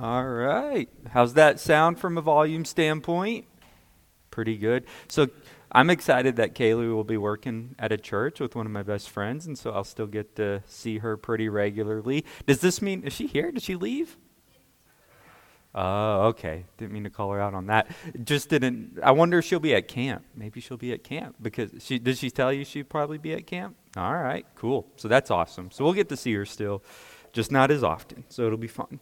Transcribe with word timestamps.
All 0.00 0.26
right. 0.26 0.88
How's 1.10 1.34
that 1.34 1.60
sound 1.60 1.98
from 1.98 2.16
a 2.16 2.22
volume 2.22 2.64
standpoint? 2.64 3.44
Pretty 4.30 4.56
good. 4.56 4.86
So 5.08 5.28
I'm 5.70 5.90
excited 5.90 6.36
that 6.36 6.54
Kaylee 6.54 6.94
will 6.94 7.04
be 7.04 7.18
working 7.18 7.74
at 7.78 7.92
a 7.92 7.98
church 7.98 8.40
with 8.40 8.56
one 8.56 8.64
of 8.64 8.72
my 8.72 8.82
best 8.82 9.10
friends, 9.10 9.46
and 9.46 9.58
so 9.58 9.72
I'll 9.72 9.84
still 9.84 10.06
get 10.06 10.36
to 10.36 10.62
see 10.66 10.98
her 10.98 11.18
pretty 11.18 11.50
regularly. 11.50 12.24
Does 12.46 12.60
this 12.60 12.80
mean, 12.80 13.02
is 13.02 13.12
she 13.12 13.26
here? 13.26 13.52
Did 13.52 13.62
she 13.62 13.76
leave? 13.76 14.16
Oh, 15.74 16.28
okay. 16.28 16.64
Didn't 16.78 16.92
mean 16.92 17.04
to 17.04 17.10
call 17.10 17.30
her 17.32 17.40
out 17.40 17.52
on 17.52 17.66
that. 17.66 17.88
Just 18.24 18.48
didn't. 18.48 18.98
I 19.02 19.10
wonder 19.10 19.38
if 19.38 19.44
she'll 19.44 19.60
be 19.60 19.74
at 19.74 19.86
camp. 19.86 20.24
Maybe 20.34 20.60
she'll 20.60 20.78
be 20.78 20.92
at 20.92 21.04
camp 21.04 21.36
because 21.42 21.72
she 21.78 21.98
did. 21.98 22.16
She 22.16 22.30
tell 22.30 22.54
you 22.54 22.64
she'd 22.64 22.88
probably 22.88 23.18
be 23.18 23.34
at 23.34 23.46
camp. 23.46 23.76
All 23.98 24.14
right, 24.14 24.46
cool. 24.54 24.88
So 24.96 25.08
that's 25.08 25.30
awesome. 25.30 25.70
So 25.70 25.84
we'll 25.84 25.92
get 25.92 26.08
to 26.08 26.16
see 26.16 26.32
her 26.34 26.46
still, 26.46 26.82
just 27.34 27.52
not 27.52 27.70
as 27.70 27.84
often. 27.84 28.24
So 28.30 28.46
it'll 28.46 28.56
be 28.56 28.66
fun. 28.66 28.98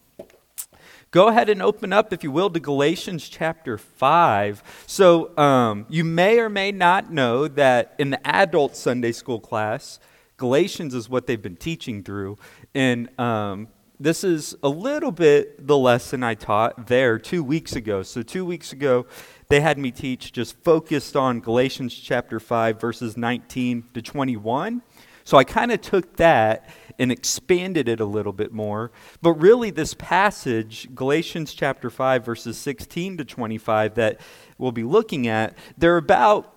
Go 1.11 1.27
ahead 1.27 1.49
and 1.49 1.61
open 1.61 1.91
up, 1.91 2.13
if 2.13 2.23
you 2.23 2.31
will, 2.31 2.49
to 2.51 2.59
Galatians 2.59 3.27
chapter 3.29 3.77
5. 3.77 4.83
So, 4.85 5.35
um, 5.37 5.87
you 5.89 6.03
may 6.03 6.39
or 6.39 6.49
may 6.49 6.71
not 6.71 7.11
know 7.11 7.47
that 7.47 7.95
in 7.97 8.11
the 8.11 8.27
adult 8.27 8.75
Sunday 8.75 9.11
school 9.11 9.39
class, 9.39 9.99
Galatians 10.37 10.93
is 10.93 11.09
what 11.09 11.25
they've 11.25 11.41
been 11.41 11.55
teaching 11.55 12.03
through. 12.03 12.37
And 12.75 13.09
um, 13.19 13.69
this 13.99 14.23
is 14.23 14.55
a 14.61 14.69
little 14.69 15.11
bit 15.11 15.65
the 15.65 15.77
lesson 15.77 16.23
I 16.23 16.35
taught 16.35 16.87
there 16.87 17.17
two 17.17 17.43
weeks 17.43 17.75
ago. 17.75 18.03
So, 18.03 18.21
two 18.21 18.45
weeks 18.45 18.71
ago, 18.71 19.07
they 19.47 19.61
had 19.61 19.79
me 19.79 19.89
teach 19.89 20.31
just 20.31 20.57
focused 20.63 21.15
on 21.15 21.39
Galatians 21.39 21.95
chapter 21.95 22.39
5, 22.39 22.79
verses 22.79 23.17
19 23.17 23.85
to 23.95 24.01
21. 24.03 24.83
So 25.29 25.37
I 25.37 25.43
kind 25.43 25.71
of 25.71 25.79
took 25.81 26.15
that 26.17 26.69
and 26.99 27.11
expanded 27.11 27.87
it 27.87 27.99
a 27.99 28.05
little 28.05 28.33
bit 28.33 28.51
more. 28.51 28.91
But 29.21 29.33
really, 29.33 29.71
this 29.71 29.93
passage, 29.93 30.93
Galatians 30.93 31.53
chapter 31.53 31.89
5, 31.89 32.23
verses 32.23 32.57
16 32.57 33.17
to 33.17 33.25
25, 33.25 33.95
that 33.95 34.19
we'll 34.57 34.71
be 34.71 34.83
looking 34.83 35.27
at, 35.27 35.57
they're 35.77 35.97
about 35.97 36.53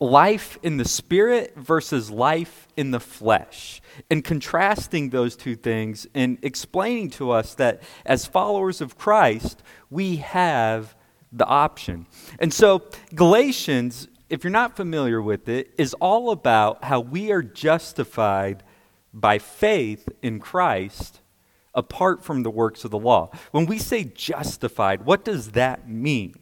life 0.00 0.58
in 0.62 0.76
the 0.76 0.84
spirit 0.84 1.54
versus 1.56 2.10
life 2.10 2.68
in 2.76 2.92
the 2.92 3.00
flesh, 3.00 3.82
and 4.10 4.24
contrasting 4.24 5.10
those 5.10 5.34
two 5.34 5.56
things 5.56 6.06
and 6.14 6.38
explaining 6.42 7.10
to 7.10 7.30
us 7.30 7.54
that 7.56 7.82
as 8.06 8.24
followers 8.24 8.80
of 8.80 8.96
Christ, 8.96 9.62
we 9.90 10.16
have 10.16 10.94
the 11.32 11.46
option. 11.46 12.06
And 12.38 12.54
so, 12.54 12.84
Galatians 13.14 14.08
if 14.28 14.44
you're 14.44 14.50
not 14.50 14.76
familiar 14.76 15.22
with 15.22 15.48
it, 15.48 15.72
is 15.78 15.94
all 15.94 16.30
about 16.30 16.84
how 16.84 17.00
we 17.00 17.32
are 17.32 17.42
justified 17.42 18.62
by 19.12 19.38
faith 19.38 20.08
in 20.22 20.40
Christ 20.40 21.20
apart 21.74 22.24
from 22.24 22.42
the 22.42 22.50
works 22.50 22.84
of 22.84 22.90
the 22.90 22.98
law. 22.98 23.30
When 23.52 23.66
we 23.66 23.78
say 23.78 24.04
justified, 24.04 25.04
what 25.04 25.24
does 25.24 25.52
that 25.52 25.88
mean? 25.88 26.34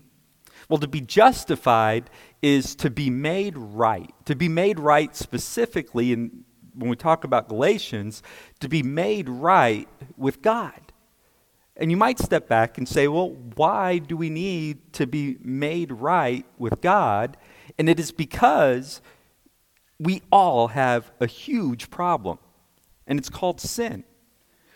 Well, 0.69 0.79
to 0.79 0.89
be 0.89 1.01
justified 1.01 2.11
is 2.43 2.75
to 2.77 2.91
be 2.91 3.11
made 3.11 3.57
right. 3.57 4.13
To 4.25 4.35
be 4.35 4.49
made 4.49 4.81
right 4.81 5.15
specifically, 5.15 6.13
in, 6.13 6.45
when 6.75 6.91
we 6.91 6.97
talk 6.97 7.25
about 7.25 7.49
Galatians, 7.49 8.23
to 8.61 8.69
be 8.69 8.83
made 8.83 9.29
right 9.29 9.89
with 10.17 10.43
God. 10.43 10.81
And 11.77 11.91
you 11.91 11.97
might 11.97 12.19
step 12.19 12.49
back 12.49 12.79
and 12.79 12.89
say, 12.89 13.07
well, 13.07 13.31
why 13.55 13.99
do 13.99 14.17
we 14.17 14.31
need 14.31 14.93
to 14.95 15.07
be 15.07 15.37
made 15.43 15.93
right 15.93 16.47
with 16.57 16.81
God? 16.81 17.37
And 17.79 17.89
it 17.89 18.01
is 18.01 18.13
because 18.13 19.03
we 19.99 20.23
all 20.33 20.69
have 20.69 21.13
a 21.21 21.27
huge 21.27 21.91
problem, 21.91 22.39
and 23.07 23.19
it's 23.19 23.31
called 23.31 23.61
sin. 23.61 24.05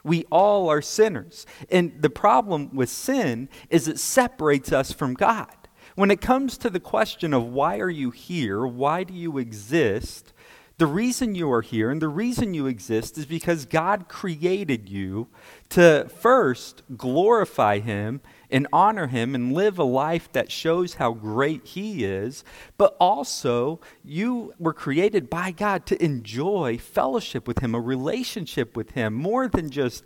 We 0.03 0.25
all 0.31 0.69
are 0.69 0.83
sinners. 0.83 1.47
And 1.71 2.01
the 2.01 2.11
problem 2.11 2.75
with 2.75 2.89
sin 2.89 3.49
is 3.69 3.89
it 3.89 3.99
separates 3.99 4.73
us 4.73 4.93
from 4.93 5.15
God. 5.15 5.55
When 5.95 6.11
it 6.11 6.21
comes 6.21 6.57
to 6.59 6.71
the 6.71 6.81
question 6.81 7.35
of 7.35 7.45
why 7.45 7.79
are 7.79 7.91
you 7.91 8.11
here, 8.11 8.67
why 8.67 9.05
do 9.05 9.13
you 9.13 9.39
exist, 9.39 10.33
the 10.81 10.87
reason 10.87 11.35
you 11.35 11.53
are 11.53 11.61
here 11.61 11.91
and 11.91 12.01
the 12.01 12.09
reason 12.09 12.55
you 12.55 12.67
exist 12.67 13.19
is 13.19 13.27
because 13.27 13.67
God 13.67 14.09
created 14.09 14.89
you 14.89 15.29
to 15.69 16.09
first 16.09 16.83
glorify 16.97 17.81
Him 17.81 18.23
and 18.51 18.67
honor 18.73 19.07
Him 19.07 19.35
and 19.35 19.53
live 19.53 19.79
a 19.79 19.85
life 19.85 20.31
that 20.33 20.51
shows 20.51 20.95
how 20.95 21.13
great 21.13 21.67
He 21.67 22.05
is, 22.05 22.45
but 22.79 22.97
also 23.01 23.81
you 24.05 24.55
were 24.59 24.75
created 24.75 25.31
by 25.31 25.51
God 25.51 25.87
to 25.87 26.03
enjoy 26.03 26.79
fellowship 26.79 27.47
with 27.47 27.61
Him, 27.61 27.75
a 27.75 27.81
relationship 27.81 28.77
with 28.77 28.93
Him, 28.93 29.15
more 29.15 29.49
than 29.49 29.71
just 29.71 30.05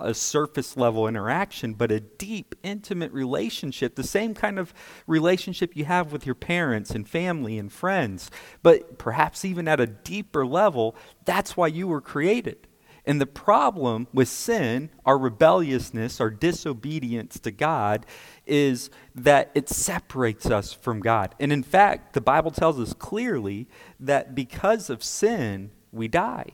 a 0.00 0.14
surface 0.14 0.76
level 0.76 1.06
interaction, 1.06 1.74
but 1.74 1.90
a 1.90 2.00
deep, 2.00 2.54
intimate 2.62 3.12
relationship, 3.12 3.94
the 3.94 4.02
same 4.02 4.34
kind 4.34 4.58
of 4.58 4.72
relationship 5.06 5.76
you 5.76 5.84
have 5.84 6.12
with 6.12 6.24
your 6.24 6.34
parents 6.34 6.90
and 6.90 7.08
family 7.08 7.58
and 7.58 7.72
friends, 7.72 8.30
but 8.62 8.98
perhaps 8.98 9.44
even 9.44 9.68
at 9.68 9.80
a 9.80 9.86
deeper 9.86 10.46
level, 10.46 10.96
that's 11.24 11.56
why 11.56 11.66
you 11.66 11.86
were 11.86 12.00
created. 12.00 12.66
And 13.04 13.20
the 13.20 13.26
problem 13.26 14.06
with 14.12 14.28
sin, 14.28 14.90
our 15.04 15.18
rebelliousness, 15.18 16.20
our 16.20 16.30
disobedience 16.30 17.40
to 17.40 17.50
God, 17.50 18.06
is 18.46 18.90
that 19.14 19.50
it 19.54 19.68
separates 19.68 20.46
us 20.46 20.72
from 20.72 21.00
God. 21.00 21.34
And 21.40 21.52
in 21.52 21.64
fact, 21.64 22.14
the 22.14 22.20
Bible 22.20 22.52
tells 22.52 22.78
us 22.78 22.92
clearly 22.92 23.66
that 23.98 24.34
because 24.34 24.88
of 24.88 25.02
sin, 25.02 25.72
we 25.90 26.06
die. 26.06 26.50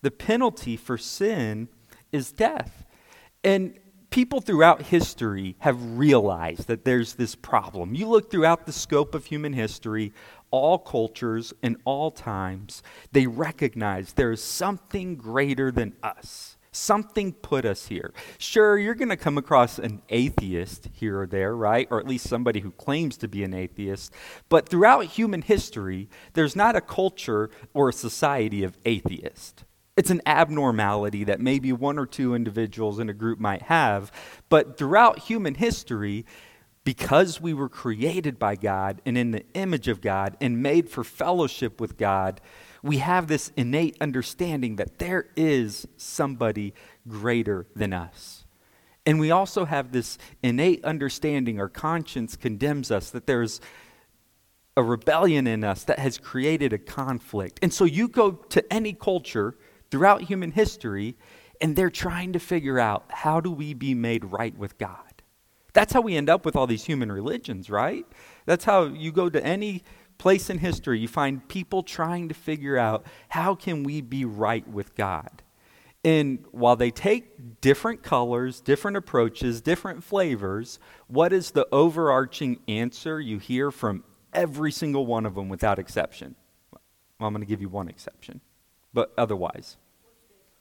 The 0.00 0.10
penalty 0.10 0.76
for 0.76 0.96
sin 0.96 1.68
is 2.12 2.32
death. 2.32 2.86
And 3.44 3.78
people 4.10 4.40
throughout 4.40 4.82
history 4.82 5.56
have 5.60 5.98
realized 5.98 6.66
that 6.66 6.84
there's 6.84 7.14
this 7.14 7.34
problem. 7.34 7.94
You 7.94 8.08
look 8.08 8.30
throughout 8.30 8.66
the 8.66 8.72
scope 8.72 9.14
of 9.14 9.26
human 9.26 9.52
history, 9.52 10.12
all 10.50 10.78
cultures 10.78 11.52
and 11.62 11.76
all 11.84 12.10
times, 12.10 12.82
they 13.12 13.26
recognize 13.26 14.12
there 14.12 14.32
is 14.32 14.42
something 14.42 15.16
greater 15.16 15.70
than 15.70 15.94
us. 16.02 16.56
Something 16.72 17.32
put 17.32 17.64
us 17.64 17.88
here. 17.88 18.12
Sure, 18.38 18.78
you're 18.78 18.94
going 18.94 19.08
to 19.08 19.16
come 19.16 19.36
across 19.36 19.78
an 19.78 20.02
atheist 20.08 20.88
here 20.92 21.20
or 21.20 21.26
there, 21.26 21.56
right? 21.56 21.88
Or 21.90 21.98
at 21.98 22.06
least 22.06 22.28
somebody 22.28 22.60
who 22.60 22.70
claims 22.70 23.16
to 23.18 23.28
be 23.28 23.42
an 23.42 23.54
atheist. 23.54 24.12
But 24.48 24.68
throughout 24.68 25.06
human 25.06 25.42
history, 25.42 26.08
there's 26.34 26.54
not 26.54 26.76
a 26.76 26.80
culture 26.80 27.50
or 27.74 27.88
a 27.88 27.92
society 27.92 28.62
of 28.62 28.78
atheists. 28.84 29.64
It's 29.96 30.10
an 30.10 30.22
abnormality 30.24 31.24
that 31.24 31.40
maybe 31.40 31.72
one 31.72 31.98
or 31.98 32.06
two 32.06 32.34
individuals 32.36 33.00
in 33.00 33.10
a 33.10 33.14
group 33.14 33.40
might 33.40 33.62
have. 33.62 34.12
But 34.48 34.78
throughout 34.78 35.18
human 35.18 35.56
history, 35.56 36.24
because 36.84 37.40
we 37.40 37.52
were 37.52 37.68
created 37.68 38.38
by 38.38 38.56
God 38.56 39.02
and 39.04 39.18
in 39.18 39.32
the 39.32 39.44
image 39.54 39.88
of 39.88 40.00
God 40.00 40.36
and 40.40 40.62
made 40.62 40.88
for 40.88 41.04
fellowship 41.04 41.80
with 41.80 41.96
God, 41.96 42.40
we 42.82 42.98
have 42.98 43.26
this 43.26 43.52
innate 43.56 43.96
understanding 44.00 44.76
that 44.76 44.98
there 44.98 45.28
is 45.36 45.86
somebody 45.96 46.72
greater 47.06 47.66
than 47.76 47.92
us. 47.92 48.46
And 49.06 49.18
we 49.18 49.30
also 49.30 49.64
have 49.64 49.92
this 49.92 50.18
innate 50.42 50.84
understanding, 50.84 51.58
our 51.58 51.68
conscience 51.68 52.36
condemns 52.36 52.90
us, 52.90 53.10
that 53.10 53.26
there's 53.26 53.60
a 54.76 54.82
rebellion 54.82 55.46
in 55.46 55.64
us 55.64 55.84
that 55.84 55.98
has 55.98 56.16
created 56.16 56.72
a 56.72 56.78
conflict. 56.78 57.58
And 57.62 57.72
so 57.72 57.84
you 57.84 58.08
go 58.08 58.32
to 58.32 58.72
any 58.72 58.92
culture 58.92 59.56
throughout 59.90 60.22
human 60.22 60.52
history, 60.52 61.16
and 61.60 61.76
they're 61.76 61.90
trying 61.90 62.32
to 62.32 62.38
figure 62.38 62.78
out 62.78 63.04
how 63.10 63.40
do 63.40 63.50
we 63.50 63.74
be 63.74 63.94
made 63.94 64.24
right 64.24 64.56
with 64.56 64.78
God. 64.78 65.09
That's 65.72 65.92
how 65.92 66.00
we 66.00 66.16
end 66.16 66.28
up 66.28 66.44
with 66.44 66.56
all 66.56 66.66
these 66.66 66.84
human 66.84 67.10
religions, 67.10 67.70
right? 67.70 68.06
That's 68.46 68.64
how 68.64 68.84
you 68.84 69.12
go 69.12 69.28
to 69.30 69.44
any 69.44 69.82
place 70.18 70.50
in 70.50 70.58
history, 70.58 70.98
you 70.98 71.08
find 71.08 71.48
people 71.48 71.82
trying 71.82 72.28
to 72.28 72.34
figure 72.34 72.76
out 72.76 73.06
how 73.30 73.54
can 73.54 73.84
we 73.84 74.02
be 74.02 74.26
right 74.26 74.68
with 74.68 74.94
God. 74.94 75.42
And 76.04 76.44
while 76.50 76.76
they 76.76 76.90
take 76.90 77.60
different 77.62 78.02
colors, 78.02 78.60
different 78.60 78.98
approaches, 78.98 79.62
different 79.62 80.04
flavors, 80.04 80.78
what 81.06 81.32
is 81.32 81.52
the 81.52 81.66
overarching 81.72 82.60
answer 82.68 83.18
you 83.18 83.38
hear 83.38 83.70
from 83.70 84.04
every 84.34 84.72
single 84.72 85.06
one 85.06 85.24
of 85.24 85.34
them 85.34 85.48
without 85.48 85.78
exception? 85.78 86.34
Well, 87.18 87.28
I'm 87.28 87.32
going 87.32 87.40
to 87.40 87.48
give 87.48 87.62
you 87.62 87.70
one 87.70 87.88
exception 87.88 88.42
but 88.92 89.12
otherwise, 89.16 89.76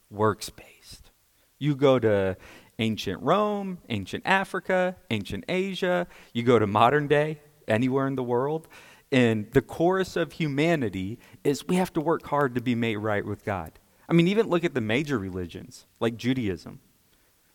works 0.09 0.49
based. 0.49 1.11
You 1.57 1.75
go 1.75 1.99
to 1.99 2.37
ancient 2.79 3.21
Rome, 3.21 3.77
ancient 3.89 4.23
Africa, 4.25 4.95
ancient 5.11 5.45
Asia, 5.47 6.07
you 6.33 6.43
go 6.43 6.57
to 6.57 6.65
modern 6.65 7.07
day, 7.07 7.41
anywhere 7.67 8.07
in 8.07 8.15
the 8.15 8.23
world, 8.23 8.67
and 9.11 9.51
the 9.51 9.61
chorus 9.61 10.15
of 10.15 10.33
humanity 10.33 11.19
is 11.43 11.67
we 11.67 11.75
have 11.75 11.93
to 11.93 12.01
work 12.01 12.25
hard 12.25 12.55
to 12.55 12.61
be 12.61 12.73
made 12.73 12.97
right 12.97 13.25
with 13.25 13.45
God. 13.45 13.71
I 14.07 14.13
mean, 14.13 14.27
even 14.27 14.49
look 14.49 14.63
at 14.63 14.73
the 14.73 14.81
major 14.81 15.19
religions 15.19 15.85
like 15.99 16.17
Judaism, 16.17 16.79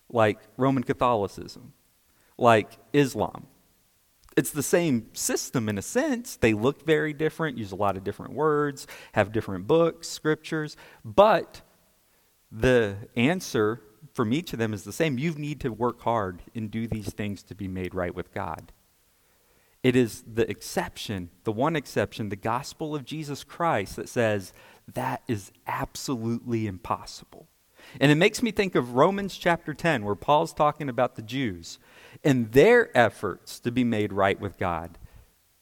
like 0.08 0.38
Roman 0.56 0.84
Catholicism, 0.84 1.72
like 2.38 2.78
Islam 2.92 3.48
it's 4.36 4.50
the 4.50 4.62
same 4.62 5.06
system 5.12 5.68
in 5.68 5.78
a 5.78 5.82
sense. 5.82 6.36
They 6.36 6.54
look 6.54 6.84
very 6.84 7.12
different, 7.12 7.58
use 7.58 7.72
a 7.72 7.76
lot 7.76 7.96
of 7.96 8.04
different 8.04 8.32
words, 8.34 8.86
have 9.12 9.32
different 9.32 9.66
books, 9.66 10.08
scriptures, 10.08 10.76
but 11.04 11.62
the 12.50 12.96
answer 13.16 13.80
from 14.14 14.32
each 14.32 14.52
of 14.52 14.58
them 14.58 14.72
is 14.72 14.84
the 14.84 14.92
same. 14.92 15.18
You 15.18 15.32
need 15.32 15.60
to 15.60 15.70
work 15.70 16.00
hard 16.02 16.42
and 16.54 16.70
do 16.70 16.86
these 16.86 17.12
things 17.12 17.42
to 17.44 17.54
be 17.54 17.68
made 17.68 17.94
right 17.94 18.14
with 18.14 18.32
God. 18.32 18.72
It 19.82 19.96
is 19.96 20.24
the 20.26 20.48
exception, 20.48 21.28
the 21.42 21.52
one 21.52 21.76
exception, 21.76 22.30
the 22.30 22.36
gospel 22.36 22.94
of 22.94 23.04
Jesus 23.04 23.44
Christ 23.44 23.96
that 23.96 24.08
says 24.08 24.54
that 24.92 25.22
is 25.28 25.52
absolutely 25.66 26.66
impossible. 26.66 27.48
And 28.00 28.10
it 28.10 28.14
makes 28.14 28.42
me 28.42 28.50
think 28.50 28.74
of 28.74 28.94
Romans 28.94 29.36
chapter 29.36 29.74
10, 29.74 30.04
where 30.04 30.14
Paul's 30.14 30.54
talking 30.54 30.88
about 30.88 31.16
the 31.16 31.22
Jews 31.22 31.78
and 32.22 32.50
their 32.52 32.96
efforts 32.96 33.60
to 33.60 33.70
be 33.70 33.84
made 33.84 34.10
right 34.10 34.40
with 34.40 34.56
God 34.56 34.96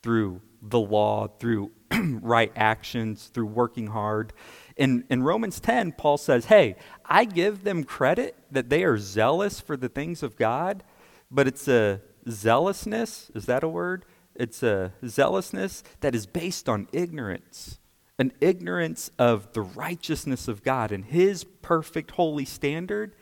through 0.01 0.41
the 0.61 0.79
law, 0.79 1.27
through 1.27 1.71
right 1.91 2.51
actions, 2.55 3.27
through 3.33 3.47
working 3.47 3.87
hard. 3.87 4.31
In, 4.75 5.03
in 5.09 5.23
Romans 5.23 5.59
10, 5.59 5.93
Paul 5.93 6.17
says, 6.17 6.45
Hey, 6.45 6.75
I 7.05 7.25
give 7.25 7.63
them 7.63 7.83
credit 7.83 8.35
that 8.51 8.69
they 8.69 8.83
are 8.83 8.97
zealous 8.97 9.59
for 9.59 9.77
the 9.77 9.89
things 9.89 10.23
of 10.23 10.35
God, 10.35 10.83
but 11.29 11.47
it's 11.47 11.67
a 11.67 12.01
zealousness, 12.29 13.31
is 13.35 13.45
that 13.45 13.63
a 13.63 13.67
word? 13.67 14.05
It's 14.35 14.63
a 14.63 14.93
zealousness 15.05 15.83
that 15.99 16.15
is 16.15 16.25
based 16.25 16.67
on 16.67 16.87
ignorance, 16.91 17.79
an 18.17 18.31
ignorance 18.41 19.11
of 19.19 19.53
the 19.53 19.61
righteousness 19.61 20.47
of 20.47 20.63
God 20.63 20.91
and 20.91 21.05
His 21.05 21.43
perfect 21.43 22.11
holy 22.11 22.45
standard, 22.45 23.15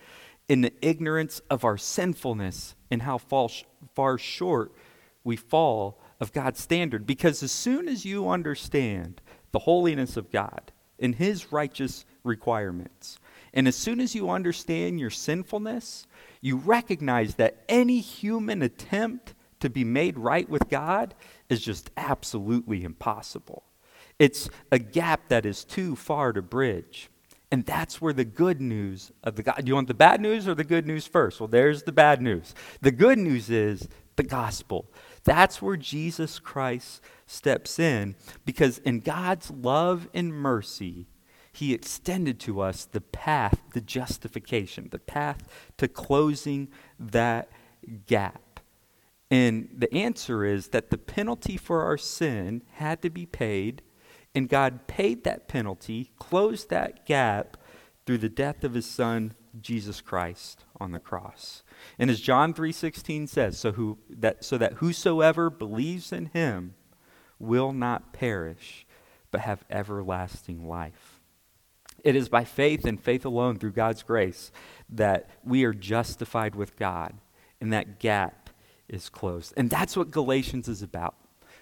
in 0.52 0.60
the 0.60 0.74
ignorance 0.82 1.40
of 1.50 1.64
our 1.64 1.78
sinfulness 1.78 2.76
and 2.90 3.04
how 3.04 3.18
far 3.18 4.18
short 4.18 4.74
we 5.24 5.38
fall 5.38 6.02
of 6.20 6.34
God's 6.34 6.60
standard. 6.60 7.08
Because 7.08 7.42
as 7.42 7.54
soon 7.54 7.88
as 7.88 8.04
you 8.04 8.28
understand 8.28 9.22
the 9.54 9.60
holiness 9.60 10.18
of 10.18 10.30
God 10.30 10.74
and 11.02 11.16
His 11.16 11.52
righteous 11.52 12.06
requirements, 12.24 13.20
and 13.54 13.68
as 13.68 13.76
soon 13.76 14.00
as 14.00 14.16
you 14.16 14.30
understand 14.30 15.00
your 15.00 15.10
sinfulness, 15.10 16.08
you 16.40 16.58
recognize 16.58 17.36
that 17.36 17.64
any 17.68 18.00
human 18.00 18.62
attempt 18.62 19.34
to 19.60 19.70
be 19.70 19.84
made 19.84 20.18
right 20.18 20.50
with 20.50 20.70
God 20.70 21.14
is 21.50 21.62
just 21.62 21.92
absolutely 21.98 22.84
impossible. 22.84 23.64
It's 24.20 24.50
a 24.72 24.80
gap 24.80 25.30
that 25.30 25.46
is 25.46 25.64
too 25.64 25.96
far 25.96 26.34
to 26.34 26.42
bridge. 26.42 27.10
And 27.52 27.66
that's 27.66 28.02
where 28.02 28.14
the 28.14 28.24
good 28.24 28.62
news 28.62 29.12
of 29.24 29.36
the 29.36 29.44
God. 29.44 29.58
Do 29.58 29.68
you 29.68 29.76
want 29.76 29.90
the 29.90 29.94
bad 29.94 30.22
news 30.22 30.48
or 30.48 30.56
the 30.56 30.64
good 30.64 30.88
news 30.88 31.06
first? 31.06 31.40
Well, 31.40 31.50
there's 31.50 31.84
the 31.84 31.92
bad 31.92 32.22
news. 32.22 32.56
The 32.82 32.92
good 32.92 33.18
news 33.18 33.50
is 33.50 33.90
the 34.16 34.24
gospel. 34.24 34.86
That's 35.24 35.62
where 35.62 35.78
Jesus 35.78 36.40
Christ 36.40 37.02
steps 37.28 37.80
in 37.80 38.16
because 38.46 38.80
in 38.80 39.00
God's 39.00 39.52
love 39.52 40.10
and 40.14 40.34
mercy, 40.34 41.08
he 41.54 41.74
extended 41.74 42.40
to 42.42 42.62
us 42.62 42.86
the 42.86 43.02
path 43.02 43.62
to 43.74 43.82
justification, 43.82 44.88
the 44.92 45.00
path 45.00 45.72
to 45.78 45.88
closing 45.88 46.70
that 47.00 47.50
gap. 48.08 48.60
And 49.30 49.70
the 49.78 49.94
answer 49.94 50.44
is 50.44 50.70
that 50.70 50.90
the 50.90 50.98
penalty 50.98 51.58
for 51.58 51.84
our 51.84 51.98
sin 51.98 52.64
had 52.74 53.02
to 53.02 53.10
be 53.10 53.26
paid, 53.26 53.82
and 54.36 54.50
God 54.50 54.88
paid 54.88 55.24
that 55.24 55.48
penalty, 55.48 56.12
closed 56.20 56.70
that 56.70 57.06
gap 57.06 57.58
through 58.06 58.20
the 58.20 58.30
death 58.30 58.64
of 58.64 58.74
his 58.74 58.86
son 58.86 59.34
Jesus 59.60 60.02
Christ 60.02 60.66
on 60.80 60.92
the 60.92 61.00
cross. 61.00 61.64
And 62.00 62.10
as 62.10 62.20
John 62.20 62.54
3:16 62.54 63.28
says, 63.28 63.58
so 63.58 63.72
who 63.72 63.98
that 64.10 64.44
so 64.44 64.58
that 64.58 64.74
whosoever 64.74 65.50
believes 65.50 66.12
in 66.12 66.28
him 66.28 66.76
will 67.40 67.74
not 67.74 68.14
perish 68.14 68.86
but 69.32 69.42
have 69.42 69.64
everlasting 69.70 70.68
life. 70.68 71.20
It 72.04 72.16
is 72.16 72.30
by 72.30 72.44
faith 72.44 72.86
and 72.86 73.00
faith 73.00 73.26
alone 73.26 73.58
through 73.58 73.72
God's 73.72 74.04
grace 74.04 74.52
that 74.90 75.30
we 75.44 75.64
are 75.64 75.74
justified 75.74 76.56
with 76.56 76.76
God 76.76 77.14
and 77.60 77.72
that 77.74 78.00
gap 78.00 78.50
is 78.90 79.10
closed. 79.10 79.54
And 79.56 79.70
that's 79.70 79.96
what 79.96 80.12
Galatians 80.12 80.68
is 80.68 80.82
about. 80.82 81.16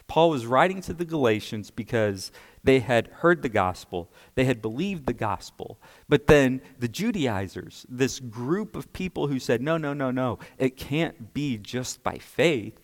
Paul 0.09 0.31
was 0.31 0.45
writing 0.45 0.81
to 0.81 0.93
the 0.93 1.05
Galatians 1.05 1.71
because 1.71 2.31
they 2.63 2.79
had 2.79 3.07
heard 3.07 3.41
the 3.41 3.47
gospel, 3.47 4.11
they 4.35 4.43
had 4.43 4.61
believed 4.61 5.05
the 5.05 5.13
gospel. 5.13 5.79
But 6.09 6.27
then 6.27 6.61
the 6.77 6.89
Judaizers, 6.89 7.85
this 7.87 8.19
group 8.19 8.75
of 8.75 8.91
people 8.91 9.27
who 9.27 9.39
said, 9.39 9.61
no, 9.61 9.77
no, 9.77 9.93
no, 9.93 10.11
no, 10.11 10.39
it 10.57 10.75
can't 10.75 11.33
be 11.33 11.57
just 11.57 12.03
by 12.03 12.17
faith. 12.17 12.77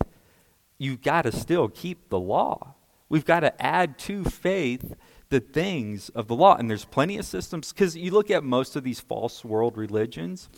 You've 0.77 1.01
got 1.01 1.24
to 1.24 1.31
still 1.33 1.68
keep 1.68 2.10
the 2.10 2.19
law. 2.19 2.75
We've 3.10 3.25
got 3.25 3.42
to 3.42 3.62
add 3.62 3.98
to 4.00 4.24
faith 4.24 4.95
the 5.30 5.39
things 5.39 6.10
of 6.10 6.27
the 6.27 6.36
law. 6.36 6.56
And 6.56 6.69
there's 6.69 6.86
plenty 6.86 7.18
of 7.18 7.25
systems, 7.25 7.74
because 7.74 7.98
you 7.98 8.12
look 8.12 8.31
at 8.31 8.44
most 8.44 8.75
of 8.75 8.83
these 8.83 9.00
false 9.00 9.44
world 9.44 9.77
religions, 9.77 10.50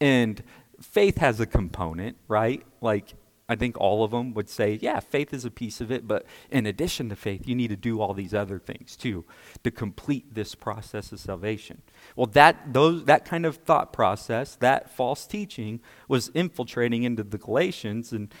and 0.00 0.42
faith 0.80 1.18
has 1.18 1.40
a 1.40 1.46
component, 1.46 2.16
right? 2.28 2.62
Like 2.80 3.14
I 3.48 3.54
think 3.54 3.80
all 3.80 4.02
of 4.02 4.10
them 4.10 4.34
would 4.34 4.48
say, 4.48 4.78
yeah, 4.82 4.98
faith 4.98 5.32
is 5.32 5.44
a 5.44 5.52
piece 5.52 5.80
of 5.80 5.92
it, 5.92 6.08
but 6.08 6.26
in 6.50 6.66
addition 6.66 7.08
to 7.10 7.16
faith, 7.16 7.46
you 7.46 7.54
need 7.54 7.68
to 7.68 7.76
do 7.76 8.00
all 8.00 8.12
these 8.12 8.34
other 8.34 8.58
things 8.58 8.96
too 8.96 9.24
to 9.62 9.70
complete 9.70 10.34
this 10.34 10.56
process 10.56 11.12
of 11.12 11.20
salvation. 11.20 11.82
Well, 12.16 12.26
that, 12.26 12.72
those, 12.72 13.04
that 13.04 13.24
kind 13.24 13.46
of 13.46 13.58
thought 13.58 13.92
process, 13.92 14.56
that 14.56 14.90
false 14.90 15.28
teaching, 15.28 15.80
was 16.08 16.28
infiltrating 16.34 17.04
into 17.04 17.22
the 17.22 17.38
Galatians 17.38 18.12
and 18.12 18.34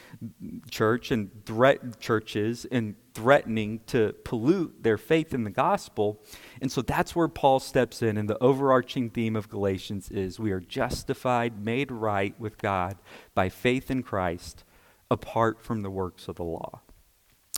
church 0.70 1.12
and 1.12 1.30
threat 1.44 2.00
churches 2.00 2.66
and 2.72 2.96
threatening 3.14 3.80
to 3.86 4.12
pollute 4.24 4.82
their 4.82 4.98
faith 4.98 5.32
in 5.32 5.44
the 5.44 5.50
gospel. 5.50 6.20
And 6.60 6.70
so 6.70 6.82
that's 6.82 7.14
where 7.14 7.28
Paul 7.28 7.60
steps 7.60 8.02
in, 8.02 8.16
and 8.18 8.28
the 8.28 8.42
overarching 8.42 9.10
theme 9.10 9.36
of 9.36 9.48
Galatians 9.48 10.10
is 10.10 10.40
we 10.40 10.50
are 10.50 10.60
justified, 10.60 11.64
made 11.64 11.92
right 11.92 12.38
with 12.40 12.58
God 12.58 12.98
by 13.34 13.48
faith 13.48 13.88
in 13.90 14.02
Christ 14.02 14.64
apart 15.10 15.60
from 15.60 15.82
the 15.82 15.90
works 15.90 16.28
of 16.28 16.36
the 16.36 16.44
law. 16.44 16.80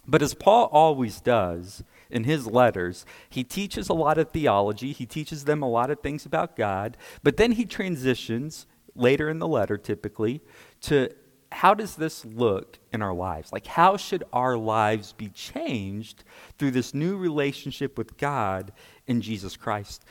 But 0.07 0.23
as 0.23 0.33
Paul 0.33 0.71
always 0.73 1.21
does 1.21 1.85
in 2.11 2.25
his 2.25 2.47
letters, 2.47 3.05
he 3.29 3.45
teaches 3.45 3.89
a 3.89 3.95
lot 3.95 4.17
of 4.17 4.31
theology, 4.31 4.93
he 4.93 5.05
teaches 5.05 5.45
them 5.45 5.63
a 5.63 5.69
lot 5.69 5.91
of 5.91 6.01
things 6.01 6.25
about 6.25 6.57
God, 6.57 6.97
but 7.23 7.37
then 7.37 7.53
he 7.53 7.67
transitions 7.67 8.67
later 8.95 9.29
in 9.29 9.39
the 9.39 9.47
letter 9.47 9.77
typically 9.77 10.41
to 10.81 11.11
how 11.53 11.75
does 11.75 11.97
this 11.97 12.25
look 12.25 12.79
in 12.93 13.03
our 13.03 13.15
lives? 13.15 13.53
Like, 13.53 13.67
how 13.67 13.97
should 13.97 14.25
our 14.33 14.57
lives 14.57 15.13
be 15.13 15.29
changed 15.29 16.25
through 16.59 16.73
this 16.73 16.95
new 16.95 17.17
relationship 17.17 17.97
with 17.97 18.17
God 18.19 18.73
in 19.07 19.21
Jesus 19.21 19.57
Christ? 19.57 20.05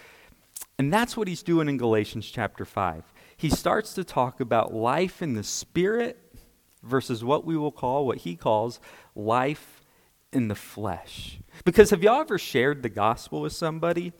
And 0.79 0.91
that's 0.91 1.17
what 1.17 1.27
he's 1.27 1.43
doing 1.43 1.69
in 1.69 1.77
Galatians 1.77 2.29
chapter 2.29 2.65
5. 2.65 3.03
He 3.35 3.49
starts 3.49 3.93
to 3.93 4.03
talk 4.03 4.39
about 4.39 4.73
life 4.73 5.21
in 5.21 5.33
the 5.33 5.43
Spirit 5.43 6.17
versus 6.83 7.23
what 7.23 7.45
we 7.45 7.57
will 7.57 7.71
call, 7.71 8.05
what 8.05 8.19
he 8.19 8.35
calls, 8.35 8.79
life 9.15 9.81
in 10.31 10.47
the 10.47 10.55
flesh. 10.55 11.39
Because 11.65 11.89
have 11.89 12.03
y'all 12.03 12.21
ever 12.21 12.37
shared 12.37 12.83
the 12.83 12.89
gospel 12.89 13.41
with 13.41 13.53
somebody 13.53 14.13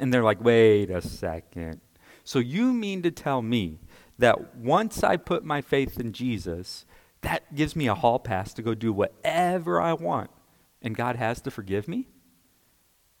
and 0.00 0.12
they're 0.12 0.24
like, 0.24 0.42
wait 0.42 0.90
a 0.90 1.02
second. 1.02 1.80
So 2.24 2.38
you 2.38 2.72
mean 2.72 3.02
to 3.02 3.10
tell 3.10 3.42
me 3.42 3.78
that 4.18 4.56
once 4.56 5.04
I 5.04 5.16
put 5.16 5.44
my 5.44 5.60
faith 5.60 6.00
in 6.00 6.12
Jesus, 6.12 6.84
that 7.20 7.54
gives 7.54 7.76
me 7.76 7.86
a 7.86 7.94
hall 7.94 8.18
pass 8.18 8.52
to 8.54 8.62
go 8.62 8.74
do 8.74 8.92
whatever 8.92 9.80
I 9.80 9.92
want 9.92 10.30
and 10.82 10.96
God 10.96 11.16
has 11.16 11.40
to 11.42 11.50
forgive 11.50 11.88
me? 11.88 12.08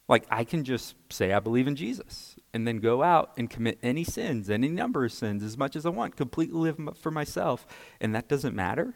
Like, 0.08 0.24
I 0.30 0.44
can 0.44 0.64
just 0.64 0.94
say 1.10 1.32
I 1.32 1.40
believe 1.40 1.66
in 1.66 1.76
Jesus 1.76 2.36
and 2.54 2.66
then 2.66 2.78
go 2.78 3.02
out 3.02 3.32
and 3.36 3.50
commit 3.50 3.78
any 3.82 4.04
sins, 4.04 4.48
any 4.48 4.68
number 4.68 5.04
of 5.04 5.12
sins, 5.12 5.42
as 5.42 5.58
much 5.58 5.74
as 5.74 5.84
I 5.84 5.90
want, 5.90 6.16
completely 6.16 6.58
live 6.58 6.78
for 7.00 7.10
myself, 7.10 7.66
and 8.00 8.14
that 8.14 8.28
doesn't 8.28 8.54
matter? 8.54 8.94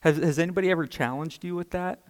Has, 0.00 0.18
has 0.18 0.38
anybody 0.38 0.70
ever 0.70 0.86
challenged 0.86 1.44
you 1.44 1.54
with 1.54 1.70
that? 1.70 2.00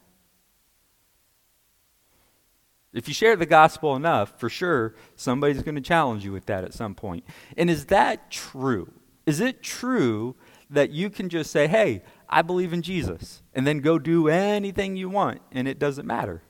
If 2.92 3.06
you 3.06 3.14
share 3.14 3.37
the 3.37 3.46
gospel 3.46 3.94
enough, 3.94 4.40
for 4.40 4.49
sure, 4.49 4.94
somebody's 5.16 5.62
going 5.62 5.75
to 5.75 5.82
challenge 5.82 6.25
you 6.25 6.32
with 6.32 6.46
that 6.46 6.64
at 6.64 6.73
some 6.73 6.94
point. 6.94 7.25
And 7.56 7.68
is 7.68 7.87
that 7.87 8.30
true? 8.30 8.90
Is 9.26 9.40
it 9.40 9.62
true 9.62 10.35
that 10.70 10.90
you 10.90 11.11
can 11.11 11.28
just 11.28 11.50
say, 11.50 11.66
hey, 11.66 12.02
I 12.28 12.40
believe 12.40 12.73
in 12.73 12.80
Jesus, 12.80 13.42
and 13.54 13.66
then 13.66 13.80
go 13.80 13.99
do 13.99 14.28
anything 14.28 14.96
you 14.96 15.11
want, 15.11 15.42
and 15.52 15.68
it 15.68 15.78
doesn't 15.78 16.06
matter? 16.06 16.42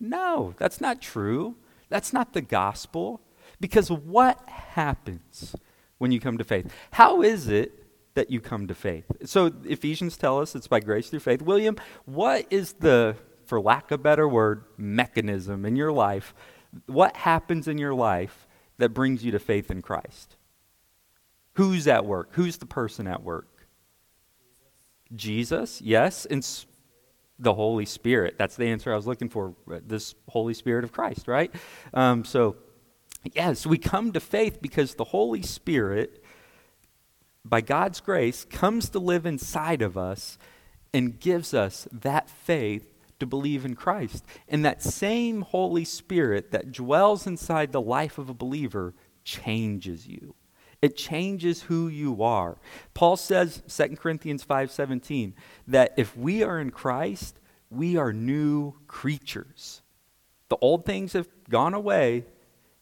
No, 0.00 0.54
that's 0.58 0.80
not 0.80 1.00
true. 1.00 1.56
That's 1.88 2.12
not 2.12 2.32
the 2.32 2.40
gospel. 2.40 3.20
Because 3.60 3.90
what 3.90 4.48
happens 4.48 5.56
when 5.98 6.12
you 6.12 6.20
come 6.20 6.38
to 6.38 6.44
faith? 6.44 6.72
How 6.92 7.22
is 7.22 7.48
it 7.48 7.84
that 8.14 8.30
you 8.30 8.40
come 8.40 8.68
to 8.68 8.74
faith? 8.74 9.04
So 9.24 9.52
Ephesians 9.64 10.16
tell 10.16 10.40
us 10.40 10.54
it's 10.54 10.68
by 10.68 10.80
grace 10.80 11.08
through 11.10 11.20
faith. 11.20 11.42
William, 11.42 11.76
what 12.04 12.46
is 12.50 12.74
the, 12.74 13.16
for 13.46 13.60
lack 13.60 13.90
of 13.90 14.00
a 14.00 14.02
better 14.02 14.28
word, 14.28 14.64
mechanism 14.76 15.64
in 15.64 15.76
your 15.76 15.92
life? 15.92 16.34
What 16.86 17.16
happens 17.16 17.66
in 17.66 17.78
your 17.78 17.94
life 17.94 18.46
that 18.78 18.90
brings 18.90 19.24
you 19.24 19.32
to 19.32 19.38
faith 19.38 19.70
in 19.70 19.82
Christ? 19.82 20.36
Who's 21.54 21.88
at 21.88 22.04
work? 22.04 22.28
Who's 22.32 22.58
the 22.58 22.66
person 22.66 23.08
at 23.08 23.24
work? 23.24 23.66
Jesus, 25.16 25.80
yes. 25.82 26.26
And 26.26 26.44
the 27.38 27.54
Holy 27.54 27.84
Spirit. 27.84 28.36
That's 28.38 28.56
the 28.56 28.66
answer 28.66 28.92
I 28.92 28.96
was 28.96 29.06
looking 29.06 29.28
for. 29.28 29.54
This 29.66 30.14
Holy 30.28 30.54
Spirit 30.54 30.84
of 30.84 30.92
Christ, 30.92 31.28
right? 31.28 31.54
Um, 31.94 32.24
so, 32.24 32.56
yes, 33.34 33.66
we 33.66 33.78
come 33.78 34.12
to 34.12 34.20
faith 34.20 34.60
because 34.60 34.94
the 34.94 35.04
Holy 35.04 35.42
Spirit 35.42 36.24
by 37.48 37.60
God's 37.60 38.00
grace, 38.00 38.44
comes 38.44 38.88
to 38.90 38.98
live 38.98 39.26
inside 39.26 39.82
of 39.82 39.96
us 39.96 40.38
and 40.92 41.18
gives 41.18 41.54
us 41.54 41.88
that 41.92 42.28
faith 42.28 42.94
to 43.20 43.26
believe 43.26 43.64
in 43.64 43.74
Christ. 43.74 44.24
And 44.48 44.64
that 44.64 44.82
same 44.82 45.42
Holy 45.42 45.84
Spirit 45.84 46.50
that 46.52 46.72
dwells 46.72 47.26
inside 47.26 47.72
the 47.72 47.80
life 47.80 48.18
of 48.18 48.28
a 48.28 48.34
believer 48.34 48.94
changes 49.24 50.06
you. 50.06 50.34
It 50.80 50.96
changes 50.96 51.62
who 51.62 51.88
you 51.88 52.22
are. 52.22 52.58
Paul 52.94 53.16
says 53.16 53.62
2 53.66 53.96
Corinthians 53.96 54.44
5:17 54.44 55.34
that 55.66 55.92
if 55.96 56.16
we 56.16 56.42
are 56.42 56.60
in 56.60 56.70
Christ, 56.70 57.40
we 57.70 57.96
are 57.96 58.12
new 58.12 58.74
creatures. 58.86 59.82
The 60.48 60.56
old 60.60 60.86
things 60.86 61.12
have 61.12 61.28
gone 61.50 61.74
away, 61.74 62.24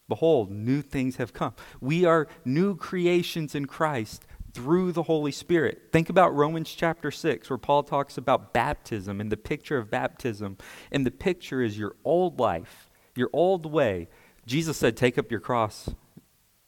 behold, 0.07 0.51
new 0.51 0.81
things 0.81 1.17
have 1.17 1.33
come. 1.33 1.53
We 1.81 2.05
are 2.05 2.27
new 2.45 2.75
creations 2.75 3.55
in 3.55 3.65
Christ 3.65 4.25
through 4.53 4.91
the 4.91 5.03
Holy 5.03 5.31
Spirit. 5.31 5.89
Think 5.91 6.09
about 6.09 6.35
Romans 6.35 6.73
chapter 6.73 7.11
6, 7.11 7.49
where 7.49 7.57
Paul 7.57 7.83
talks 7.83 8.17
about 8.17 8.53
baptism 8.53 9.19
and 9.19 9.31
the 9.31 9.37
picture 9.37 9.77
of 9.77 9.91
baptism. 9.91 10.57
And 10.91 11.05
the 11.05 11.11
picture 11.11 11.61
is 11.61 11.77
your 11.77 11.95
old 12.05 12.39
life, 12.39 12.89
your 13.15 13.29
old 13.33 13.65
way. 13.65 14.07
Jesus 14.45 14.77
said, 14.77 14.95
Take 14.95 15.17
up 15.17 15.29
your 15.29 15.41
cross 15.41 15.89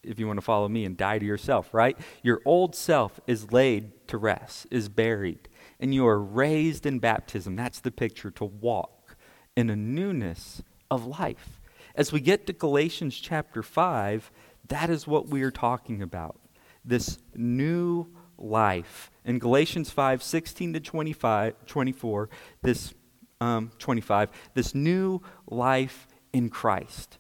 if 0.04 0.20
you 0.20 0.28
want 0.28 0.38
to 0.38 0.46
follow 0.46 0.68
me 0.68 0.86
and 0.86 0.96
die 0.96 1.20
to 1.20 1.26
yourself, 1.26 1.74
right? 1.74 1.98
Your 2.24 2.42
old 2.46 2.76
self 2.76 3.20
is 3.28 3.52
laid 3.52 4.08
to 4.08 4.18
rest, 4.18 4.68
is 4.72 4.90
buried, 4.90 5.50
and 5.80 5.94
you 5.94 6.08
are 6.08 6.22
raised 6.22 6.86
in 6.86 7.00
baptism. 7.00 7.56
That's 7.56 7.80
the 7.80 7.92
picture 7.92 8.32
to 8.32 8.46
walk 8.46 9.18
in 9.56 9.70
a 9.70 9.76
newness 9.76 10.62
of 10.90 11.06
life. 11.06 11.62
As 11.96 12.12
we 12.12 12.22
get 12.22 12.48
to 12.48 12.54
Galatians 12.54 13.18
chapter 13.18 13.62
5, 13.62 14.32
that 14.68 14.90
is 14.90 15.08
what 15.08 15.28
we 15.28 15.44
are 15.44 15.52
talking 15.52 16.02
about 16.02 16.40
this 16.86 17.20
new 17.36 18.08
life. 18.38 19.12
In 19.26 19.38
Galatians 19.38 19.90
5 19.90 20.24
16 20.24 20.74
to 20.74 20.80
25, 20.80 21.66
24, 21.66 22.30
this 22.62 22.94
um, 23.42 23.72
25, 23.80 24.30
this 24.54 24.74
new 24.74 25.22
life 25.48 26.08
in 26.34 26.50
Christ. 26.50 27.18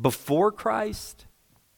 Before 0.00 0.50
Christ, 0.50 1.26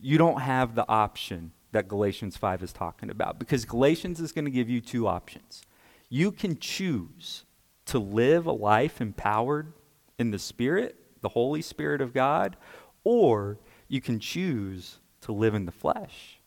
you 0.05 0.19
don't 0.19 0.43
have 0.43 0.75
the 0.75 0.87
option 0.87 1.51
that 1.73 1.89
Galatians 1.89 2.37
5 2.37 2.63
is 2.63 2.75
talking 2.75 3.09
about 3.09 3.39
because 3.39 3.65
Galatians 3.65 4.21
is 4.21 4.33
going 4.33 4.45
to 4.45 4.51
give 4.51 4.69
you 4.69 4.83
two 4.83 5.09
options. 5.09 5.63
You 6.11 6.31
can 6.31 6.59
choose 6.59 7.45
to 7.87 7.99
live 7.99 8.45
a 8.45 8.53
life 8.53 9.01
empowered 9.01 9.73
in 10.19 10.31
the 10.31 10.39
Spirit, 10.39 10.97
the 11.23 11.31
Holy 11.31 11.63
Spirit 11.63 12.03
of 12.03 12.13
God, 12.13 12.59
or 13.03 13.59
you 13.89 14.03
can 14.03 14.21
choose 14.21 14.99
to 15.23 15.33
live 15.33 15.55
in 15.55 15.65
the 15.65 15.73
flesh. 15.73 16.39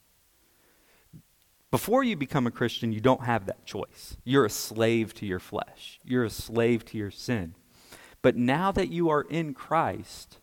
Before 1.72 2.04
you 2.04 2.16
become 2.16 2.46
a 2.46 2.52
Christian, 2.52 2.92
you 2.92 3.02
don't 3.02 3.24
have 3.24 3.48
that 3.48 3.66
choice. 3.66 4.18
You're 4.24 4.46
a 4.46 4.52
slave 4.52 5.16
to 5.16 5.26
your 5.26 5.40
flesh, 5.40 6.00
you're 6.06 6.26
a 6.26 6.30
slave 6.30 6.86
to 6.86 6.98
your 6.98 7.12
sin. 7.12 7.56
But 8.22 8.36
now 8.36 8.72
that 8.72 8.90
you 8.90 9.10
are 9.10 9.24
in 9.24 9.56
Christ, 9.56 10.38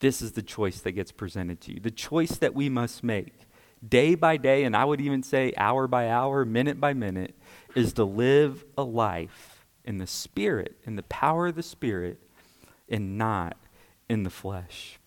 this 0.00 0.22
is 0.22 0.32
the 0.32 0.42
choice 0.42 0.80
that 0.80 0.92
gets 0.92 1.12
presented 1.12 1.60
to 1.62 1.74
you. 1.74 1.80
The 1.80 1.90
choice 1.90 2.36
that 2.38 2.54
we 2.54 2.68
must 2.68 3.02
make 3.02 3.34
day 3.86 4.14
by 4.14 4.36
day, 4.36 4.64
and 4.64 4.76
I 4.76 4.84
would 4.84 5.00
even 5.00 5.22
say 5.22 5.52
hour 5.56 5.86
by 5.86 6.08
hour, 6.08 6.44
minute 6.44 6.80
by 6.80 6.94
minute, 6.94 7.34
is 7.74 7.92
to 7.94 8.04
live 8.04 8.64
a 8.76 8.82
life 8.82 9.64
in 9.84 9.98
the 9.98 10.06
Spirit, 10.06 10.76
in 10.84 10.96
the 10.96 11.02
power 11.04 11.48
of 11.48 11.54
the 11.54 11.62
Spirit, 11.62 12.18
and 12.88 13.18
not 13.18 13.56
in 14.08 14.22
the 14.22 14.30
flesh. 14.30 14.98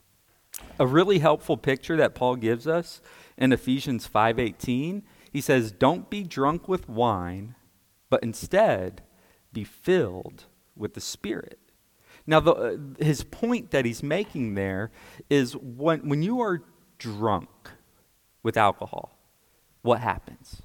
A 0.80 0.86
really 0.86 1.20
helpful 1.20 1.58
picture 1.58 1.98
that 1.98 2.16
Paul 2.16 2.36
gives 2.36 2.68
us 2.68 3.02
in 3.38 3.52
Ephesians 3.52 4.08
5:18, 4.08 5.04
he 5.32 5.42
says, 5.42 5.72
"Don't 5.72 6.10
be 6.10 6.24
drunk 6.24 6.68
with 6.68 6.90
wine, 6.90 7.56
but 8.10 8.24
instead 8.24 9.02
be 9.54 9.64
filled 9.64 10.46
with 10.76 10.94
the 10.94 11.02
Spirit." 11.02 11.61
Now, 12.32 12.40
the, 12.40 12.54
uh, 12.54 12.78
his 13.04 13.26
point 13.26 13.72
that 13.72 13.84
he's 13.84 14.02
making 14.02 14.54
there 14.54 14.90
is 15.30 15.52
when, 15.58 16.08
when 16.08 16.24
you 16.24 16.40
are 16.40 16.64
drunk 16.98 17.50
with 18.42 18.56
alcohol, 18.56 19.20
what 19.82 20.00
happens? 20.00 20.62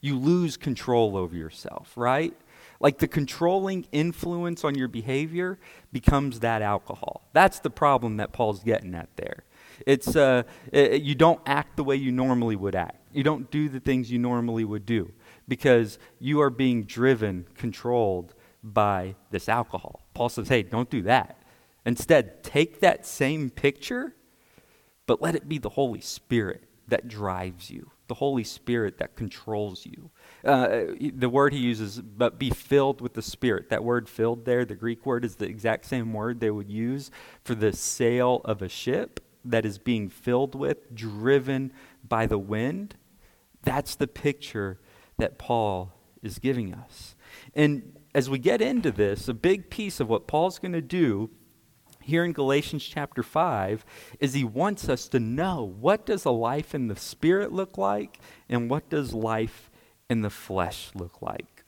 You 0.00 0.16
lose 0.18 0.56
control 0.56 1.14
over 1.14 1.36
yourself, 1.36 1.92
right? 1.94 2.34
Like 2.80 3.00
the 3.00 3.06
controlling 3.06 3.86
influence 3.92 4.64
on 4.64 4.76
your 4.76 4.88
behavior 4.88 5.58
becomes 5.92 6.40
that 6.40 6.62
alcohol. 6.62 7.28
That's 7.34 7.58
the 7.60 7.68
problem 7.68 8.16
that 8.16 8.32
Paul's 8.32 8.62
getting 8.62 8.94
at 8.94 9.10
there. 9.16 9.44
It's 9.86 10.16
uh, 10.16 10.44
it, 10.72 11.02
you 11.02 11.14
don't 11.14 11.40
act 11.44 11.76
the 11.76 11.84
way 11.84 11.96
you 11.96 12.12
normally 12.12 12.56
would 12.56 12.74
act. 12.74 12.96
You 13.12 13.22
don't 13.22 13.50
do 13.50 13.68
the 13.68 13.80
things 13.80 14.10
you 14.10 14.18
normally 14.18 14.64
would 14.64 14.86
do 14.86 15.12
because 15.46 15.98
you 16.18 16.40
are 16.40 16.50
being 16.50 16.84
driven, 16.84 17.46
controlled 17.54 18.34
by 18.62 19.16
this 19.30 19.50
alcohol. 19.50 20.07
Paul 20.18 20.28
says, 20.28 20.48
hey, 20.48 20.64
don't 20.64 20.90
do 20.90 21.02
that. 21.02 21.40
Instead, 21.86 22.42
take 22.42 22.80
that 22.80 23.06
same 23.06 23.50
picture, 23.50 24.16
but 25.06 25.22
let 25.22 25.36
it 25.36 25.48
be 25.48 25.58
the 25.58 25.68
Holy 25.68 26.00
Spirit 26.00 26.64
that 26.88 27.06
drives 27.06 27.70
you, 27.70 27.92
the 28.08 28.14
Holy 28.14 28.42
Spirit 28.42 28.98
that 28.98 29.14
controls 29.14 29.86
you. 29.86 30.10
Uh, 30.44 30.86
the 31.14 31.28
word 31.28 31.52
he 31.52 31.60
uses, 31.60 32.00
but 32.00 32.36
be 32.36 32.50
filled 32.50 33.00
with 33.00 33.14
the 33.14 33.22
Spirit. 33.22 33.70
That 33.70 33.84
word 33.84 34.08
filled 34.08 34.44
there, 34.44 34.64
the 34.64 34.74
Greek 34.74 35.06
word, 35.06 35.24
is 35.24 35.36
the 35.36 35.46
exact 35.46 35.84
same 35.86 36.12
word 36.12 36.40
they 36.40 36.50
would 36.50 36.68
use 36.68 37.12
for 37.44 37.54
the 37.54 37.72
sail 37.72 38.40
of 38.44 38.60
a 38.60 38.68
ship 38.68 39.20
that 39.44 39.64
is 39.64 39.78
being 39.78 40.08
filled 40.08 40.56
with, 40.56 40.92
driven 40.92 41.72
by 42.02 42.26
the 42.26 42.38
wind. 42.38 42.96
That's 43.62 43.94
the 43.94 44.08
picture 44.08 44.80
that 45.16 45.38
Paul 45.38 45.92
is 46.24 46.40
giving 46.40 46.74
us. 46.74 47.14
And 47.54 47.97
as 48.14 48.30
we 48.30 48.38
get 48.38 48.60
into 48.60 48.90
this, 48.90 49.28
a 49.28 49.34
big 49.34 49.70
piece 49.70 50.00
of 50.00 50.08
what 50.08 50.26
Paul's 50.26 50.58
going 50.58 50.72
to 50.72 50.82
do 50.82 51.30
here 52.08 52.24
in 52.24 52.32
Galatians 52.32 52.84
chapter 52.84 53.22
5 53.22 53.84
is 54.18 54.32
he 54.32 54.44
wants 54.44 54.88
us 54.88 55.08
to 55.08 55.20
know 55.20 55.62
what 55.62 56.06
does 56.06 56.24
a 56.24 56.30
life 56.30 56.74
in 56.74 56.88
the 56.88 56.96
spirit 56.96 57.52
look 57.52 57.76
like 57.76 58.18
and 58.48 58.70
what 58.70 58.88
does 58.88 59.12
life 59.12 59.70
in 60.08 60.22
the 60.22 60.30
flesh 60.30 60.90
look 60.94 61.20
like. 61.20 61.64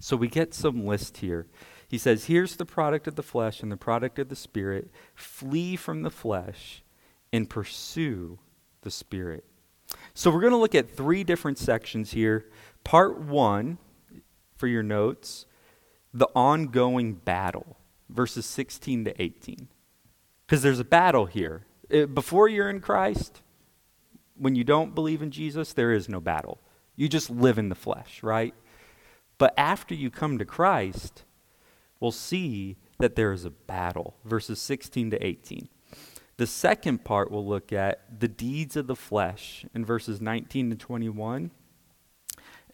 So 0.00 0.16
we 0.16 0.26
get 0.26 0.54
some 0.54 0.84
list 0.84 1.18
here. 1.18 1.46
He 1.88 1.98
says, 1.98 2.24
Here's 2.24 2.56
the 2.56 2.66
product 2.66 3.06
of 3.06 3.14
the 3.14 3.22
flesh 3.22 3.62
and 3.62 3.70
the 3.70 3.76
product 3.76 4.18
of 4.18 4.28
the 4.28 4.36
spirit. 4.36 4.90
Flee 5.14 5.76
from 5.76 6.02
the 6.02 6.10
flesh 6.10 6.82
and 7.32 7.48
pursue 7.48 8.40
the 8.82 8.90
spirit. 8.90 9.44
So 10.14 10.30
we're 10.30 10.40
going 10.40 10.52
to 10.52 10.58
look 10.58 10.74
at 10.74 10.90
three 10.90 11.22
different 11.22 11.58
sections 11.58 12.10
here. 12.10 12.46
Part 12.82 13.20
one, 13.20 13.78
for 14.64 14.68
your 14.68 14.82
notes, 14.82 15.44
the 16.14 16.30
ongoing 16.34 17.12
battle, 17.12 17.76
verses 18.08 18.46
16 18.46 19.04
to 19.04 19.22
18. 19.22 19.68
Because 20.46 20.62
there's 20.62 20.80
a 20.80 20.84
battle 20.84 21.26
here. 21.26 21.66
Uh, 21.92 22.06
before 22.06 22.48
you're 22.48 22.70
in 22.70 22.80
Christ, 22.80 23.42
when 24.38 24.54
you 24.54 24.64
don't 24.64 24.94
believe 24.94 25.20
in 25.20 25.30
Jesus, 25.30 25.74
there 25.74 25.92
is 25.92 26.08
no 26.08 26.18
battle. 26.18 26.62
You 26.96 27.10
just 27.10 27.28
live 27.28 27.58
in 27.58 27.68
the 27.68 27.74
flesh, 27.74 28.22
right? 28.22 28.54
But 29.36 29.52
after 29.58 29.94
you 29.94 30.08
come 30.08 30.38
to 30.38 30.46
Christ, 30.46 31.24
we'll 32.00 32.10
see 32.10 32.78
that 33.00 33.16
there 33.16 33.34
is 33.34 33.44
a 33.44 33.50
battle. 33.50 34.16
Verses 34.24 34.58
16 34.62 35.10
to 35.10 35.22
18. 35.22 35.68
The 36.38 36.46
second 36.46 37.04
part 37.04 37.30
we'll 37.30 37.46
look 37.46 37.70
at 37.70 38.18
the 38.18 38.28
deeds 38.28 38.76
of 38.76 38.86
the 38.86 38.96
flesh 38.96 39.66
in 39.74 39.84
verses 39.84 40.22
19 40.22 40.70
to 40.70 40.76
21. 40.76 41.50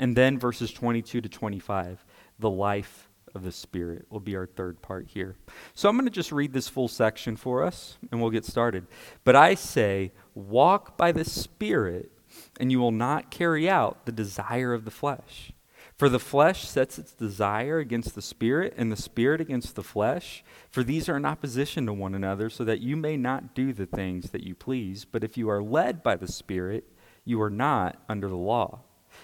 And 0.01 0.17
then 0.17 0.39
verses 0.39 0.73
22 0.73 1.21
to 1.21 1.29
25, 1.29 2.05
the 2.39 2.51
life 2.51 3.11
of 3.35 3.45
the 3.45 3.53
Spirit 3.53 4.07
will 4.09 4.19
be 4.19 4.35
our 4.35 4.47
third 4.47 4.81
part 4.81 5.07
here. 5.07 5.37
So 5.75 5.89
I'm 5.91 5.97
going 5.97 6.07
to 6.07 6.11
just 6.11 6.33
read 6.33 6.55
this 6.55 6.69
full 6.69 6.89
section 6.89 7.37
for 7.37 7.63
us 7.63 7.99
and 8.11 8.21
we'll 8.21 8.31
get 8.31 8.47
started. 8.47 8.87
But 9.25 9.37
I 9.37 9.55
say, 9.55 10.13
walk 10.35 10.97
by 10.97 11.13
the 11.13 11.25
Spirit, 11.25 12.11
and 12.59 12.73
you 12.73 12.81
will 12.81 12.93
not 12.93 13.31
carry 13.31 13.69
out 13.69 14.07
the 14.07 14.13
desire 14.13 14.73
of 14.73 14.87
the 14.87 14.91
flesh. 14.91 15.53
For 15.99 16.09
the 16.09 16.19
flesh 16.19 16.67
sets 16.67 16.99
its 16.99 17.13
desire 17.13 17.79
against 17.79 18.15
the 18.15 18.23
spirit, 18.23 18.73
and 18.79 18.91
the 18.91 18.97
spirit 18.97 19.39
against 19.39 19.75
the 19.75 19.83
flesh. 19.83 20.43
For 20.71 20.83
these 20.83 21.11
are 21.11 21.17
in 21.19 21.27
opposition 21.27 21.85
to 21.87 21.93
one 21.93 22.15
another, 22.15 22.49
so 22.49 22.65
that 22.65 22.81
you 22.81 22.97
may 22.97 23.19
not 23.19 23.55
do 23.55 23.75
the 23.75 23.85
things 23.85 24.31
that 24.31 24.45
you 24.45 24.55
please. 24.55 25.05
But 25.05 25.25
if 25.25 25.37
you 25.37 25.51
are 25.51 25.63
led 25.63 26.03
by 26.03 26.17
the 26.17 26.29
spirit, 26.29 26.85
you 27.27 27.43
are 27.43 27.51
not 27.51 28.03
under 28.09 28.29
the 28.29 28.37
law. 28.37 28.81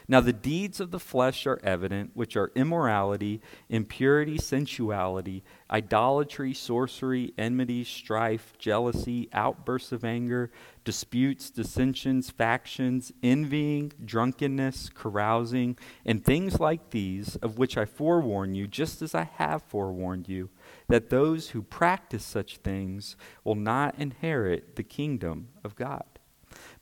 Now, 0.08 0.20
the 0.20 0.32
deeds 0.32 0.78
of 0.78 0.92
the 0.92 1.00
flesh 1.00 1.46
are 1.46 1.58
evident, 1.64 2.12
which 2.14 2.36
are 2.36 2.52
immorality, 2.54 3.40
impurity, 3.68 4.38
sensuality, 4.38 5.42
idolatry, 5.68 6.54
sorcery, 6.54 7.34
enmity, 7.36 7.82
strife, 7.82 8.52
jealousy, 8.56 9.28
outbursts 9.32 9.90
of 9.90 10.04
anger, 10.04 10.52
disputes, 10.84 11.50
dissensions, 11.50 12.30
factions, 12.30 13.12
envying, 13.20 13.92
drunkenness, 14.04 14.90
carousing, 14.94 15.76
and 16.04 16.24
things 16.24 16.60
like 16.60 16.90
these, 16.90 17.34
of 17.36 17.58
which 17.58 17.76
I 17.76 17.84
forewarn 17.84 18.54
you, 18.54 18.68
just 18.68 19.02
as 19.02 19.12
I 19.12 19.24
have 19.24 19.62
forewarned 19.62 20.28
you, 20.28 20.50
that 20.86 21.10
those 21.10 21.50
who 21.50 21.62
practice 21.62 22.24
such 22.24 22.58
things 22.58 23.16
will 23.42 23.56
not 23.56 23.98
inherit 23.98 24.76
the 24.76 24.84
kingdom 24.84 25.48
of 25.64 25.74
God. 25.74 26.04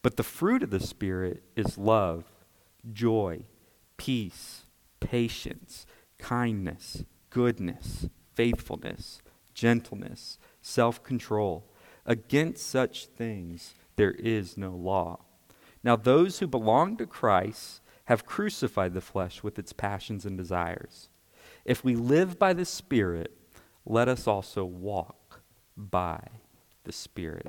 But 0.03 0.19
the 0.19 0.23
fruit 0.23 0.63
of 0.63 0.69
the 0.69 0.81
Spirit 0.81 1.43
is 1.57 1.79
love 1.79 2.25
joy, 2.93 3.45
peace, 3.97 4.67
patience, 5.01 5.87
kindness, 6.19 7.05
goodness, 7.31 8.09
faithfulness, 8.35 9.21
gentleness, 9.55 10.39
self 10.63 11.03
control. 11.03 11.71
Against 12.07 12.67
such 12.67 13.07
things 13.07 13.75
there 13.97 14.13
is 14.13 14.57
no 14.57 14.71
law. 14.71 15.21
Now, 15.83 15.97
those 15.97 16.39
who 16.39 16.47
belong 16.47 16.97
to 16.97 17.07
Christ 17.07 17.81
have 18.05 18.27
crucified 18.27 18.95
the 18.95 19.01
flesh 19.01 19.43
with 19.43 19.59
its 19.59 19.73
passions 19.73 20.27
and 20.27 20.37
desires. 20.37 21.09
If 21.65 21.85
we 21.85 21.95
live 21.95 22.39
by 22.39 22.53
the 22.53 22.65
Spirit, 22.65 23.33
let 23.87 24.09
us 24.09 24.27
also 24.27 24.65
walk 24.65 25.41
by 25.77 26.21
the 26.85 26.93
Spirit. 26.93 27.47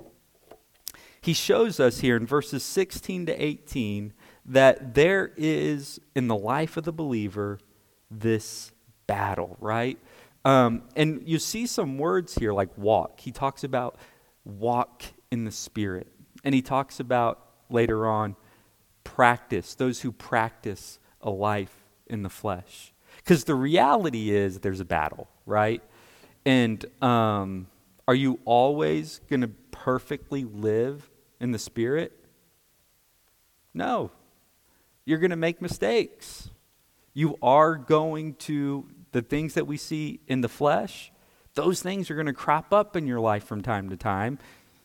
He 1.22 1.34
shows 1.34 1.80
us 1.80 2.00
here 2.00 2.16
in 2.16 2.28
verses 2.28 2.64
16 2.64 3.26
to 3.26 3.44
18 3.44 4.14
that 4.46 4.94
there 4.94 5.32
is 5.38 6.00
in 6.16 6.28
the 6.28 6.36
life 6.36 6.78
of 6.78 6.84
the 6.84 6.92
believer 6.92 7.60
this 8.12 8.72
battle, 9.08 9.58
right? 9.60 9.98
Um, 10.44 10.84
and 10.96 11.24
you 11.26 11.40
see 11.40 11.66
some 11.66 11.98
words 11.98 12.36
here 12.36 12.54
like 12.54 12.78
walk. 12.78 13.20
He 13.20 13.32
talks 13.32 13.64
about 13.64 13.98
walk 14.44 15.04
in 15.32 15.46
the 15.46 15.52
Spirit. 15.52 16.08
And 16.44 16.54
he 16.54 16.62
talks 16.62 17.00
about 17.00 17.44
later 17.70 18.08
on 18.08 18.36
practice, 19.04 19.74
those 19.74 20.02
who 20.02 20.12
practice 20.12 21.00
a 21.22 21.32
life 21.32 21.76
in 22.06 22.22
the 22.22 22.30
flesh. 22.30 22.94
Because 23.18 23.46
the 23.46 23.56
reality 23.56 24.30
is 24.30 24.60
there's 24.60 24.80
a 24.80 24.86
battle, 24.86 25.28
right? 25.48 25.82
And 26.46 26.86
um, 27.02 27.68
are 28.08 28.14
you 28.14 28.40
always 28.46 29.22
going 29.30 29.42
to 29.42 29.50
perfectly 29.72 30.44
live 30.44 31.10
in 31.40 31.52
the 31.52 31.60
Spirit? 31.60 32.12
No. 33.74 34.12
You're 35.06 35.20
going 35.20 35.30
to 35.30 35.36
make 35.36 35.62
mistakes. 35.62 36.50
You 37.14 37.38
are 37.42 37.76
going 37.76 38.36
to, 38.36 38.88
the 39.12 39.22
things 39.22 39.54
that 39.54 39.68
we 39.68 39.78
see 39.78 40.20
in 40.28 40.42
the 40.42 40.50
flesh, 40.50 41.12
those 41.54 41.82
things 41.82 42.12
are 42.12 42.16
going 42.16 42.26
to 42.26 42.34
crop 42.34 42.74
up 42.74 42.96
in 42.96 43.08
your 43.08 43.20
life 43.20 43.46
from 43.46 43.62
time 43.62 43.90
to 43.90 43.98
time, 43.98 44.40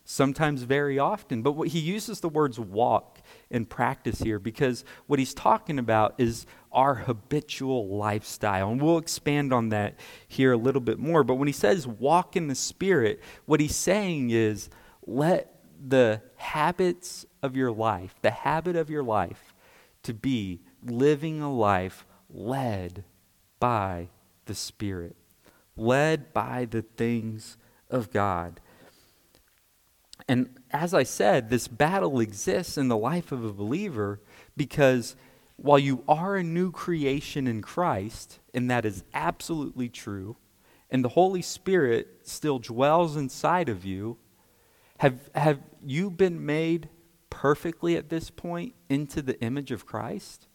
sometimes 0.05 0.63
very 0.63 0.99
often. 0.99 1.43
But 1.43 1.53
what 1.53 1.69
he 1.69 1.81
uses 1.81 2.21
the 2.21 2.29
words 2.29 2.61
walk 2.61 3.21
and 3.51 3.69
practice 3.69 4.21
here 4.21 4.39
because 4.39 4.85
what 5.07 5.19
he's 5.19 5.35
talking 5.35 5.79
about 5.79 6.15
is 6.19 6.47
our 6.71 6.95
habitual 6.95 7.89
lifestyle. 7.89 8.71
And 8.71 8.81
we'll 8.81 8.99
expand 8.99 9.53
on 9.53 9.71
that 9.71 9.97
here 10.29 10.53
a 10.53 10.57
little 10.57 10.81
bit 10.81 10.99
more. 10.99 11.25
But 11.25 11.35
when 11.35 11.49
he 11.49 11.53
says 11.53 11.87
walk 11.87 12.37
in 12.37 12.47
the 12.47 12.55
Spirit, 12.55 13.21
what 13.47 13.59
he's 13.59 13.77
saying 13.77 14.31
is 14.31 14.69
let 15.07 15.61
the 15.85 16.21
habits 16.37 17.27
of 17.43 17.57
your 17.57 17.73
life, 17.73 18.15
the 18.23 18.31
habit 18.31 18.77
of 18.77 18.91
your 18.91 19.03
life, 19.03 19.50
to 20.03 20.15
be 20.15 20.61
living 20.83 21.41
a 21.41 21.53
life 21.53 22.07
led 22.29 23.05
by 23.59 24.09
the 24.47 24.55
Spirit, 24.55 25.17
led 25.77 26.33
by 26.33 26.65
the 26.65 26.83
things 26.83 27.57
of 27.89 28.11
God. 28.11 28.61
And 30.29 30.59
as 30.71 30.95
I 30.95 31.03
said, 31.03 31.51
this 31.51 31.69
battle 31.69 32.21
exists 32.21 32.79
in 32.79 32.89
the 32.89 32.97
life 32.97 33.33
of 33.33 33.45
a 33.45 33.53
believer 33.53 34.21
because 34.57 35.17
while 35.57 35.79
you 35.79 36.05
are 36.09 36.37
a 36.37 36.43
new 36.43 36.71
creation 36.71 37.47
in 37.47 37.63
Christ, 37.63 38.39
and 38.55 38.71
that 38.71 38.85
is 38.85 39.05
absolutely 39.13 39.89
true, 39.89 40.37
and 40.91 41.05
the 41.05 41.11
Holy 41.11 41.43
Spirit 41.43 42.21
still 42.23 42.59
dwells 42.59 43.17
inside 43.17 43.69
of 43.69 43.85
you, 43.85 44.17
have, 44.99 45.31
have 45.35 45.61
you 45.85 46.11
been 46.11 46.45
made 46.45 46.89
perfectly 47.31 47.97
at 47.97 48.09
this 48.09 48.29
point 48.31 48.75
into 48.89 49.23
the 49.23 49.41
image 49.41 49.71
of 49.71 49.87
Christ? 49.87 50.49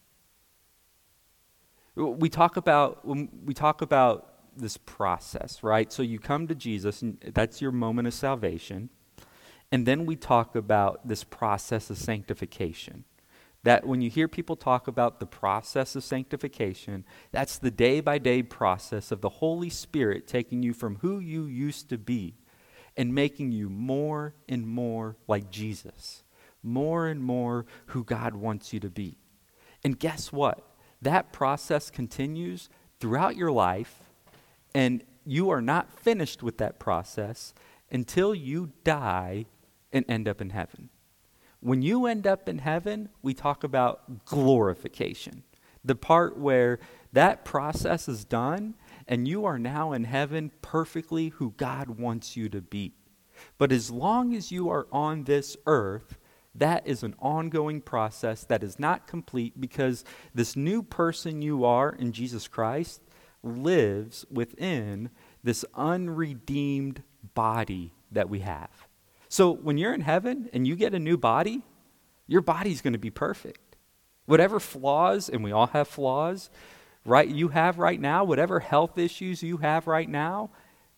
We 1.94 2.28
talk 2.28 2.56
about 2.56 3.04
when 3.06 3.30
we 3.44 3.54
talk 3.54 3.80
about 3.82 4.36
this 4.56 4.76
process, 4.76 5.62
right? 5.62 5.92
So 5.92 6.02
you 6.02 6.18
come 6.18 6.46
to 6.46 6.54
Jesus, 6.54 7.02
and 7.02 7.18
that's 7.34 7.60
your 7.60 7.72
moment 7.72 8.08
of 8.08 8.14
salvation. 8.14 8.90
And 9.72 9.86
then 9.86 10.06
we 10.06 10.16
talk 10.16 10.54
about 10.54 11.08
this 11.08 11.24
process 11.24 11.90
of 11.90 11.98
sanctification. 11.98 13.04
That 13.62 13.84
when 13.84 14.00
you 14.00 14.10
hear 14.10 14.28
people 14.28 14.54
talk 14.54 14.86
about 14.86 15.18
the 15.18 15.26
process 15.26 15.96
of 15.96 16.04
sanctification, 16.04 17.04
that's 17.32 17.58
the 17.58 17.70
day 17.70 18.00
by 18.00 18.18
day 18.18 18.42
process 18.42 19.10
of 19.10 19.22
the 19.22 19.28
Holy 19.28 19.70
Spirit 19.70 20.28
taking 20.28 20.62
you 20.62 20.72
from 20.72 20.96
who 20.96 21.18
you 21.18 21.46
used 21.46 21.88
to 21.88 21.98
be 21.98 22.36
and 22.96 23.14
making 23.14 23.52
you 23.52 23.68
more 23.68 24.34
and 24.48 24.66
more 24.68 25.16
like 25.26 25.50
Jesus, 25.50 26.22
more 26.66 27.06
and 27.06 27.22
more 27.22 27.64
who 27.86 28.04
God 28.04 28.34
wants 28.34 28.72
you 28.72 28.80
to 28.80 28.90
be. 28.90 29.16
And 29.84 29.98
guess 29.98 30.32
what? 30.32 30.62
That 31.00 31.32
process 31.32 31.90
continues 31.90 32.68
throughout 32.98 33.36
your 33.36 33.52
life, 33.52 34.02
and 34.74 35.04
you 35.24 35.50
are 35.50 35.62
not 35.62 35.92
finished 35.92 36.42
with 36.42 36.58
that 36.58 36.78
process 36.78 37.54
until 37.90 38.34
you 38.34 38.72
die 38.84 39.46
and 39.92 40.04
end 40.08 40.28
up 40.28 40.40
in 40.40 40.50
heaven. 40.50 40.88
When 41.60 41.82
you 41.82 42.06
end 42.06 42.26
up 42.26 42.48
in 42.48 42.58
heaven, 42.58 43.08
we 43.22 43.34
talk 43.34 43.64
about 43.64 44.24
glorification. 44.24 45.42
The 45.84 45.94
part 45.94 46.36
where 46.36 46.78
that 47.12 47.44
process 47.44 48.08
is 48.08 48.24
done 48.24 48.74
and 49.08 49.28
you 49.28 49.44
are 49.44 49.58
now 49.58 49.92
in 49.92 50.04
heaven 50.04 50.50
perfectly 50.62 51.28
who 51.28 51.54
God 51.56 51.90
wants 51.90 52.36
you 52.36 52.48
to 52.48 52.60
be. 52.60 52.92
But 53.58 53.72
as 53.72 53.90
long 53.90 54.34
as 54.34 54.50
you 54.50 54.68
are 54.68 54.86
on 54.90 55.24
this 55.24 55.56
earth, 55.66 56.18
that 56.58 56.86
is 56.86 57.02
an 57.02 57.14
ongoing 57.18 57.80
process 57.80 58.44
that 58.44 58.62
is 58.62 58.78
not 58.78 59.06
complete 59.06 59.60
because 59.60 60.04
this 60.34 60.56
new 60.56 60.82
person 60.82 61.42
you 61.42 61.64
are 61.64 61.90
in 61.90 62.12
Jesus 62.12 62.48
Christ 62.48 63.02
lives 63.42 64.24
within 64.30 65.10
this 65.42 65.64
unredeemed 65.74 67.02
body 67.34 67.92
that 68.10 68.28
we 68.28 68.40
have. 68.40 68.70
So 69.28 69.52
when 69.52 69.78
you're 69.78 69.94
in 69.94 70.00
heaven 70.00 70.48
and 70.52 70.66
you 70.66 70.76
get 70.76 70.94
a 70.94 70.98
new 70.98 71.16
body, 71.16 71.62
your 72.26 72.40
body's 72.40 72.80
going 72.80 72.94
to 72.94 72.98
be 72.98 73.10
perfect. 73.10 73.76
Whatever 74.26 74.58
flaws, 74.58 75.28
and 75.28 75.44
we 75.44 75.52
all 75.52 75.68
have 75.68 75.86
flaws, 75.86 76.50
right? 77.04 77.28
You 77.28 77.48
have 77.48 77.78
right 77.78 78.00
now, 78.00 78.24
whatever 78.24 78.60
health 78.60 78.98
issues 78.98 79.42
you 79.42 79.58
have 79.58 79.86
right 79.86 80.08
now, 80.08 80.50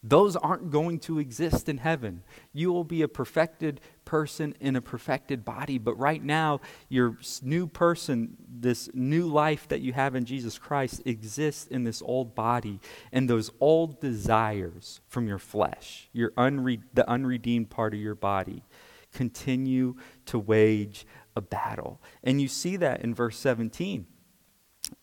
those 0.02 0.36
aren't 0.36 0.70
going 0.70 1.00
to 1.00 1.18
exist 1.18 1.68
in 1.68 1.78
heaven. 1.78 2.22
You 2.52 2.72
will 2.72 2.84
be 2.84 3.02
a 3.02 3.08
perfected 3.08 3.80
person 4.08 4.54
in 4.58 4.74
a 4.74 4.80
perfected 4.80 5.44
body. 5.44 5.76
But 5.76 5.98
right 5.98 6.24
now, 6.24 6.62
your 6.88 7.18
new 7.42 7.66
person, 7.66 8.38
this 8.48 8.88
new 8.94 9.26
life 9.26 9.68
that 9.68 9.82
you 9.82 9.92
have 9.92 10.14
in 10.14 10.24
Jesus 10.24 10.58
Christ, 10.58 11.02
exists 11.04 11.66
in 11.66 11.84
this 11.84 12.00
old 12.00 12.34
body. 12.34 12.80
And 13.12 13.28
those 13.28 13.50
old 13.60 14.00
desires 14.00 15.00
from 15.08 15.28
your 15.28 15.38
flesh, 15.38 16.08
your 16.14 16.30
unre- 16.32 16.82
the 16.94 17.08
unredeemed 17.08 17.68
part 17.68 17.92
of 17.92 18.00
your 18.00 18.14
body, 18.14 18.64
continue 19.12 19.94
to 20.24 20.38
wage 20.38 21.06
a 21.36 21.42
battle. 21.42 22.00
And 22.24 22.40
you 22.40 22.48
see 22.48 22.76
that 22.76 23.02
in 23.02 23.14
verse 23.14 23.36
17. 23.36 24.06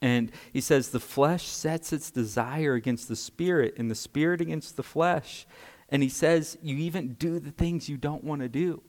And 0.02 0.32
he 0.52 0.62
says, 0.62 0.89
the 0.89 1.00
flesh 1.00 1.46
sets 1.46 1.94
its 1.94 2.10
desire 2.10 2.74
against 2.74 3.08
the 3.08 3.15
spirit, 3.15 3.76
and 3.78 3.91
the 3.91 3.94
spirit 3.94 4.41
against 4.41 4.78
the 4.78 4.84
flesh. 4.84 5.46
And 5.89 6.02
he 6.02 6.10
says, 6.10 6.58
you 6.63 6.78
even 6.78 7.13
do 7.13 7.39
the 7.39 7.52
things 7.52 7.88
you 7.88 7.98
don't 7.98 8.24
want 8.24 8.41
to 8.41 8.50
do. 8.50 8.82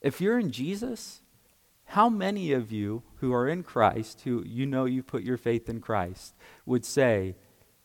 If 0.00 0.20
you're 0.20 0.38
in 0.38 0.50
Jesus, 0.50 1.22
how 1.86 2.08
many 2.08 2.52
of 2.52 2.70
you 2.70 3.02
who 3.16 3.32
are 3.32 3.48
in 3.48 3.62
Christ, 3.62 4.22
who 4.22 4.42
you 4.44 4.66
know 4.66 4.84
you 4.84 5.02
put 5.02 5.22
your 5.22 5.36
faith 5.36 5.68
in 5.68 5.80
Christ, 5.80 6.34
would 6.66 6.84
say, 6.84 7.36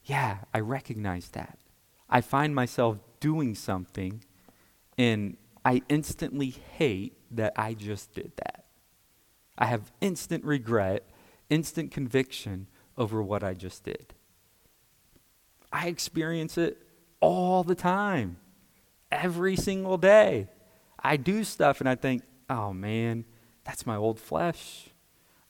Yeah, 0.03 0.39
I 0.53 0.59
recognize 0.59 1.29
that. 1.29 1.57
I 2.09 2.21
find 2.21 2.53
myself 2.53 2.99
doing 3.19 3.55
something, 3.55 4.23
and 4.97 5.37
I 5.65 5.81
instantly 5.89 6.49
hate 6.49 7.17
that 7.31 7.53
I 7.55 7.73
just 7.73 8.13
did 8.13 8.33
that. 8.37 8.65
I 9.57 9.65
have 9.65 9.91
instant 10.01 10.43
regret 10.43 11.03
instant 11.53 11.91
conviction 11.91 12.67
over 12.97 13.21
what 13.21 13.43
I 13.43 13.53
just 13.53 13.83
did. 13.83 14.13
I 15.71 15.87
experience 15.87 16.57
it 16.57 16.77
all 17.19 17.63
the 17.63 17.75
time, 17.75 18.37
every 19.11 19.55
single 19.55 19.97
day. 19.97 20.47
I 21.03 21.17
do 21.17 21.43
stuff 21.43 21.79
and 21.79 21.89
I 21.89 21.95
think, 21.95 22.23
oh 22.49 22.73
man, 22.73 23.25
that's 23.63 23.85
my 23.85 23.95
old 23.95 24.19
flesh. 24.19 24.89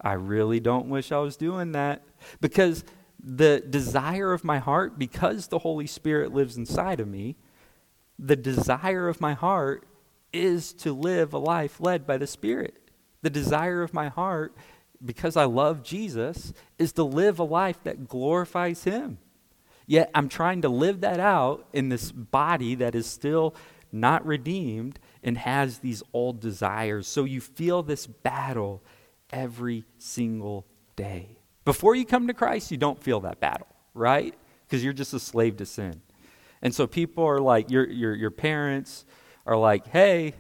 I 0.02 0.14
really 0.14 0.60
don't 0.60 0.90
wish 0.90 1.12
I 1.12 1.20
was 1.20 1.38
doing 1.38 1.72
that. 1.74 2.04
Because 2.42 2.84
the 3.24 3.62
desire 3.62 4.34
of 4.34 4.44
my 4.44 4.60
heart, 4.60 5.00
because 5.00 5.48
the 5.48 5.60
Holy 5.60 5.88
Spirit 5.88 6.34
lives 6.34 6.58
inside 6.58 7.00
of 7.00 7.08
me, 7.08 7.38
the 8.20 8.36
desire 8.36 9.08
of 9.08 9.22
my 9.22 9.34
heart 9.34 9.86
is 10.32 10.74
to 10.74 10.94
live 10.94 11.34
a 11.34 11.38
life 11.38 11.80
led 11.80 12.06
by 12.06 12.18
the 12.18 12.28
Spirit. 12.28 12.76
The 13.22 13.30
desire 13.30 13.82
of 13.82 13.94
my 13.94 14.10
heart 14.10 14.56
because 15.06 15.36
I 15.36 15.46
love 15.46 15.84
Jesus, 15.84 16.54
is 16.78 16.94
to 16.94 17.04
live 17.04 17.40
a 17.40 17.44
life 17.44 17.84
that 17.84 18.08
glorifies 18.08 18.84
Him. 18.84 19.18
Yet 19.86 20.10
I'm 20.16 20.30
trying 20.30 20.62
to 20.62 20.70
live 20.70 21.02
that 21.02 21.20
out 21.20 21.68
in 21.74 21.90
this 21.90 22.12
body 22.12 22.76
that 22.76 22.96
is 22.96 23.06
still 23.06 23.54
not 23.92 24.26
redeemed 24.26 25.00
and 25.24 25.38
has 25.38 25.80
these 25.80 26.04
old 26.14 26.40
desires. 26.40 27.08
So 27.08 27.24
you 27.24 27.42
feel 27.42 27.82
this 27.82 28.06
battle 28.06 28.84
every 29.32 29.86
single 29.98 30.68
day. 30.96 31.38
Before 31.66 31.96
you 31.96 32.06
come 32.06 32.28
to 32.28 32.34
Christ, 32.34 32.72
you 32.72 32.78
don't 32.78 33.02
feel 33.02 33.22
that 33.22 33.40
battle, 33.40 33.68
right? 33.94 34.36
Because 34.66 34.84
you're 34.84 34.94
just 34.94 35.14
a 35.14 35.20
slave 35.20 35.58
to 35.58 35.66
sin. 35.66 36.02
And 36.62 36.74
so 36.76 36.88
people 36.88 37.24
are 37.26 37.40
like, 37.40 37.72
your, 37.72 37.90
your, 37.90 38.14
your 38.16 38.32
parents 38.32 39.06
are 39.46 39.58
like, 39.58 39.88
hey, 39.88 40.34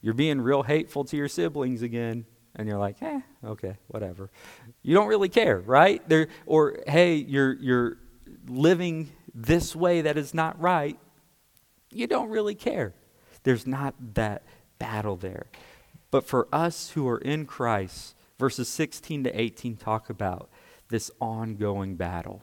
you're 0.00 0.14
being 0.14 0.40
real 0.40 0.62
hateful 0.62 1.04
to 1.04 1.16
your 1.16 1.28
siblings 1.28 1.82
again. 1.82 2.26
And 2.56 2.68
you're 2.68 2.78
like, 2.78 3.02
eh, 3.02 3.20
okay, 3.44 3.76
whatever. 3.88 4.30
You 4.82 4.94
don't 4.94 5.08
really 5.08 5.28
care, 5.28 5.58
right? 5.58 6.06
There, 6.08 6.28
or, 6.46 6.78
hey, 6.86 7.16
you're, 7.16 7.54
you're 7.54 7.98
living 8.46 9.10
this 9.34 9.74
way 9.74 10.02
that 10.02 10.16
is 10.16 10.34
not 10.34 10.60
right. 10.60 10.98
You 11.90 12.06
don't 12.06 12.28
really 12.28 12.54
care. 12.54 12.94
There's 13.44 13.66
not 13.66 13.94
that 14.14 14.42
battle 14.78 15.16
there. 15.16 15.46
But 16.10 16.26
for 16.26 16.48
us 16.52 16.90
who 16.90 17.08
are 17.08 17.18
in 17.18 17.46
Christ, 17.46 18.16
verses 18.38 18.68
16 18.68 19.24
to 19.24 19.40
18 19.40 19.76
talk 19.76 20.10
about 20.10 20.50
this 20.88 21.10
ongoing 21.20 21.96
battle. 21.96 22.42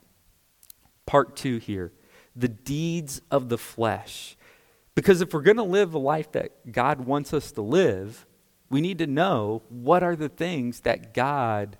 Part 1.06 1.36
two 1.36 1.58
here 1.58 1.92
the 2.34 2.48
deeds 2.48 3.22
of 3.30 3.50
the 3.50 3.58
flesh. 3.58 4.38
Because 4.96 5.22
if 5.22 5.34
we're 5.34 5.42
going 5.42 5.58
to 5.58 5.64
live 5.64 5.92
the 5.92 6.00
life 6.00 6.32
that 6.32 6.72
God 6.72 7.02
wants 7.02 7.34
us 7.34 7.52
to 7.54 7.62
live, 7.62 8.26
we 8.70 8.80
need 8.82 8.98
to 9.00 9.08
know 9.08 9.64
what 9.70 10.02
are 10.02 10.16
the 10.16 10.30
things 10.30 10.82
that 10.82 11.14
God 11.14 11.78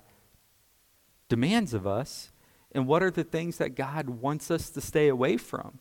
demands 1.28 1.72
of 1.72 1.86
us 1.86 2.32
and 2.72 2.86
what 2.86 3.02
are 3.02 3.10
the 3.10 3.24
things 3.24 3.58
that 3.58 3.74
God 3.74 4.08
wants 4.08 4.50
us 4.50 4.68
to 4.70 4.80
stay 4.80 5.08
away 5.08 5.36
from. 5.36 5.78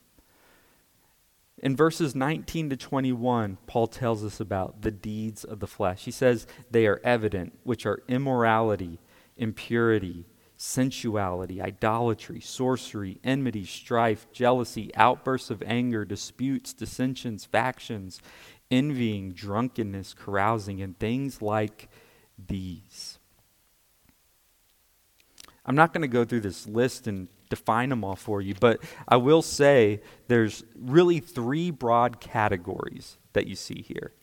In 1.62 1.76
verses 1.76 2.15
19 2.15 2.71
to 2.71 2.76
21, 2.78 3.60
Paul 3.67 3.86
tells 3.86 4.26
us 4.26 4.39
about 4.39 4.82
the 4.82 4.89
deeds 4.89 5.43
of 5.43 5.60
the 5.60 5.67
flesh. 5.67 6.06
He 6.06 6.12
says 6.12 6.47
they 6.71 6.88
are 6.88 7.00
evident, 7.04 7.58
which 7.63 7.86
are 7.86 8.02
immorality, 8.08 9.00
impurity, 9.38 10.26
sensuality, 10.58 11.62
idolatry, 11.62 12.41
sorcery, 12.41 13.19
enmity, 13.24 13.63
strife, 13.63 14.26
jealousy, 14.32 14.89
outbursts 14.95 15.52
of 15.52 15.62
anger, 15.63 16.04
disputes, 16.04 16.74
dissensions, 16.74 17.45
factions, 17.45 18.19
envying, 18.71 19.32
drunkenness, 19.32 20.15
carousing, 20.15 20.82
and 20.82 20.97
things 20.97 21.43
like 21.43 21.89
these. 22.47 23.19
I'm 25.63 25.76
not 25.76 25.93
going 25.93 26.02
to 26.02 26.08
go 26.08 26.26
through 26.26 26.41
this 26.41 26.65
list 26.65 27.06
and 27.06 27.28
define 27.51 27.89
them 27.89 28.03
all 28.03 28.15
for 28.15 28.41
you, 28.41 28.55
but 28.59 28.81
I 29.07 29.17
will 29.17 29.43
say 29.43 30.01
there's 30.27 30.63
really 30.75 31.19
three 31.19 31.69
broad 31.69 32.19
categories 32.19 33.17
that 33.33 33.45
you 33.45 33.55
see 33.55 33.83
here. 33.87 34.13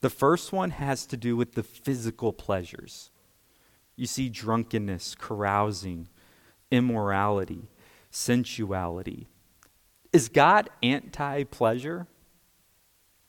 The 0.00 0.10
first 0.10 0.52
one 0.52 0.70
has 0.70 1.06
to 1.06 1.16
do 1.16 1.36
with 1.36 1.54
the 1.54 1.64
physical 1.64 2.32
pleasures. 2.32 3.10
You 3.96 4.06
see 4.06 4.28
drunkenness, 4.28 5.16
carousing, 5.16 6.08
immorality, 6.70 7.68
sensuality. 8.10 9.26
Is 10.12 10.28
God 10.28 10.70
anti 10.82 11.42
pleasure? 11.44 12.06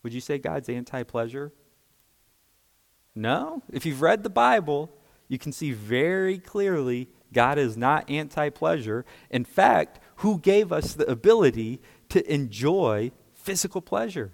Would 0.03 0.13
you 0.13 0.21
say 0.21 0.37
God's 0.37 0.69
anti 0.69 1.03
pleasure? 1.03 1.51
No. 3.15 3.63
If 3.71 3.85
you've 3.85 4.01
read 4.01 4.23
the 4.23 4.29
Bible, 4.29 4.91
you 5.27 5.39
can 5.39 5.51
see 5.51 5.71
very 5.71 6.37
clearly 6.37 7.09
God 7.33 7.57
is 7.57 7.77
not 7.77 8.09
anti 8.09 8.49
pleasure. 8.49 9.05
In 9.29 9.45
fact, 9.45 9.99
who 10.17 10.39
gave 10.39 10.71
us 10.71 10.93
the 10.93 11.09
ability 11.09 11.81
to 12.09 12.31
enjoy 12.31 13.11
physical 13.33 13.81
pleasure? 13.81 14.31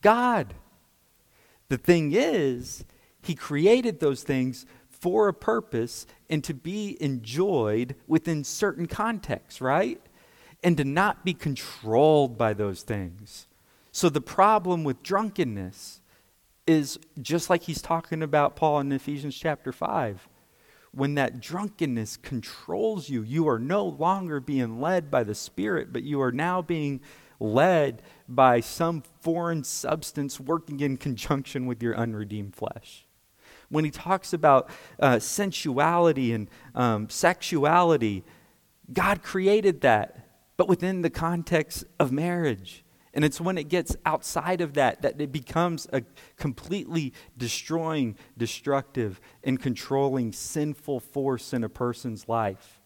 God. 0.00 0.54
The 1.68 1.78
thing 1.78 2.12
is, 2.12 2.84
He 3.22 3.34
created 3.34 4.00
those 4.00 4.22
things 4.22 4.66
for 4.88 5.28
a 5.28 5.34
purpose 5.34 6.06
and 6.30 6.42
to 6.44 6.54
be 6.54 6.96
enjoyed 7.02 7.94
within 8.06 8.44
certain 8.44 8.86
contexts, 8.86 9.60
right? 9.60 10.00
And 10.62 10.76
to 10.78 10.84
not 10.84 11.24
be 11.24 11.34
controlled 11.34 12.38
by 12.38 12.54
those 12.54 12.82
things. 12.82 13.46
So 13.92 14.08
the 14.08 14.20
problem 14.20 14.82
with 14.82 15.02
drunkenness 15.02 16.00
is 16.66 16.98
just 17.20 17.50
like 17.50 17.64
he's 17.64 17.82
talking 17.82 18.22
about 18.22 18.56
Paul 18.56 18.80
in 18.80 18.92
Ephesians 18.92 19.36
chapter 19.36 19.72
5. 19.72 20.28
When 20.94 21.14
that 21.14 21.40
drunkenness 21.40 22.16
controls 22.18 23.08
you, 23.08 23.22
you 23.22 23.48
are 23.48 23.58
no 23.58 23.84
longer 23.84 24.40
being 24.40 24.80
led 24.80 25.10
by 25.10 25.24
the 25.24 25.34
Spirit, 25.34 25.92
but 25.92 26.02
you 26.02 26.20
are 26.22 26.32
now 26.32 26.62
being 26.62 27.00
led 27.40 28.02
by 28.28 28.60
some 28.60 29.02
foreign 29.20 29.64
substance 29.64 30.38
working 30.38 30.80
in 30.80 30.96
conjunction 30.96 31.66
with 31.66 31.82
your 31.82 31.96
unredeemed 31.96 32.54
flesh 32.54 33.06
when 33.74 33.84
he 33.84 33.90
talks 33.90 34.32
about 34.32 34.70
uh, 35.00 35.18
sensuality 35.18 36.32
and 36.32 36.48
um, 36.74 37.08
sexuality, 37.08 38.24
God 38.92 39.22
created 39.22 39.80
that, 39.82 40.28
but 40.56 40.68
within 40.68 41.02
the 41.02 41.10
context 41.10 41.84
of 41.98 42.12
marriage. 42.12 42.83
And 43.14 43.24
it's 43.24 43.40
when 43.40 43.56
it 43.56 43.68
gets 43.68 43.96
outside 44.04 44.60
of 44.60 44.74
that 44.74 45.02
that 45.02 45.20
it 45.20 45.30
becomes 45.30 45.86
a 45.92 46.02
completely 46.36 47.14
destroying, 47.38 48.16
destructive, 48.36 49.20
and 49.44 49.60
controlling 49.62 50.32
sinful 50.32 50.98
force 51.00 51.52
in 51.52 51.62
a 51.62 51.68
person's 51.68 52.28
life. 52.28 52.80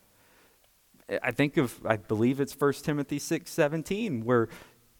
I 1.23 1.31
think 1.31 1.57
of, 1.57 1.81
I 1.87 1.97
believe 1.97 2.41
it's 2.41 2.55
1 2.55 2.73
Timothy 2.75 3.19
6 3.19 3.51
17, 3.51 4.25
where 4.25 4.49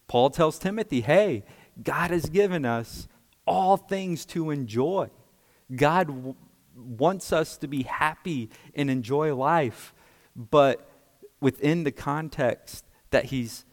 Paul 0.07 0.31
tells 0.31 0.59
Timothy, 0.59 1.03
hey, 1.03 1.45
God 1.83 2.11
has 2.11 2.31
given 2.31 2.65
us 2.65 3.07
all 3.47 3.77
things 3.77 4.25
to 4.27 4.51
enjoy. 4.51 5.11
God 5.75 6.07
w- 6.07 6.35
wants 6.75 7.33
us 7.33 7.59
to 7.59 7.69
be 7.69 7.83
happy 7.83 8.49
and 8.75 8.91
enjoy 8.91 9.35
life, 9.35 9.93
but 10.35 10.91
within 11.41 11.85
the 11.85 11.93
context 11.93 12.87
that 13.11 13.27
He's 13.27 13.67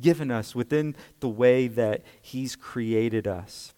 given 0.00 0.30
us, 0.30 0.54
within 0.54 0.96
the 1.20 1.28
way 1.28 1.68
that 1.68 2.02
He's 2.20 2.56
created 2.56 3.26
us, 3.26 3.74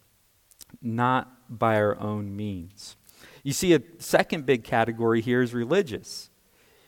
not 0.80 1.58
by 1.58 1.76
our 1.76 1.98
own 2.00 2.34
means. 2.34 2.96
You 3.42 3.52
see, 3.52 3.74
a 3.74 3.82
second 3.98 4.46
big 4.46 4.64
category 4.64 5.20
here 5.20 5.42
is 5.42 5.52
religious. 5.52 6.30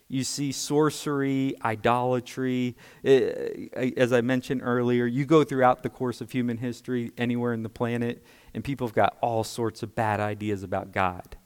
You 0.07 0.23
see 0.23 0.53
sorcery, 0.53 1.55
idolatry. 1.65 2.77
As 3.05 4.13
I 4.13 4.21
mentioned 4.21 4.61
earlier, 4.63 5.07
you 5.07 5.25
go 5.25 5.45
throughout 5.45 5.83
the 5.83 5.89
course 5.89 6.21
of 6.21 6.31
human 6.31 6.59
history, 6.59 7.11
anywhere 7.19 7.53
in 7.53 7.63
the 7.63 7.69
planet, 7.69 8.23
and 8.53 8.63
people 8.63 8.87
have 8.87 8.95
got 8.95 9.17
all 9.21 9.43
sorts 9.43 9.83
of 9.83 9.95
bad 9.95 10.21
ideas 10.21 10.63
about 10.63 10.93
God. 10.93 11.37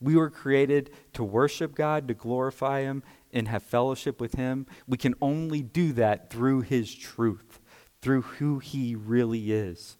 We 0.00 0.16
were 0.16 0.30
created 0.30 0.90
to 1.14 1.22
worship 1.22 1.74
God, 1.74 2.08
to 2.08 2.14
glorify 2.14 2.80
Him, 2.82 3.02
and 3.32 3.48
have 3.48 3.62
fellowship 3.62 4.20
with 4.20 4.34
Him. 4.34 4.66
We 4.86 4.96
can 4.96 5.14
only 5.20 5.62
do 5.62 5.92
that 5.94 6.30
through 6.30 6.62
His 6.62 6.94
truth, 6.94 7.60
through 8.02 8.22
who 8.22 8.58
He 8.58 8.94
really 8.94 9.52
is. 9.52 9.96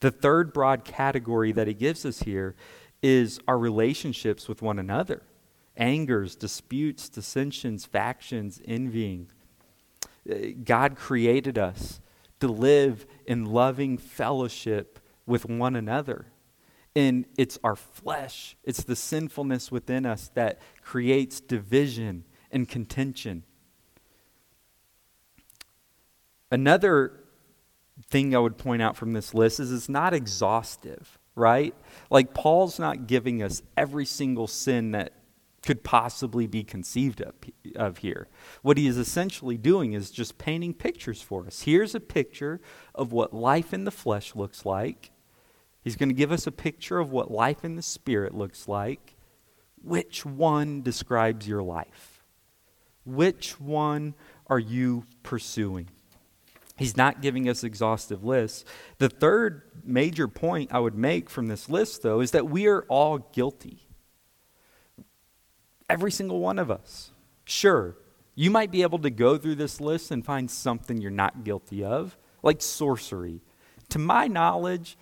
The 0.00 0.10
third 0.10 0.52
broad 0.52 0.84
category 0.84 1.52
that 1.52 1.66
He 1.66 1.74
gives 1.74 2.04
us 2.06 2.20
here 2.20 2.54
is 3.02 3.40
our 3.46 3.58
relationships 3.58 4.48
with 4.48 4.62
one 4.62 4.78
another 4.78 5.22
angers, 5.76 6.34
disputes, 6.34 7.08
dissensions, 7.08 7.84
factions, 7.84 8.60
envying. 8.64 9.28
God 10.64 10.96
created 10.96 11.56
us 11.56 12.00
to 12.40 12.48
live 12.48 13.06
in 13.26 13.44
loving 13.44 13.96
fellowship 13.96 14.98
with 15.24 15.46
one 15.46 15.76
another. 15.76 16.26
And 16.96 17.26
it's 17.36 17.58
our 17.62 17.76
flesh, 17.76 18.56
it's 18.64 18.82
the 18.82 18.96
sinfulness 18.96 19.70
within 19.70 20.04
us 20.04 20.30
that 20.34 20.60
creates 20.82 21.40
division 21.40 22.24
and 22.50 22.68
contention. 22.68 23.44
Another 26.50 27.12
thing 28.10 28.34
I 28.34 28.38
would 28.38 28.56
point 28.56 28.82
out 28.82 28.96
from 28.96 29.12
this 29.12 29.34
list 29.34 29.60
is 29.60 29.72
it's 29.72 29.88
not 29.88 30.14
exhaustive, 30.14 31.18
right? 31.34 31.74
Like 32.10 32.34
Paul's 32.34 32.78
not 32.78 33.06
giving 33.06 33.42
us 33.42 33.62
every 33.76 34.06
single 34.06 34.46
sin 34.46 34.92
that 34.92 35.12
could 35.62 35.82
possibly 35.82 36.46
be 36.46 36.62
conceived 36.62 37.20
of, 37.20 37.34
of 37.76 37.98
here. 37.98 38.28
What 38.62 38.78
he 38.78 38.86
is 38.86 38.96
essentially 38.96 39.58
doing 39.58 39.92
is 39.92 40.10
just 40.10 40.38
painting 40.38 40.72
pictures 40.72 41.20
for 41.20 41.46
us. 41.46 41.62
Here's 41.62 41.94
a 41.94 42.00
picture 42.00 42.60
of 42.94 43.12
what 43.12 43.34
life 43.34 43.74
in 43.74 43.84
the 43.84 43.90
flesh 43.90 44.34
looks 44.34 44.64
like. 44.64 45.10
He's 45.82 45.96
going 45.96 46.08
to 46.08 46.14
give 46.14 46.32
us 46.32 46.46
a 46.46 46.52
picture 46.52 46.98
of 46.98 47.10
what 47.10 47.30
life 47.30 47.64
in 47.64 47.76
the 47.76 47.82
Spirit 47.82 48.34
looks 48.34 48.68
like. 48.68 49.16
Which 49.82 50.24
one 50.24 50.82
describes 50.82 51.46
your 51.46 51.62
life? 51.62 52.17
Which 53.08 53.58
one 53.58 54.14
are 54.48 54.58
you 54.58 55.04
pursuing? 55.22 55.88
He's 56.76 56.96
not 56.96 57.22
giving 57.22 57.48
us 57.48 57.64
exhaustive 57.64 58.22
lists. 58.22 58.66
The 58.98 59.08
third 59.08 59.62
major 59.82 60.28
point 60.28 60.72
I 60.72 60.78
would 60.78 60.94
make 60.94 61.30
from 61.30 61.46
this 61.46 61.70
list, 61.70 62.02
though, 62.02 62.20
is 62.20 62.32
that 62.32 62.50
we 62.50 62.66
are 62.66 62.82
all 62.82 63.18
guilty. 63.18 63.80
Every 65.88 66.12
single 66.12 66.40
one 66.40 66.58
of 66.58 66.70
us. 66.70 67.10
Sure, 67.46 67.96
you 68.34 68.50
might 68.50 68.70
be 68.70 68.82
able 68.82 68.98
to 68.98 69.10
go 69.10 69.38
through 69.38 69.54
this 69.54 69.80
list 69.80 70.10
and 70.10 70.24
find 70.24 70.50
something 70.50 71.00
you're 71.00 71.10
not 71.10 71.44
guilty 71.44 71.82
of, 71.82 72.16
like 72.42 72.60
sorcery. 72.60 73.40
To 73.88 73.98
my 73.98 74.26
knowledge, 74.26 74.98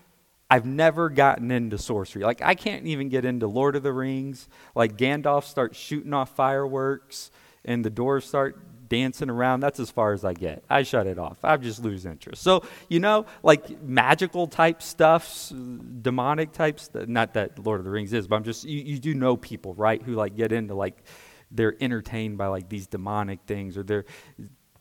I've 0.48 0.64
never 0.64 1.10
gotten 1.10 1.50
into 1.50 1.76
sorcery. 1.76 2.22
Like, 2.22 2.40
I 2.40 2.54
can't 2.54 2.86
even 2.86 3.08
get 3.08 3.24
into 3.24 3.48
Lord 3.48 3.74
of 3.74 3.82
the 3.82 3.92
Rings. 3.92 4.48
Like, 4.76 4.96
Gandalf 4.96 5.42
starts 5.42 5.76
shooting 5.76 6.14
off 6.14 6.36
fireworks 6.36 7.32
and 7.66 7.84
the 7.84 7.90
doors 7.90 8.24
start 8.24 8.56
dancing 8.88 9.28
around. 9.28 9.60
That's 9.60 9.80
as 9.80 9.90
far 9.90 10.12
as 10.12 10.24
I 10.24 10.32
get. 10.32 10.64
I 10.70 10.82
shut 10.82 11.06
it 11.06 11.18
off. 11.18 11.38
I 11.42 11.56
just 11.56 11.82
lose 11.82 12.06
interest. 12.06 12.42
So, 12.42 12.62
you 12.88 13.00
know, 13.00 13.26
like 13.42 13.82
magical 13.82 14.46
type 14.46 14.80
stuff, 14.80 15.52
demonic 16.02 16.52
types, 16.52 16.88
not 16.94 17.34
that 17.34 17.58
Lord 17.58 17.80
of 17.80 17.84
the 17.84 17.90
Rings 17.90 18.12
is, 18.12 18.26
but 18.26 18.36
I'm 18.36 18.44
just, 18.44 18.64
you, 18.64 18.80
you 18.80 18.98
do 18.98 19.14
know 19.14 19.36
people, 19.36 19.74
right, 19.74 20.00
who 20.00 20.14
like 20.14 20.36
get 20.36 20.52
into 20.52 20.74
like, 20.74 21.02
they're 21.50 21.76
entertained 21.80 22.38
by 22.38 22.46
like 22.46 22.68
these 22.68 22.86
demonic 22.86 23.40
things 23.46 23.76
or 23.76 23.82
they're 23.82 24.04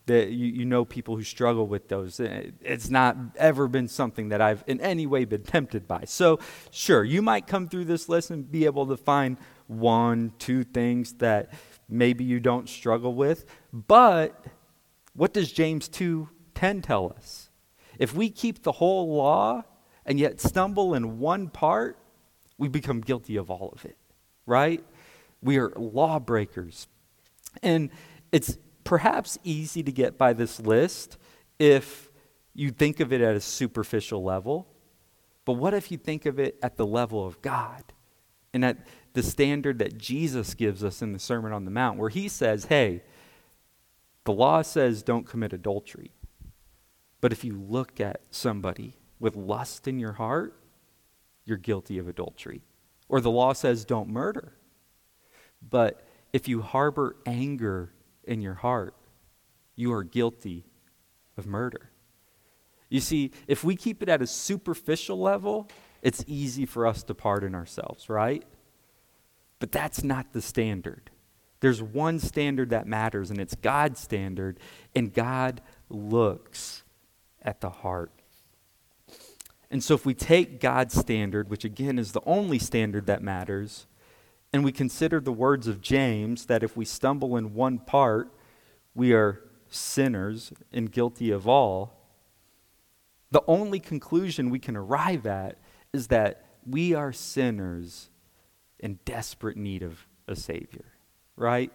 that 0.06 0.30
you, 0.30 0.46
you 0.46 0.64
know 0.64 0.84
people 0.84 1.16
who 1.16 1.22
struggle 1.22 1.66
with 1.66 1.88
those. 1.88 2.18
Eh, 2.20 2.50
it's 2.62 2.88
not 2.88 3.16
ever 3.36 3.68
been 3.68 3.88
something 3.88 4.28
that 4.30 4.40
I've 4.40 4.64
in 4.66 4.80
any 4.80 5.06
way 5.06 5.24
been 5.24 5.42
tempted 5.44 5.86
by. 5.86 6.04
So, 6.06 6.38
sure, 6.70 7.04
you 7.04 7.22
might 7.22 7.46
come 7.46 7.68
through 7.68 7.86
this 7.86 8.08
list 8.08 8.30
and 8.30 8.50
be 8.50 8.64
able 8.64 8.86
to 8.86 8.96
find 8.96 9.36
one, 9.66 10.32
two 10.38 10.62
things 10.62 11.14
that 11.14 11.52
maybe 11.88 12.24
you 12.24 12.40
don't 12.40 12.68
struggle 12.68 13.14
with. 13.14 13.44
But 13.72 14.44
what 15.14 15.32
does 15.32 15.52
James 15.52 15.88
2:10 15.88 16.82
tell 16.82 17.12
us? 17.16 17.50
If 17.98 18.14
we 18.14 18.30
keep 18.30 18.62
the 18.62 18.72
whole 18.72 19.14
law 19.14 19.64
and 20.04 20.18
yet 20.18 20.40
stumble 20.40 20.94
in 20.94 21.18
one 21.18 21.48
part, 21.48 21.98
we 22.58 22.68
become 22.68 23.00
guilty 23.00 23.36
of 23.36 23.50
all 23.50 23.70
of 23.74 23.84
it, 23.84 23.96
right? 24.46 24.84
We 25.42 25.58
are 25.58 25.72
lawbreakers. 25.76 26.88
And 27.62 27.90
it's 28.32 28.58
perhaps 28.84 29.38
easy 29.44 29.82
to 29.82 29.92
get 29.92 30.18
by 30.18 30.32
this 30.32 30.60
list 30.60 31.18
if 31.58 32.10
you 32.54 32.70
think 32.70 33.00
of 33.00 33.12
it 33.12 33.20
at 33.20 33.34
a 33.34 33.40
superficial 33.40 34.22
level. 34.22 34.66
But 35.44 35.54
what 35.54 35.74
if 35.74 35.90
you 35.90 35.98
think 35.98 36.26
of 36.26 36.38
it 36.38 36.58
at 36.62 36.76
the 36.76 36.86
level 36.86 37.24
of 37.26 37.40
God 37.40 37.84
and 38.52 38.64
at 38.64 38.86
the 39.16 39.22
standard 39.22 39.78
that 39.78 39.96
Jesus 39.96 40.52
gives 40.52 40.84
us 40.84 41.00
in 41.00 41.14
the 41.14 41.18
Sermon 41.18 41.50
on 41.50 41.64
the 41.64 41.70
Mount, 41.70 41.98
where 41.98 42.10
he 42.10 42.28
says, 42.28 42.66
hey, 42.66 43.02
the 44.24 44.32
law 44.32 44.60
says 44.60 45.02
don't 45.02 45.26
commit 45.26 45.54
adultery. 45.54 46.12
But 47.22 47.32
if 47.32 47.42
you 47.42 47.58
look 47.58 47.98
at 47.98 48.20
somebody 48.30 48.98
with 49.18 49.34
lust 49.34 49.88
in 49.88 49.98
your 49.98 50.12
heart, 50.12 50.60
you're 51.46 51.56
guilty 51.56 51.96
of 51.96 52.08
adultery. 52.08 52.60
Or 53.08 53.22
the 53.22 53.30
law 53.30 53.54
says 53.54 53.86
don't 53.86 54.10
murder. 54.10 54.52
But 55.66 56.06
if 56.34 56.46
you 56.46 56.60
harbor 56.60 57.16
anger 57.24 57.94
in 58.24 58.42
your 58.42 58.56
heart, 58.56 58.94
you 59.76 59.94
are 59.94 60.04
guilty 60.04 60.66
of 61.38 61.46
murder. 61.46 61.88
You 62.90 63.00
see, 63.00 63.30
if 63.48 63.64
we 63.64 63.76
keep 63.76 64.02
it 64.02 64.10
at 64.10 64.20
a 64.20 64.26
superficial 64.26 65.18
level, 65.18 65.70
it's 66.02 66.22
easy 66.26 66.66
for 66.66 66.86
us 66.86 67.02
to 67.04 67.14
pardon 67.14 67.54
ourselves, 67.54 68.10
right? 68.10 68.44
But 69.58 69.72
that's 69.72 70.04
not 70.04 70.32
the 70.32 70.42
standard. 70.42 71.10
There's 71.60 71.82
one 71.82 72.18
standard 72.18 72.70
that 72.70 72.86
matters, 72.86 73.30
and 73.30 73.40
it's 73.40 73.54
God's 73.54 74.00
standard, 74.00 74.58
and 74.94 75.12
God 75.12 75.62
looks 75.88 76.82
at 77.40 77.60
the 77.60 77.70
heart. 77.70 78.12
And 79.70 79.82
so, 79.82 79.94
if 79.94 80.06
we 80.06 80.14
take 80.14 80.60
God's 80.60 80.94
standard, 80.94 81.48
which 81.48 81.64
again 81.64 81.98
is 81.98 82.12
the 82.12 82.20
only 82.26 82.58
standard 82.58 83.06
that 83.06 83.22
matters, 83.22 83.86
and 84.52 84.64
we 84.64 84.72
consider 84.72 85.20
the 85.20 85.32
words 85.32 85.66
of 85.66 85.80
James 85.80 86.46
that 86.46 86.62
if 86.62 86.76
we 86.76 86.84
stumble 86.84 87.36
in 87.36 87.54
one 87.54 87.78
part, 87.78 88.32
we 88.94 89.12
are 89.12 89.42
sinners 89.68 90.52
and 90.72 90.92
guilty 90.92 91.30
of 91.30 91.48
all, 91.48 91.96
the 93.30 93.42
only 93.46 93.80
conclusion 93.80 94.50
we 94.50 94.58
can 94.58 94.76
arrive 94.76 95.26
at 95.26 95.58
is 95.92 96.08
that 96.08 96.44
we 96.64 96.94
are 96.94 97.12
sinners 97.12 98.10
in 98.78 98.98
desperate 99.04 99.56
need 99.56 99.82
of 99.82 100.06
a 100.28 100.36
Savior, 100.36 100.84
right? 101.36 101.72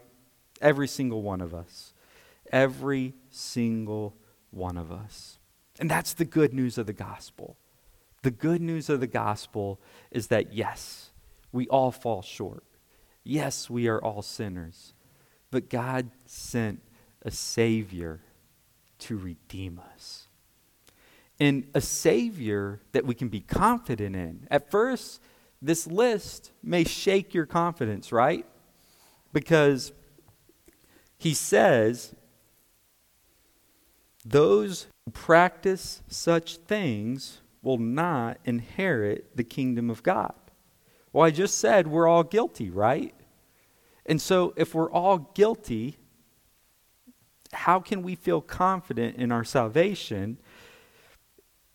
Every 0.61 0.87
single 0.87 1.21
one 1.21 1.41
of 1.41 1.53
us. 1.53 1.93
Every 2.51 3.13
single 3.29 4.15
one 4.51 4.77
of 4.77 4.91
us. 4.91 5.39
And 5.79 5.89
that's 5.89 6.13
the 6.13 6.25
good 6.25 6.53
news 6.53 6.77
of 6.77 6.85
the 6.85 6.93
gospel. 6.93 7.57
The 8.23 8.31
good 8.31 8.61
news 8.61 8.89
of 8.89 8.99
the 8.99 9.07
gospel 9.07 9.79
is 10.11 10.27
that, 10.27 10.53
yes, 10.53 11.11
we 11.51 11.67
all 11.67 11.91
fall 11.91 12.21
short. 12.21 12.63
Yes, 13.23 13.69
we 13.69 13.87
are 13.87 13.99
all 13.99 14.21
sinners. 14.21 14.93
But 15.49 15.69
God 15.69 16.11
sent 16.25 16.81
a 17.23 17.31
Savior 17.31 18.21
to 18.99 19.17
redeem 19.17 19.79
us. 19.93 20.27
And 21.39 21.67
a 21.73 21.81
Savior 21.81 22.81
that 22.91 23.05
we 23.05 23.15
can 23.15 23.29
be 23.29 23.41
confident 23.41 24.15
in. 24.15 24.47
At 24.51 24.69
first, 24.69 25.19
this 25.61 25.85
list 25.85 26.51
may 26.63 26.83
shake 26.83 27.33
your 27.33 27.45
confidence, 27.45 28.11
right? 28.11 28.45
Because 29.31 29.91
he 31.17 31.33
says, 31.33 32.15
those 34.25 34.87
who 35.05 35.11
practice 35.11 36.01
such 36.07 36.57
things 36.57 37.41
will 37.61 37.77
not 37.77 38.37
inherit 38.43 39.35
the 39.37 39.43
kingdom 39.43 39.89
of 39.89 40.01
God. 40.03 40.33
Well, 41.13 41.25
I 41.25 41.31
just 41.31 41.57
said 41.57 41.87
we're 41.87 42.07
all 42.07 42.23
guilty, 42.23 42.69
right? 42.69 43.13
And 44.05 44.21
so 44.21 44.53
if 44.55 44.73
we're 44.73 44.91
all 44.91 45.31
guilty, 45.35 45.97
how 47.53 47.79
can 47.79 48.01
we 48.01 48.15
feel 48.15 48.41
confident 48.41 49.17
in 49.17 49.31
our 49.31 49.43
salvation 49.43 50.37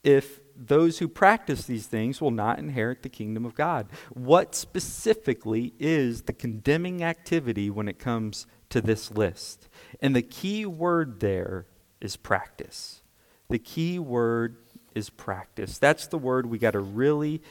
if 0.02 0.40
those 0.56 0.98
who 0.98 1.08
practice 1.08 1.64
these 1.64 1.86
things 1.86 2.20
will 2.20 2.30
not 2.30 2.58
inherit 2.58 3.02
the 3.02 3.08
kingdom 3.08 3.44
of 3.44 3.54
God? 3.54 3.88
What 4.10 4.54
specifically 4.54 5.74
is 5.78 6.22
the 6.22 6.32
condemning 6.32 7.02
activity 7.02 7.70
when 7.70 7.88
it 7.88 7.98
comes 7.98 8.46
to 8.70 8.80
this 8.80 9.10
list? 9.10 9.68
And 10.00 10.14
the 10.14 10.22
key 10.22 10.66
word 10.66 11.20
there 11.20 11.66
is 12.00 12.16
practice. 12.16 13.02
The 13.48 13.58
key 13.58 13.98
word 13.98 14.56
is 14.94 15.10
practice. 15.10 15.78
That's 15.78 16.06
the 16.06 16.18
word 16.18 16.46
we 16.46 16.58
got 16.58 16.72
to 16.72 16.80
really 16.80 17.42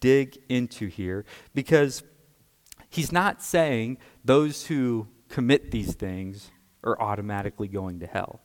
dig 0.00 0.38
into 0.48 0.88
here 0.88 1.24
because 1.54 2.02
he's 2.90 3.12
not 3.12 3.42
saying 3.42 3.98
those 4.24 4.66
who 4.66 5.08
commit 5.28 5.70
these 5.70 5.94
things 5.94 6.50
are 6.84 7.00
automatically 7.00 7.68
going 7.68 8.00
to 8.00 8.06
hell. 8.06 8.40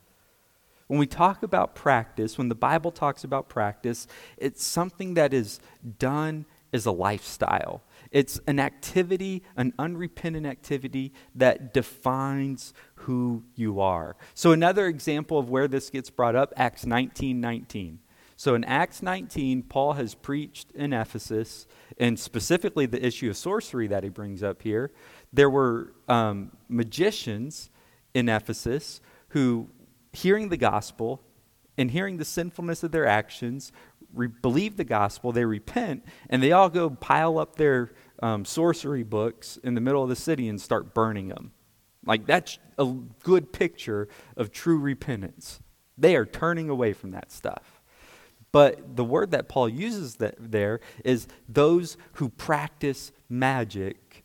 When 0.88 1.00
we 1.00 1.08
talk 1.08 1.42
about 1.42 1.74
practice, 1.74 2.38
when 2.38 2.50
the 2.50 2.56
Bible 2.56 2.92
talks 2.92 3.24
about 3.24 3.50
practice, 3.50 4.08
it's 4.38 4.64
something 4.64 5.16
that 5.16 5.34
is 5.34 5.60
done 5.98 6.46
as 6.72 6.86
a 6.86 6.92
lifestyle. 6.92 7.82
It's 8.12 8.40
an 8.48 8.60
activity, 8.60 9.44
an 9.56 9.74
unrepentant 9.80 10.46
activity 10.46 11.14
that 11.34 11.74
defines 11.74 12.74
who 12.96 13.44
you 13.56 13.80
are. 13.80 14.16
So 14.34 14.52
another 14.52 14.86
example 14.88 15.40
of 15.40 15.50
where 15.50 15.68
this 15.68 15.90
gets 15.90 16.10
brought 16.10 16.36
up, 16.36 16.54
Acts 16.56 16.86
19, 16.86 17.42
19. 17.42 18.00
So 18.38 18.54
in 18.54 18.64
Acts 18.66 19.02
19, 19.02 19.64
Paul 19.64 19.94
has 19.94 20.14
preached 20.14 20.72
in 20.74 20.92
Ephesus, 20.92 21.66
and 21.98 22.20
specifically 22.20 22.86
the 22.86 23.04
issue 23.04 23.30
of 23.30 23.38
sorcery 23.38 23.88
that 23.88 24.04
he 24.04 24.10
brings 24.10 24.44
up 24.44 24.62
here. 24.62 24.92
There 25.32 25.50
were 25.50 25.94
um, 26.08 26.52
magicians 26.68 27.70
in 28.14 28.28
Ephesus 28.28 29.00
who, 29.30 29.70
hearing 30.16 30.50
the 30.50 30.58
gospel 30.58 31.22
and 31.78 31.92
hearing 31.92 32.18
the 32.18 32.26
sinfulness 32.26 32.84
of 32.84 32.92
their 32.92 33.06
actions, 33.06 33.72
re- 34.14 34.28
believe 34.28 34.78
the 34.78 34.84
gospel, 34.84 35.32
they 35.32 35.46
repent, 35.46 36.06
and 36.30 36.42
they 36.42 36.52
all 36.52 36.70
go 36.70 36.90
pile 36.90 37.38
up 37.38 37.56
their 37.56 37.92
um, 38.24 38.46
sorcery 38.46 39.04
books 39.04 39.58
in 39.64 39.76
the 39.76 39.82
middle 39.82 40.02
of 40.02 40.10
the 40.10 40.16
city 40.16 40.48
and 40.48 40.60
start 40.60 40.94
burning 40.94 41.28
them. 41.28 41.52
Like, 42.06 42.26
that's 42.26 42.60
a 42.78 42.86
good 43.24 43.52
picture 43.52 44.08
of 44.38 44.52
true 44.52 44.78
repentance. 44.78 45.60
They 45.98 46.16
are 46.16 46.26
turning 46.26 46.70
away 46.70 46.94
from 46.94 47.12
that 47.12 47.32
stuff. 47.32 47.82
But 48.52 48.96
the 48.96 49.04
word 49.04 49.32
that 49.32 49.50
Paul 49.50 49.68
uses 49.68 50.16
that 50.18 50.36
there 50.40 50.80
is 51.04 51.28
those 51.50 51.98
who 52.14 52.30
practice 52.30 53.12
magic 53.28 54.24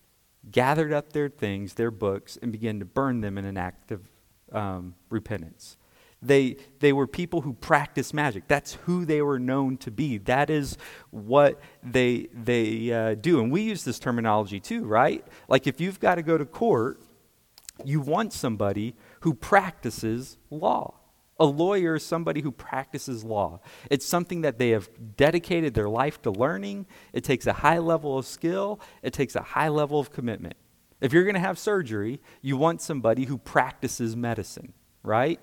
gathered 0.48 0.92
up 0.92 1.12
their 1.12 1.28
things, 1.28 1.74
their 1.74 1.90
books, 1.90 2.38
and 2.40 2.52
began 2.52 2.78
to 2.78 2.84
burn 2.84 3.22
them 3.22 3.36
in 3.38 3.44
an 3.44 3.56
act 3.56 3.90
of 3.90 4.08
um, 4.52 4.94
repentance. 5.08 5.76
They, 6.22 6.56
they 6.80 6.92
were 6.92 7.06
people 7.06 7.40
who 7.40 7.54
practiced 7.54 8.12
magic. 8.12 8.46
That's 8.46 8.74
who 8.84 9.04
they 9.04 9.22
were 9.22 9.38
known 9.38 9.78
to 9.78 9.90
be. 9.90 10.18
That 10.18 10.50
is 10.50 10.76
what 11.10 11.60
they, 11.82 12.28
they 12.34 12.92
uh, 12.92 13.14
do. 13.14 13.40
And 13.40 13.50
we 13.50 13.62
use 13.62 13.84
this 13.84 13.98
terminology 13.98 14.60
too, 14.60 14.84
right? 14.84 15.26
Like 15.48 15.66
if 15.66 15.80
you've 15.80 15.98
got 15.98 16.16
to 16.16 16.22
go 16.22 16.36
to 16.36 16.44
court, 16.44 17.00
you 17.84 18.00
want 18.00 18.32
somebody 18.32 18.94
who 19.20 19.32
practices 19.32 20.36
law. 20.50 20.96
A 21.38 21.46
lawyer 21.46 21.94
is 21.94 22.04
somebody 22.04 22.42
who 22.42 22.52
practices 22.52 23.24
law. 23.24 23.60
It's 23.90 24.04
something 24.04 24.42
that 24.42 24.58
they 24.58 24.70
have 24.70 24.90
dedicated 25.16 25.72
their 25.72 25.88
life 25.88 26.20
to 26.22 26.30
learning. 26.30 26.86
It 27.14 27.24
takes 27.24 27.46
a 27.46 27.54
high 27.54 27.78
level 27.78 28.18
of 28.18 28.26
skill, 28.26 28.78
it 29.02 29.14
takes 29.14 29.34
a 29.36 29.40
high 29.40 29.68
level 29.68 29.98
of 29.98 30.12
commitment. 30.12 30.56
If 31.00 31.14
you're 31.14 31.24
going 31.24 31.34
to 31.34 31.40
have 31.40 31.58
surgery, 31.58 32.20
you 32.42 32.58
want 32.58 32.82
somebody 32.82 33.24
who 33.24 33.38
practices 33.38 34.14
medicine, 34.14 34.74
right? 35.02 35.40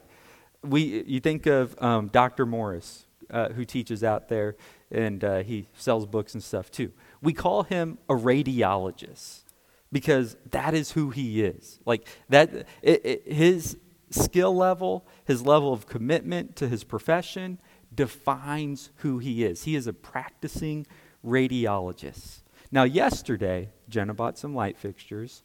We, 0.64 1.04
you 1.04 1.20
think 1.20 1.46
of 1.46 1.82
um, 1.82 2.08
Dr. 2.08 2.46
Morris 2.46 3.06
uh, 3.30 3.50
who 3.50 3.66
teaches 3.66 4.04
out 4.04 4.30
there, 4.30 4.56
and 4.92 5.24
uh, 5.24 5.44
he 5.44 5.68
sells 5.78 6.06
books 6.06 6.34
and 6.34 6.44
stuff 6.44 6.72
too. 6.72 6.92
We 7.22 7.34
call 7.34 7.64
him 7.64 7.98
a 8.10 8.14
radiologist 8.14 9.44
because 9.92 10.36
that 10.52 10.74
is 10.74 10.92
who 10.92 11.10
he 11.10 11.44
is. 11.44 11.80
Like 11.86 12.08
that, 12.30 12.54
it, 12.82 13.06
it, 13.06 13.32
his 13.32 13.78
skill 14.10 14.56
level, 14.56 15.06
his 15.26 15.46
level 15.46 15.74
of 15.74 15.88
commitment 15.88 16.56
to 16.58 16.68
his 16.68 16.84
profession 16.84 17.60
defines 17.94 18.92
who 18.98 19.20
he 19.20 19.44
is. 19.44 19.64
He 19.64 19.76
is 19.76 19.88
a 19.88 19.94
practicing 19.94 20.86
radiologist. 21.26 22.42
Now, 22.72 22.84
yesterday, 22.84 23.70
Jenna 23.90 24.14
bought 24.14 24.38
some 24.38 24.54
light 24.54 24.78
fixtures, 24.78 25.44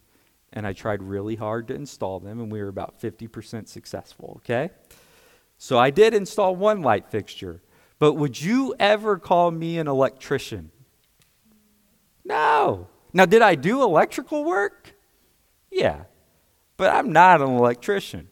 and 0.53 0.67
I 0.67 0.73
tried 0.73 1.03
really 1.03 1.37
hard 1.37 1.69
to 1.69 1.75
install 1.75 2.21
them, 2.21 2.41
and 2.41 2.51
we 2.51 2.61
were 2.61 2.69
about 2.69 3.01
50% 3.01 3.69
successful, 3.69 4.41
okay? 4.43 4.71
So 5.63 5.79
I 5.79 5.91
did 5.91 6.13
install 6.13 6.57
one 6.57 6.83
light 6.83 7.09
fixture, 7.09 7.63
but 8.01 8.15
would 8.15 8.43
you 8.43 8.75
ever 8.81 9.17
call 9.17 9.53
me 9.53 9.79
an 9.79 9.87
electrician? 9.87 10.73
No. 12.25 12.89
Now, 13.13 13.27
did 13.27 13.43
I 13.43 13.55
do 13.55 13.81
electrical 13.81 14.43
work? 14.43 14.97
Yeah, 15.71 16.07
but 16.77 16.93
I'm 16.93 17.13
not 17.13 17.41
an 17.41 17.51
electrician. 17.51 18.27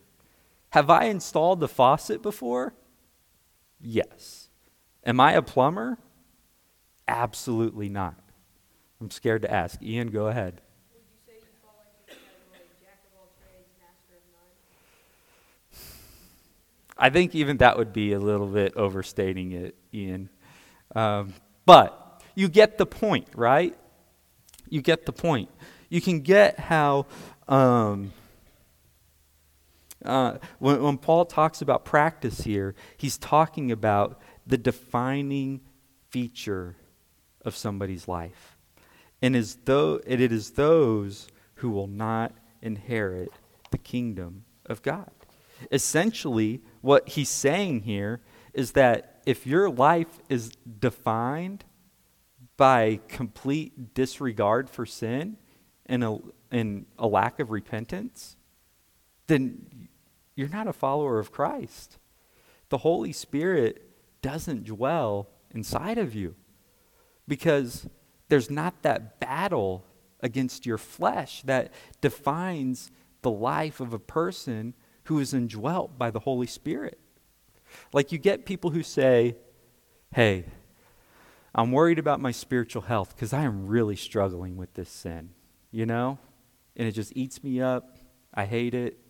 Have 0.71 0.91
I 0.91 1.05
installed 1.05 1.61
the 1.61 1.69
faucet 1.69 2.21
before? 2.21 2.75
Yes. 3.81 4.49
Am 5.07 5.21
I 5.21 5.35
a 5.35 5.41
plumber? 5.41 5.99
Absolutely 7.07 7.89
not. 7.89 8.19
I'm 9.01 9.13
scared 9.13 9.43
to 9.43 9.53
ask. 9.53 9.81
Ian, 9.81 10.09
go 10.09 10.27
ahead. 10.27 10.63
I 17.01 17.09
think 17.09 17.35
even 17.35 17.57
that 17.57 17.79
would 17.79 17.93
be 17.95 18.13
a 18.13 18.21
little 18.21 18.47
bit 18.47 18.77
overstating 18.77 19.53
it, 19.53 19.75
Ian. 19.93 20.29
Um, 20.95 21.33
but 21.65 22.23
you 22.35 22.49
get 22.49 22.77
the 22.77 22.85
point, 22.85 23.29
right? 23.35 23.75
You 24.69 24.83
get 24.83 25.07
the 25.07 25.13
point. 25.13 25.49
You 25.89 26.03
can 26.03 26.21
get 26.21 26.61
how 26.61 27.07
um, 27.49 28.13
uh, 30.05 30.37
when, 30.59 30.83
when 30.83 30.99
Paul 30.99 31.25
talks 31.25 31.63
about 31.63 31.85
practice 31.85 32.43
here, 32.43 32.75
he's 32.97 33.17
talking 33.17 33.73
about 33.73 34.21
the 34.47 34.59
defining 34.59 35.63
feature 36.11 36.77
of 37.45 37.57
somebody's 37.57 38.07
life. 38.07 38.59
And 39.23 39.35
though, 39.65 40.01
it 40.07 40.21
is 40.21 40.53
those 40.53 41.29
who 41.57 41.71
will 41.71 41.87
not 41.87 42.35
inherit 42.63 43.31
the 43.71 43.79
kingdom 43.79 44.45
of 44.67 44.83
God. 44.83 45.11
Essentially, 45.71 46.63
what 46.81 47.09
he's 47.11 47.29
saying 47.29 47.83
here 47.83 48.21
is 48.55 48.73
that 48.73 49.23
if 49.27 49.47
your 49.47 49.71
life 49.71 50.19
is 50.29 50.51
defined 50.79 51.65
by 52.57 53.01
complete 53.09 53.95
disregard 53.95 54.69
for 54.69 54.85
sin 54.85 55.37
and 55.87 56.05
a, 56.05 56.19
and 56.51 56.87
a 56.99 57.07
lack 57.07 57.41
of 57.41 57.51
repentance, 57.51 58.37
then 59.27 59.89
you're 60.35 60.49
not 60.49 60.67
a 60.67 60.73
follower 60.73 61.19
of 61.19 61.33
Christ. 61.33 61.99
The 62.69 62.79
Holy 62.79 63.13
Spirit 63.13 63.91
doesn't 64.23 64.65
dwell 64.65 65.29
inside 65.51 65.99
of 65.99 66.15
you 66.15 66.35
because 67.27 67.89
there's 68.29 68.51
not 68.51 68.83
that 68.83 69.21
battle 69.21 69.85
against 70.21 70.67
your 70.67 70.79
flesh 70.79 71.43
that 71.43 71.73
defines 72.01 72.91
the 73.23 73.31
life 73.31 73.81
of 73.81 73.93
a 73.93 73.99
person 73.99 74.75
who 75.11 75.19
is 75.19 75.35
indwelt 75.35 75.99
by 75.99 76.09
the 76.09 76.21
Holy 76.21 76.47
Spirit. 76.47 76.97
Like 77.93 78.13
you 78.13 78.19
get 78.19 78.47
people 78.47 78.71
who 78.71 78.85
say, 78.85 79.35
Hey, 80.15 80.45
I'm 81.53 81.73
worried 81.73 81.99
about 81.99 82.21
my 82.21 82.31
spiritual 82.31 82.83
health 82.83 83.17
because 83.17 83.33
I 83.33 83.43
am 83.43 83.67
really 83.67 83.97
struggling 83.97 84.57
with 84.57 84.73
this 84.75 84.89
sin, 84.89 85.31
you 85.73 85.85
know? 85.85 86.19
And 86.77 86.87
it 86.87 86.93
just 86.93 87.13
eats 87.17 87.43
me 87.43 87.61
up. 87.61 87.99
I 88.33 88.45
hate 88.45 88.73
it. 88.73 89.01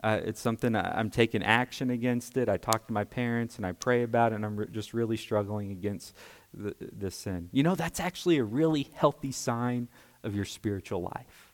Uh, 0.00 0.20
it's 0.22 0.40
something 0.40 0.76
I, 0.76 1.00
am 1.00 1.10
taking 1.10 1.42
action 1.42 1.90
against 1.90 2.36
it. 2.36 2.48
I 2.48 2.56
talk 2.56 2.86
to 2.86 2.92
my 2.92 3.02
parents 3.02 3.56
and 3.56 3.66
I 3.66 3.72
pray 3.72 4.04
about 4.04 4.30
it, 4.30 4.36
and 4.36 4.44
I'm 4.44 4.56
re- 4.56 4.68
just 4.70 4.94
really 4.94 5.16
struggling 5.16 5.72
against 5.72 6.14
the, 6.54 6.76
this 6.80 7.16
sin. 7.16 7.48
You 7.50 7.64
know, 7.64 7.74
that's 7.74 7.98
actually 7.98 8.38
a 8.38 8.44
really 8.44 8.88
healthy 8.94 9.32
sign 9.32 9.88
of 10.22 10.36
your 10.36 10.44
spiritual 10.44 11.02
life. 11.02 11.45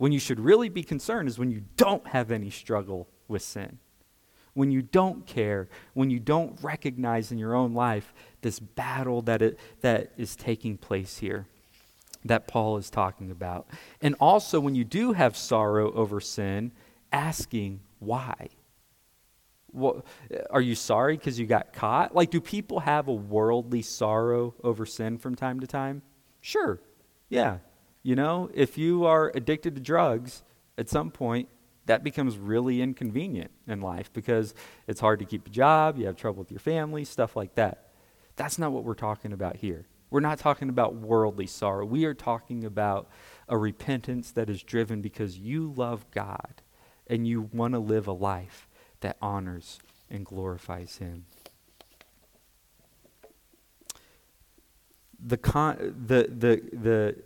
When 0.00 0.12
you 0.12 0.18
should 0.18 0.40
really 0.40 0.70
be 0.70 0.82
concerned 0.82 1.28
is 1.28 1.38
when 1.38 1.50
you 1.50 1.62
don't 1.76 2.06
have 2.06 2.30
any 2.30 2.48
struggle 2.48 3.06
with 3.28 3.42
sin. 3.42 3.80
When 4.54 4.70
you 4.70 4.80
don't 4.80 5.26
care, 5.26 5.68
when 5.92 6.08
you 6.08 6.18
don't 6.18 6.58
recognize 6.62 7.30
in 7.30 7.36
your 7.36 7.54
own 7.54 7.74
life 7.74 8.14
this 8.40 8.58
battle 8.60 9.20
that, 9.20 9.42
it, 9.42 9.58
that 9.82 10.12
is 10.16 10.36
taking 10.36 10.78
place 10.78 11.18
here 11.18 11.44
that 12.24 12.48
Paul 12.48 12.78
is 12.78 12.88
talking 12.88 13.30
about. 13.30 13.66
And 14.00 14.14
also 14.20 14.58
when 14.58 14.74
you 14.74 14.84
do 14.84 15.12
have 15.12 15.36
sorrow 15.36 15.92
over 15.92 16.18
sin, 16.18 16.72
asking 17.12 17.80
why. 17.98 18.48
What, 19.66 20.06
are 20.48 20.62
you 20.62 20.76
sorry 20.76 21.18
because 21.18 21.38
you 21.38 21.44
got 21.44 21.74
caught? 21.74 22.14
Like, 22.14 22.30
do 22.30 22.40
people 22.40 22.80
have 22.80 23.06
a 23.08 23.12
worldly 23.12 23.82
sorrow 23.82 24.54
over 24.64 24.86
sin 24.86 25.18
from 25.18 25.34
time 25.34 25.60
to 25.60 25.66
time? 25.66 26.00
Sure. 26.40 26.80
Yeah. 27.28 27.58
You 28.02 28.16
know, 28.16 28.50
if 28.54 28.78
you 28.78 29.04
are 29.04 29.30
addicted 29.34 29.74
to 29.74 29.80
drugs, 29.80 30.42
at 30.78 30.88
some 30.88 31.10
point, 31.10 31.48
that 31.86 32.02
becomes 32.02 32.38
really 32.38 32.80
inconvenient 32.80 33.50
in 33.66 33.80
life 33.80 34.12
because 34.12 34.54
it's 34.86 35.00
hard 35.00 35.18
to 35.18 35.24
keep 35.24 35.46
a 35.46 35.50
job, 35.50 35.98
you 35.98 36.06
have 36.06 36.16
trouble 36.16 36.38
with 36.38 36.50
your 36.50 36.60
family, 36.60 37.04
stuff 37.04 37.36
like 37.36 37.54
that. 37.56 37.88
That's 38.36 38.58
not 38.58 38.72
what 38.72 38.84
we're 38.84 38.94
talking 38.94 39.32
about 39.32 39.56
here. 39.56 39.86
We're 40.10 40.20
not 40.20 40.38
talking 40.38 40.68
about 40.68 40.94
worldly 40.94 41.46
sorrow. 41.46 41.84
We 41.84 42.04
are 42.04 42.14
talking 42.14 42.64
about 42.64 43.08
a 43.48 43.56
repentance 43.56 44.30
that 44.32 44.48
is 44.48 44.62
driven 44.62 45.00
because 45.00 45.38
you 45.38 45.72
love 45.76 46.06
God 46.10 46.62
and 47.06 47.26
you 47.26 47.50
want 47.52 47.74
to 47.74 47.78
live 47.78 48.06
a 48.06 48.12
life 48.12 48.68
that 49.00 49.16
honors 49.20 49.78
and 50.08 50.24
glorifies 50.24 50.96
Him. 50.96 51.26
The, 55.22 55.36
con- 55.36 55.94
the, 56.06 56.28
the, 56.30 56.62
the 56.72 57.16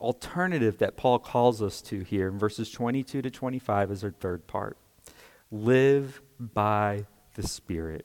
alternative 0.00 0.78
that 0.78 0.96
Paul 0.96 1.18
calls 1.18 1.60
us 1.60 1.80
to 1.82 2.00
here 2.00 2.28
in 2.28 2.38
verses 2.38 2.70
22 2.70 3.22
to 3.22 3.30
25 3.30 3.90
is 3.90 4.04
our 4.04 4.10
third 4.10 4.46
part 4.46 4.76
live 5.50 6.20
by 6.38 7.06
the 7.34 7.46
Spirit. 7.46 8.04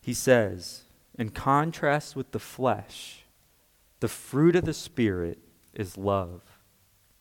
He 0.00 0.14
says, 0.14 0.84
in 1.18 1.30
contrast 1.30 2.16
with 2.16 2.30
the 2.30 2.38
flesh, 2.38 3.24
the 4.00 4.08
fruit 4.08 4.56
of 4.56 4.64
the 4.64 4.74
Spirit 4.74 5.38
is 5.74 5.98
love, 5.98 6.42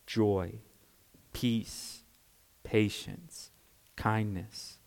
joy, 0.05 0.59
peace, 1.33 2.03
patience, 2.63 3.51
kindness, 3.95 4.77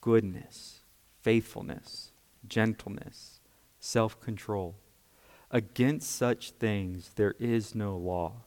goodness, 0.00 0.80
faithfulness, 1.20 2.10
gentleness, 2.46 3.40
self 3.78 4.20
control. 4.20 4.76
Against 5.54 6.10
such 6.10 6.50
things 6.50 7.12
there 7.14 7.36
is 7.38 7.76
no 7.76 7.96
law. 7.96 8.42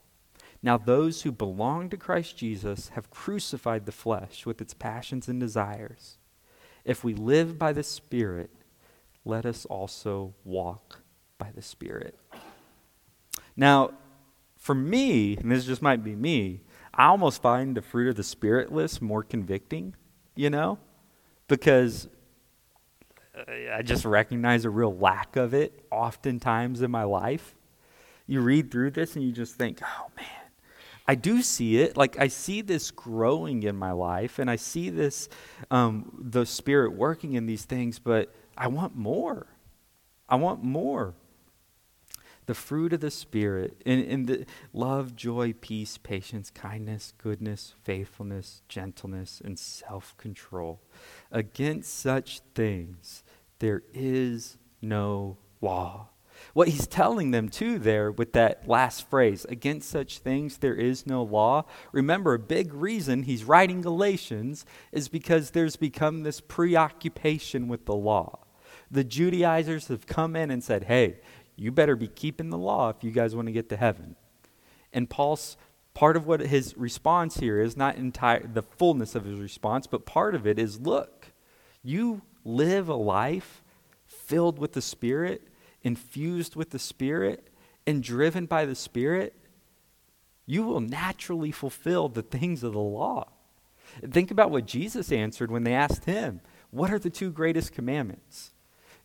Now, 0.62 0.78
those 0.78 1.22
who 1.22 1.32
belong 1.32 1.89
to 1.89 1.96
Christ 1.96 2.36
Jesus 2.36 2.89
have 2.89 3.10
crucified 3.10 3.86
the 3.86 3.93
flesh 3.93 4.46
with 4.46 4.60
its 4.60 4.74
passions 4.74 5.30
and 5.30 5.39
desires. 5.39 6.17
If 6.84 7.06
we 7.06 7.13
live 7.13 7.58
by 7.58 7.72
the 7.72 7.84
Spirit, 7.84 8.50
let 9.24 9.46
us 9.46 9.65
also 9.65 10.34
walk 10.43 11.00
by 11.38 11.52
the 11.56 11.62
Spirit. 11.62 12.20
Now, 13.56 13.91
for 14.58 14.76
me, 14.76 15.38
and 15.38 15.50
this 15.50 15.65
just 15.65 15.82
might 15.82 16.04
be 16.04 16.13
me, 16.13 16.60
I 16.93 17.06
almost 17.06 17.41
find 17.41 17.78
the 17.78 17.82
fruit 17.82 18.10
of 18.10 18.15
the 18.17 18.24
Spirit 18.24 18.74
list 18.74 19.02
more 19.02 19.24
convicting, 19.24 19.96
you 20.36 20.50
know, 20.50 20.78
because 21.48 22.10
I 23.47 23.82
just 23.84 24.06
recognize 24.06 24.65
a 24.65 24.69
real 24.69 24.96
lack 24.96 25.35
of 25.35 25.54
it 25.54 25.85
oftentimes 25.92 26.81
in 26.81 26.92
my 26.92 27.04
life. 27.04 27.56
You 28.25 28.42
read 28.42 28.71
through 28.71 28.92
this 28.92 29.15
and 29.15 29.23
you 29.23 29.31
just 29.31 29.56
think, 29.56 29.79
oh 29.83 30.08
man, 30.17 30.25
I 31.08 31.15
do 31.15 31.42
see 31.42 31.77
it. 31.77 31.96
Like 31.96 32.19
I 32.19 32.27
see 32.27 32.62
this 32.62 32.92
growing 32.92 33.63
in 33.63 33.75
my 33.75 33.92
life, 33.92 34.40
and 34.40 34.50
I 34.50 34.56
see 34.56 34.90
this, 34.90 35.29
um, 35.71 36.12
the 36.19 36.46
Spirit 36.46 36.94
working 36.94 37.33
in 37.33 37.46
these 37.46 37.63
things, 37.63 38.00
but 38.00 38.33
I 38.58 38.67
want 38.67 38.96
more. 38.96 39.48
I 40.27 40.35
want 40.35 40.63
more 40.63 41.13
the 42.48 42.54
fruit 42.54 42.94
of 42.94 43.02
the 43.02 43.12
Spirit 43.12 43.81
in, 43.85 44.04
in 44.04 44.25
the 44.25 44.46
love, 44.73 45.15
joy, 45.15 45.54
peace, 45.60 45.98
patience, 45.98 46.50
kindness, 46.50 47.13
goodness, 47.17 47.75
faithfulness, 47.83 48.63
gentleness, 48.69 49.42
and 49.44 49.60
self 49.60 50.17
control. 50.17 50.81
Against 51.29 51.94
such 51.94 52.40
things 52.56 53.23
there 53.60 53.83
is 53.93 54.58
no 54.81 55.37
law. 55.62 56.10
What 56.53 56.67
he's 56.67 56.87
telling 56.87 57.31
them, 57.31 57.49
too, 57.49 57.79
there 57.79 58.12
with 58.12 58.33
that 58.33 58.67
last 58.67 59.10
phrase, 59.10 59.45
against 59.49 59.89
such 59.89 60.19
things 60.19 60.58
there 60.58 60.75
is 60.75 61.08
no 61.08 61.23
law. 61.23 61.65
Remember, 61.91 62.33
a 62.33 62.39
big 62.39 62.73
reason 62.73 63.23
he's 63.23 63.43
writing 63.43 63.81
Galatians 63.81 64.65
is 64.91 65.08
because 65.08 65.51
there's 65.51 65.75
become 65.75 66.23
this 66.23 66.39
preoccupation 66.39 67.67
with 67.67 67.85
the 67.85 67.95
law. 67.95 68.39
The 68.89 69.03
Judaizers 69.03 69.87
have 69.87 70.05
come 70.05 70.35
in 70.35 70.51
and 70.51 70.63
said, 70.63 70.85
hey, 70.85 71.19
you 71.55 71.71
better 71.71 71.95
be 71.95 72.08
keeping 72.08 72.49
the 72.49 72.58
law 72.58 72.89
if 72.89 73.03
you 73.03 73.12
guys 73.12 73.35
want 73.35 73.47
to 73.47 73.51
get 73.51 73.69
to 73.69 73.77
heaven. 73.77 74.15
And 74.93 75.10
Paul's 75.10 75.58
part 75.93 76.15
of 76.15 76.27
what 76.27 76.39
his 76.39 76.77
response 76.77 77.37
here 77.37 77.60
is 77.60 77.75
not 77.75 77.95
entire 77.95 78.45
the 78.45 78.62
fullness 78.62 79.15
of 79.15 79.25
his 79.25 79.39
response, 79.39 79.87
but 79.87 80.05
part 80.05 80.35
of 80.35 80.45
it 80.45 80.60
is 80.60 80.79
look, 80.79 81.33
you 81.83 82.21
live 82.48 82.87
a 82.87 82.95
life 82.95 83.62
filled 84.08 84.58
with 84.58 84.73
the 84.73 84.81
Spirit, 84.81 85.48
infused 85.83 86.56
with 86.56 86.71
the 86.71 86.79
Spirit, 86.79 87.50
and 87.85 88.02
driven 88.02 88.45
by 88.45 88.65
the 88.65 88.75
Spirit, 88.75 89.35
you 90.45 90.63
will 90.63 90.79
naturally 90.79 91.52
fulfill 91.52 92.10
the 92.10 92.21
things 92.21 92.63
of 92.63 92.73
the 92.73 92.79
law. 92.79 93.27
Think 94.10 94.31
about 94.31 94.52
what 94.52 94.65
Jesus 94.65 95.12
answered 95.12 95.52
when 95.52 95.63
they 95.63 95.73
asked 95.73 96.06
him, 96.06 96.41
What 96.71 96.91
are 96.91 97.00
the 97.00 97.10
two 97.10 97.31
greatest 97.31 97.73
commandments? 97.73 98.52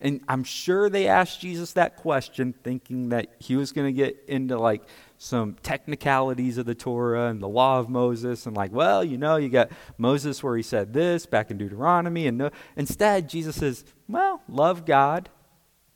And 0.00 0.20
I'm 0.26 0.42
sure 0.42 0.88
they 0.88 1.06
asked 1.06 1.40
Jesus 1.40 1.72
that 1.74 1.96
question 1.96 2.54
thinking 2.64 3.10
that 3.10 3.34
he 3.38 3.54
was 3.54 3.70
going 3.70 3.86
to 3.86 3.92
get 3.92 4.24
into 4.26 4.58
like 4.58 4.82
some 5.22 5.54
technicalities 5.62 6.58
of 6.58 6.66
the 6.66 6.74
Torah 6.74 7.28
and 7.28 7.40
the 7.40 7.48
law 7.48 7.78
of 7.78 7.88
Moses 7.88 8.44
and 8.44 8.56
like, 8.56 8.72
well, 8.72 9.04
you 9.04 9.16
know, 9.16 9.36
you 9.36 9.48
got 9.48 9.70
Moses 9.96 10.42
where 10.42 10.56
he 10.56 10.64
said 10.64 10.92
this 10.92 11.26
back 11.26 11.48
in 11.48 11.58
Deuteronomy 11.58 12.26
and 12.26 12.38
no, 12.38 12.50
instead 12.74 13.28
Jesus 13.28 13.54
says, 13.54 13.84
well, 14.08 14.42
love 14.48 14.84
God 14.84 15.28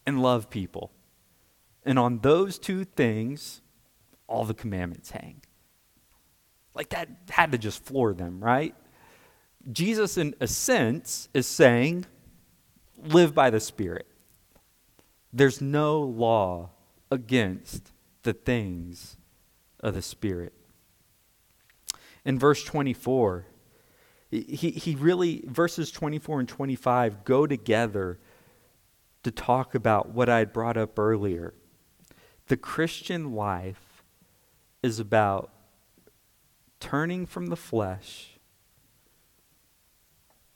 and 0.07 0.23
love 0.23 0.49
people. 0.49 0.93
And 1.85 1.99
on 1.99 2.21
those 2.21 2.57
two 2.57 2.85
things, 2.85 3.63
all 4.29 4.45
the 4.45 4.55
commandments 4.55 5.11
hang. 5.11 5.43
Like 6.73 6.91
that 6.91 7.09
had 7.29 7.51
to 7.51 7.59
just 7.59 7.85
floor 7.85 8.15
them, 8.15 8.39
right? 8.39 8.77
Jesus, 9.73 10.17
in 10.17 10.37
a 10.41 10.47
sense, 10.47 11.29
is 11.35 11.49
saying, 11.49 12.07
live 12.97 13.35
by 13.35 13.51
the 13.51 13.59
Spirit. 13.59 14.07
There's 15.33 15.61
no 15.61 16.01
law 16.01 16.71
against 17.11 17.91
the 18.27 18.35
things 18.35 19.17
of 19.81 19.95
the 19.95 20.03
Spirit. 20.03 20.53
In 22.25 22.39
verse 22.39 22.65
24, 22.65 23.47
he, 24.31 24.41
he 24.73 24.97
really, 24.97 25.45
verses 25.47 25.93
24 25.93 26.41
and 26.41 26.49
25 26.49 27.25
go 27.25 27.47
together 27.47 28.19
to 29.23 29.31
talk 29.31 29.77
about 29.77 30.11
what 30.11 30.29
I 30.29 30.41
had 30.41 30.53
brought 30.53 30.77
up 30.77 30.99
earlier. 30.99 31.55
The 32.49 32.57
Christian 32.57 33.33
life 33.33 34.03
is 34.83 34.99
about 34.99 35.53
turning 36.81 37.27
from 37.27 37.47
the 37.47 37.57
flesh, 37.57 38.41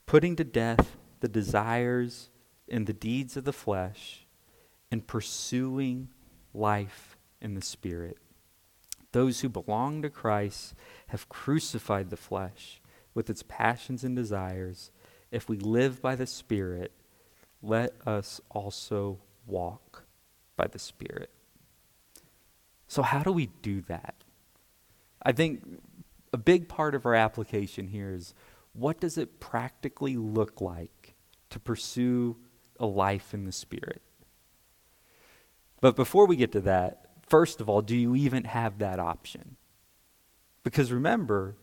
putting 0.06 0.34
to 0.36 0.44
death 0.44 0.96
the 1.20 1.28
desires 1.28 2.30
and 2.68 2.88
the 2.88 2.92
deeds 2.92 3.36
of 3.36 3.44
the 3.44 3.52
flesh, 3.52 4.26
and 4.90 5.06
pursuing 5.06 6.08
life 6.52 7.09
in 7.40 7.54
the 7.54 7.62
Spirit. 7.62 8.18
Those 9.12 9.40
who 9.40 9.48
belong 9.48 10.02
to 10.02 10.10
Christ 10.10 10.74
have 11.08 11.28
crucified 11.28 12.10
the 12.10 12.16
flesh 12.16 12.80
with 13.14 13.28
its 13.28 13.42
passions 13.46 14.04
and 14.04 14.14
desires. 14.14 14.90
If 15.30 15.48
we 15.48 15.58
live 15.58 16.00
by 16.00 16.14
the 16.14 16.26
Spirit, 16.26 16.92
let 17.62 17.94
us 18.06 18.40
also 18.50 19.18
walk 19.46 20.04
by 20.56 20.66
the 20.66 20.78
Spirit. 20.78 21.30
So, 22.86 23.02
how 23.02 23.22
do 23.22 23.32
we 23.32 23.46
do 23.62 23.82
that? 23.82 24.14
I 25.22 25.32
think 25.32 25.80
a 26.32 26.38
big 26.38 26.68
part 26.68 26.94
of 26.94 27.06
our 27.06 27.14
application 27.14 27.88
here 27.88 28.12
is 28.12 28.34
what 28.72 29.00
does 29.00 29.18
it 29.18 29.40
practically 29.40 30.16
look 30.16 30.60
like 30.60 31.14
to 31.50 31.58
pursue 31.58 32.36
a 32.78 32.86
life 32.86 33.34
in 33.34 33.44
the 33.44 33.52
Spirit? 33.52 34.02
But 35.80 35.96
before 35.96 36.26
we 36.26 36.36
get 36.36 36.52
to 36.52 36.60
that, 36.62 37.09
first 37.30 37.60
of 37.60 37.68
all, 37.70 37.80
do 37.80 37.96
you 37.96 38.14
even 38.14 38.44
have 38.44 38.78
that 38.78 38.98
option? 38.98 39.56
Because 40.62 40.92
remember, 40.92 41.56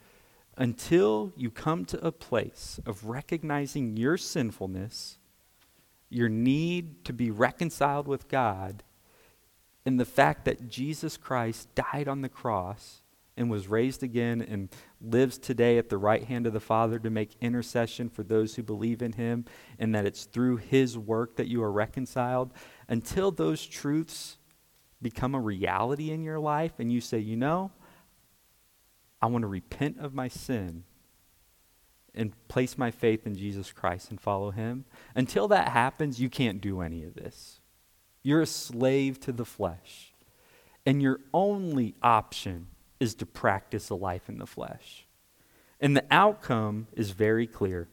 until 0.58 1.32
you 1.36 1.52
come 1.52 1.86
to 1.86 2.04
a 2.04 2.12
place 2.12 2.80
of 2.86 3.06
recognizing 3.06 3.96
your 3.96 4.18
sinfulness, 4.18 5.20
your 6.10 6.30
need 6.30 7.06
to 7.06 7.14
be 7.14 7.30
reconciled 7.30 8.08
with 8.08 8.28
God, 8.28 8.84
and 9.86 10.00
the 10.00 10.06
fact 10.06 10.46
that 10.46 10.68
Jesus 10.68 11.16
Christ 11.16 11.74
died 11.76 12.08
on 12.08 12.22
the 12.22 12.30
cross 12.30 13.02
and 13.38 13.52
was 13.52 13.68
raised 13.68 14.02
again 14.02 14.42
and 14.42 14.70
lives 15.00 15.38
today 15.38 15.78
at 15.78 15.90
the 15.90 15.98
right 15.98 16.24
hand 16.24 16.48
of 16.48 16.54
the 16.54 16.60
Father 16.60 16.98
to 16.98 17.10
make 17.10 17.38
intercession 17.40 18.10
for 18.10 18.24
those 18.24 18.56
who 18.56 18.64
believe 18.64 19.02
in 19.02 19.14
him, 19.14 19.46
and 19.78 19.94
that 19.94 20.06
it's 20.06 20.24
through 20.24 20.58
his 20.58 20.98
work 20.98 21.36
that 21.36 21.48
you 21.48 21.62
are 21.62 21.72
reconciled, 21.72 22.52
until 22.88 23.30
those 23.30 23.64
truths 23.64 24.37
become 25.02 25.36
a 25.36 25.40
reality 25.40 26.12
in 26.12 26.24
your 26.24 26.40
life 26.40 26.74
and 26.80 26.92
you 26.92 27.02
say, 27.02 27.20
you 27.20 27.36
know, 27.36 27.72
I 29.22 29.28
want 29.28 29.44
to 29.44 29.48
repent 29.48 30.00
of 30.00 30.14
my 30.14 30.28
sin 30.28 30.84
and 32.14 32.34
place 32.48 32.78
my 32.78 32.92
faith 32.92 33.28
in 33.28 33.36
Jesus 33.36 33.72
Christ 33.72 34.10
and 34.10 34.20
follow 34.20 34.52
him, 34.52 34.86
until 35.16 35.48
that 35.50 35.70
happens, 35.70 36.20
you 36.20 36.30
can't 36.30 36.60
do 36.60 36.82
any 36.82 37.04
of 37.04 37.14
this. 37.14 37.62
You're 38.24 38.42
a 38.42 38.48
slave 38.48 39.20
to 39.22 39.32
the 39.32 39.46
flesh. 39.46 40.14
And 40.86 41.02
your 41.02 41.20
only 41.34 41.96
option 42.02 42.68
is 43.00 43.14
to 43.16 43.26
practice 43.26 43.90
a 43.90 43.96
life 43.96 44.30
in 44.30 44.40
the 44.40 44.48
flesh. 44.48 45.06
And 45.80 45.96
the 45.96 46.06
outcome 46.10 46.88
is 46.94 47.12
very 47.12 47.46
clear. 47.46 47.88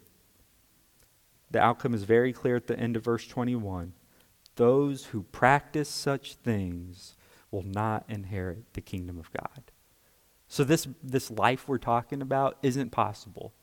The 1.50 1.60
outcome 1.60 1.92
is 1.92 2.04
very 2.04 2.32
clear 2.32 2.56
at 2.56 2.66
the 2.66 2.78
end 2.78 2.96
of 2.96 3.04
verse 3.04 3.26
21. 3.26 3.92
Those 4.56 5.06
who 5.06 5.22
practice 5.24 5.88
such 5.88 6.34
things 6.34 7.16
will 7.50 7.62
not 7.62 8.04
inherit 8.08 8.72
the 8.74 8.80
kingdom 8.80 9.18
of 9.18 9.32
God. 9.32 9.70
So, 10.48 10.62
this, 10.64 10.86
this 11.02 11.30
life 11.30 11.68
we're 11.68 11.78
talking 11.78 12.22
about 12.22 12.58
isn't 12.62 12.90
possible 12.90 13.54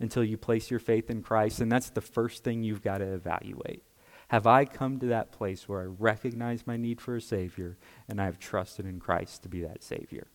until 0.00 0.24
you 0.24 0.36
place 0.36 0.70
your 0.70 0.80
faith 0.80 1.10
in 1.10 1.22
Christ. 1.22 1.60
And 1.60 1.70
that's 1.70 1.90
the 1.90 2.00
first 2.00 2.42
thing 2.42 2.62
you've 2.62 2.82
got 2.82 2.98
to 2.98 3.12
evaluate. 3.12 3.84
Have 4.28 4.46
I 4.46 4.64
come 4.64 4.98
to 5.00 5.06
that 5.06 5.32
place 5.32 5.68
where 5.68 5.82
I 5.82 5.84
recognize 5.84 6.66
my 6.66 6.76
need 6.76 7.00
for 7.00 7.16
a 7.16 7.20
Savior 7.20 7.76
and 8.08 8.20
I 8.20 8.24
have 8.24 8.38
trusted 8.38 8.86
in 8.86 9.00
Christ 9.00 9.42
to 9.42 9.48
be 9.48 9.60
that 9.62 9.82
Savior? 9.82 10.28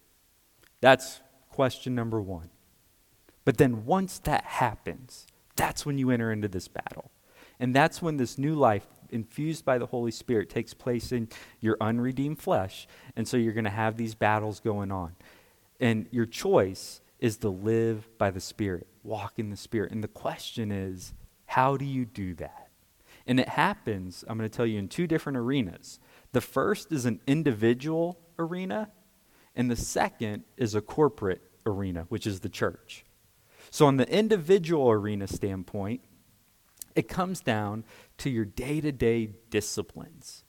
That's 0.81 1.21
question 1.49 1.95
number 1.95 2.21
one. 2.21 2.49
But 3.45 3.57
then 3.57 3.85
once 3.85 4.19
that 4.19 4.43
happens, 4.43 5.25
that's 5.55 5.85
when 5.85 5.97
you 5.97 6.09
enter 6.09 6.31
into 6.31 6.47
this 6.47 6.67
battle. 6.67 7.11
And 7.59 7.73
that's 7.73 8.01
when 8.01 8.17
this 8.17 8.37
new 8.37 8.53
life, 8.53 8.85
infused 9.11 9.65
by 9.65 9.77
the 9.77 9.85
Holy 9.85 10.11
Spirit, 10.11 10.49
takes 10.49 10.73
place 10.73 11.11
in 11.11 11.29
your 11.59 11.77
unredeemed 11.81 12.39
flesh. 12.39 12.87
And 13.15 13.27
so 13.27 13.37
you're 13.37 13.53
going 13.53 13.65
to 13.65 13.69
have 13.69 13.97
these 13.97 14.15
battles 14.15 14.59
going 14.59 14.91
on. 14.91 15.15
And 15.79 16.07
your 16.11 16.25
choice 16.25 17.01
is 17.19 17.37
to 17.37 17.49
live 17.49 18.07
by 18.17 18.31
the 18.31 18.39
Spirit, 18.39 18.87
walk 19.03 19.33
in 19.37 19.49
the 19.49 19.57
Spirit. 19.57 19.91
And 19.91 20.03
the 20.03 20.07
question 20.07 20.71
is, 20.71 21.13
how 21.45 21.77
do 21.77 21.85
you 21.85 22.05
do 22.05 22.33
that? 22.35 22.69
And 23.27 23.39
it 23.39 23.49
happens, 23.49 24.23
I'm 24.27 24.37
going 24.37 24.49
to 24.49 24.55
tell 24.55 24.65
you, 24.65 24.77
in 24.77 24.87
two 24.87 25.07
different 25.07 25.37
arenas. 25.37 25.99
The 26.31 26.41
first 26.41 26.91
is 26.91 27.05
an 27.05 27.21
individual 27.25 28.19
arena, 28.37 28.91
and 29.55 29.71
the 29.71 29.75
second 29.75 30.43
is 30.57 30.75
a 30.75 30.81
corporate 30.81 31.41
arena, 31.65 32.05
which 32.09 32.27
is 32.27 32.41
the 32.41 32.49
church. 32.49 33.05
So, 33.71 33.87
on 33.87 33.97
the 33.97 34.07
individual 34.09 34.91
arena 34.91 35.27
standpoint, 35.27 36.01
it 36.95 37.07
comes 37.07 37.41
down 37.41 37.83
to 38.19 38.29
your 38.29 38.45
day 38.45 38.81
to 38.81 38.91
day 38.91 39.29
disciplines, 39.49 40.43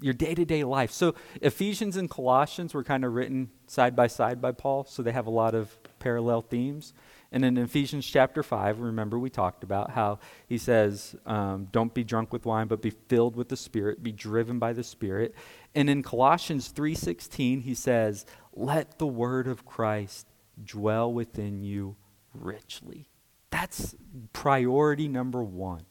your 0.00 0.14
day 0.14 0.34
to 0.34 0.44
day 0.44 0.64
life. 0.64 0.90
So, 0.90 1.14
Ephesians 1.40 1.96
and 1.96 2.08
Colossians 2.08 2.74
were 2.74 2.84
kind 2.84 3.04
of 3.04 3.14
written 3.14 3.50
side 3.66 3.96
by 3.96 4.06
side 4.06 4.40
by 4.40 4.52
Paul, 4.52 4.84
so 4.84 5.02
they 5.02 5.12
have 5.12 5.26
a 5.26 5.30
lot 5.30 5.54
of 5.54 5.76
parallel 5.98 6.42
themes. 6.42 6.92
And 7.32 7.44
in 7.44 7.58
Ephesians 7.58 8.06
chapter 8.06 8.42
5, 8.42 8.80
remember 8.80 9.18
we 9.18 9.30
talked 9.30 9.64
about 9.64 9.90
how 9.90 10.20
he 10.46 10.58
says, 10.58 11.16
um, 11.26 11.68
don't 11.72 11.92
be 11.92 12.04
drunk 12.04 12.32
with 12.32 12.46
wine, 12.46 12.68
but 12.68 12.80
be 12.80 12.90
filled 12.90 13.36
with 13.36 13.48
the 13.48 13.56
Spirit, 13.56 14.02
be 14.02 14.12
driven 14.12 14.58
by 14.58 14.72
the 14.72 14.84
Spirit. 14.84 15.34
And 15.74 15.90
in 15.90 16.02
Colossians 16.02 16.72
3.16, 16.72 17.62
he 17.62 17.74
says, 17.74 18.24
let 18.52 18.98
the 18.98 19.06
word 19.06 19.48
of 19.48 19.66
Christ 19.66 20.26
dwell 20.64 21.12
within 21.12 21.60
you 21.60 21.96
richly. 22.32 23.10
That's 23.50 23.94
priority 24.32 25.08
number 25.08 25.42
one. 25.42 25.82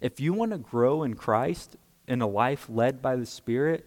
If 0.00 0.20
you 0.20 0.32
want 0.32 0.52
to 0.52 0.58
grow 0.58 1.02
in 1.02 1.14
Christ 1.14 1.76
in 2.06 2.20
a 2.22 2.26
life 2.26 2.68
led 2.68 3.02
by 3.02 3.16
the 3.16 3.26
Spirit, 3.26 3.86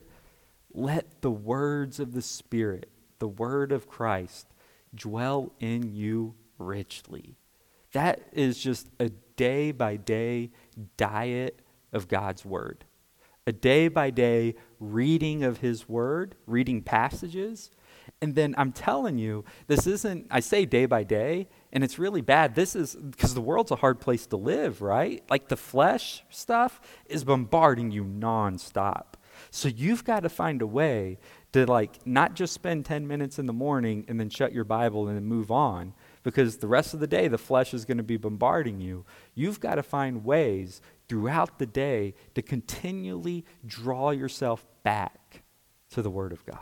let 0.74 1.22
the 1.22 1.32
words 1.32 2.00
of 2.00 2.14
the 2.14 2.22
Spirit, 2.22 2.90
the 3.20 3.28
word 3.28 3.72
of 3.72 3.88
Christ, 3.88 4.48
dwell 4.94 5.52
in 5.60 5.96
you 5.96 6.36
richly. 6.58 7.38
That 7.94 8.22
is 8.32 8.58
just 8.58 8.90
a 9.00 9.10
day 9.36 9.72
by 9.72 9.98
day 9.98 10.52
diet 10.98 11.62
of 11.92 12.08
God's 12.08 12.46
word. 12.46 12.86
a 13.48 13.52
day 13.52 13.88
by 13.88 14.10
day 14.10 14.56
reading 14.80 15.44
of 15.44 15.58
His 15.58 15.90
Word, 15.90 16.36
reading 16.46 16.82
passages. 16.82 17.72
And 18.22 18.36
then 18.36 18.54
I'm 18.58 18.72
telling 18.72 19.18
you, 19.18 19.44
this 19.68 19.88
isn't, 19.88 20.28
I 20.30 20.40
say 20.40 20.66
day 20.66 20.86
by 20.86 21.04
day, 21.04 21.48
and 21.74 21.84
it's 21.84 21.98
really 21.98 22.22
bad. 22.22 22.56
This 22.56 22.76
is 22.76 22.96
because 22.96 23.34
the 23.34 23.42
world's 23.42 23.72
a 23.72 23.78
hard 23.78 24.00
place 24.00 24.26
to 24.28 24.38
live, 24.38 24.82
right? 24.82 25.24
Like 25.30 25.48
the 25.48 25.58
flesh 25.58 26.24
stuff 26.30 26.82
is 27.06 27.24
bombarding 27.24 27.92
you 27.92 28.04
nonstop. 28.04 29.14
So 29.50 29.70
you've 29.70 30.04
got 30.04 30.22
to 30.22 30.30
find 30.30 30.62
a 30.62 30.68
way 30.68 31.18
to 31.54 31.66
like 31.66 32.06
not 32.06 32.36
just 32.36 32.54
spend 32.54 32.86
10 32.86 33.08
minutes 33.08 33.40
in 33.40 33.46
the 33.46 33.54
morning 33.54 34.06
and 34.08 34.20
then 34.20 34.30
shut 34.30 34.54
your 34.54 34.64
Bible 34.64 35.08
and 35.08 35.16
then 35.16 35.26
move 35.26 35.52
on 35.52 35.94
because 36.24 36.58
the 36.58 36.68
rest 36.68 36.94
of 36.94 37.00
the 37.00 37.08
day 37.08 37.28
the 37.28 37.38
flesh 37.38 37.74
is 37.74 37.86
going 37.86 37.98
to 37.98 38.04
be 38.04 38.18
bombarding 38.18 38.80
you. 38.80 39.06
You've 39.34 39.60
got 39.60 39.76
to 39.76 39.84
find 39.84 40.24
ways 40.24 40.82
throughout 41.10 41.60
the 41.60 41.66
day 41.66 42.14
to 42.36 42.42
continually 42.42 43.46
draw 43.66 44.12
yourself 44.12 44.66
back 44.84 45.44
to 45.92 46.02
the 46.02 46.10
word 46.10 46.32
of 46.32 46.46
God. 46.46 46.60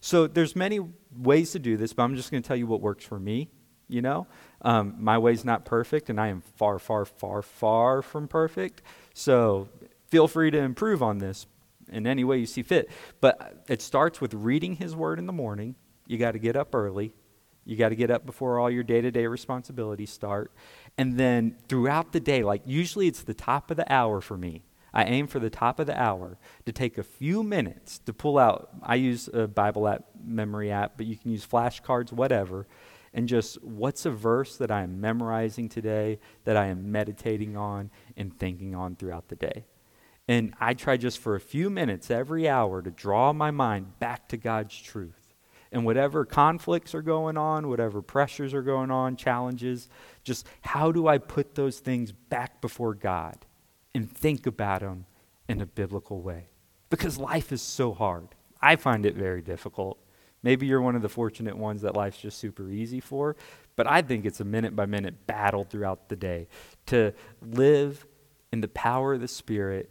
So 0.00 0.26
there's 0.26 0.56
many 0.56 0.80
ways 1.14 1.52
to 1.52 1.58
do 1.58 1.76
this, 1.76 1.92
but 1.92 2.04
I'm 2.04 2.16
just 2.16 2.30
going 2.30 2.42
to 2.42 2.46
tell 2.46 2.56
you 2.56 2.66
what 2.66 2.80
works 2.80 3.04
for 3.04 3.18
me. 3.18 3.50
You 3.90 4.02
know, 4.02 4.28
um, 4.62 4.94
my 4.98 5.18
way's 5.18 5.44
not 5.44 5.64
perfect, 5.64 6.10
and 6.10 6.20
I 6.20 6.28
am 6.28 6.42
far, 6.56 6.78
far, 6.78 7.04
far, 7.04 7.42
far 7.42 8.02
from 8.02 8.28
perfect. 8.28 8.82
So 9.14 9.68
feel 10.08 10.28
free 10.28 10.52
to 10.52 10.58
improve 10.58 11.02
on 11.02 11.18
this 11.18 11.46
in 11.90 12.06
any 12.06 12.22
way 12.22 12.38
you 12.38 12.46
see 12.46 12.62
fit. 12.62 12.88
But 13.20 13.64
it 13.68 13.82
starts 13.82 14.20
with 14.20 14.32
reading 14.32 14.76
His 14.76 14.94
Word 14.94 15.18
in 15.18 15.26
the 15.26 15.32
morning. 15.32 15.74
You 16.06 16.18
got 16.18 16.32
to 16.32 16.38
get 16.38 16.54
up 16.54 16.72
early. 16.72 17.12
You 17.64 17.76
got 17.76 17.88
to 17.88 17.96
get 17.96 18.10
up 18.10 18.24
before 18.24 18.60
all 18.60 18.70
your 18.70 18.84
day 18.84 19.00
to 19.00 19.10
day 19.10 19.26
responsibilities 19.26 20.10
start. 20.10 20.52
And 20.96 21.18
then 21.18 21.56
throughout 21.68 22.12
the 22.12 22.20
day, 22.20 22.42
like 22.44 22.62
usually 22.64 23.08
it's 23.08 23.22
the 23.24 23.34
top 23.34 23.70
of 23.70 23.76
the 23.76 23.92
hour 23.92 24.20
for 24.20 24.36
me. 24.36 24.62
I 24.92 25.04
aim 25.04 25.26
for 25.26 25.38
the 25.38 25.50
top 25.50 25.78
of 25.78 25.86
the 25.86 26.00
hour 26.00 26.38
to 26.66 26.72
take 26.72 26.98
a 26.98 27.02
few 27.02 27.42
minutes 27.42 27.98
to 28.06 28.12
pull 28.12 28.38
out. 28.38 28.70
I 28.82 28.96
use 28.96 29.28
a 29.32 29.46
Bible 29.46 29.86
app, 29.86 30.04
memory 30.24 30.70
app, 30.72 30.94
but 30.96 31.06
you 31.06 31.16
can 31.16 31.30
use 31.30 31.46
flashcards, 31.46 32.12
whatever. 32.12 32.66
And 33.12 33.28
just 33.28 33.62
what's 33.62 34.06
a 34.06 34.10
verse 34.10 34.56
that 34.56 34.70
I 34.70 34.82
am 34.82 35.00
memorizing 35.00 35.68
today, 35.68 36.20
that 36.44 36.56
I 36.56 36.66
am 36.66 36.92
meditating 36.92 37.56
on 37.56 37.90
and 38.16 38.38
thinking 38.38 38.74
on 38.74 38.94
throughout 38.96 39.28
the 39.28 39.36
day. 39.36 39.64
And 40.28 40.54
I 40.60 40.74
try 40.74 40.96
just 40.96 41.18
for 41.18 41.34
a 41.34 41.40
few 41.40 41.70
minutes 41.70 42.08
every 42.08 42.48
hour 42.48 42.82
to 42.82 42.90
draw 42.90 43.32
my 43.32 43.50
mind 43.50 43.98
back 43.98 44.28
to 44.28 44.36
God's 44.36 44.80
truth. 44.80 45.34
And 45.72 45.84
whatever 45.84 46.24
conflicts 46.24 46.94
are 46.94 47.02
going 47.02 47.36
on, 47.36 47.68
whatever 47.68 48.02
pressures 48.02 48.54
are 48.54 48.62
going 48.62 48.90
on, 48.90 49.16
challenges, 49.16 49.88
just 50.22 50.46
how 50.62 50.92
do 50.92 51.08
I 51.08 51.18
put 51.18 51.54
those 51.54 51.78
things 51.78 52.12
back 52.12 52.60
before 52.60 52.94
God 52.94 53.44
and 53.94 54.10
think 54.10 54.46
about 54.46 54.80
them 54.80 55.06
in 55.48 55.60
a 55.60 55.66
biblical 55.66 56.22
way? 56.22 56.48
Because 56.90 57.18
life 57.18 57.52
is 57.52 57.62
so 57.62 57.92
hard. 57.92 58.28
I 58.60 58.76
find 58.76 59.06
it 59.06 59.14
very 59.14 59.42
difficult. 59.42 59.98
Maybe 60.42 60.66
you're 60.66 60.80
one 60.80 60.96
of 60.96 61.02
the 61.02 61.08
fortunate 61.08 61.56
ones 61.56 61.82
that 61.82 61.94
life's 61.94 62.18
just 62.18 62.38
super 62.38 62.70
easy 62.70 63.00
for, 63.00 63.36
but 63.76 63.86
I 63.86 64.02
think 64.02 64.24
it's 64.24 64.40
a 64.40 64.44
minute 64.44 64.74
by 64.74 64.86
minute 64.86 65.26
battle 65.26 65.64
throughout 65.64 66.08
the 66.08 66.16
day 66.16 66.48
to 66.86 67.12
live 67.42 68.06
in 68.52 68.60
the 68.60 68.68
power 68.68 69.14
of 69.14 69.20
the 69.20 69.28
Spirit 69.28 69.90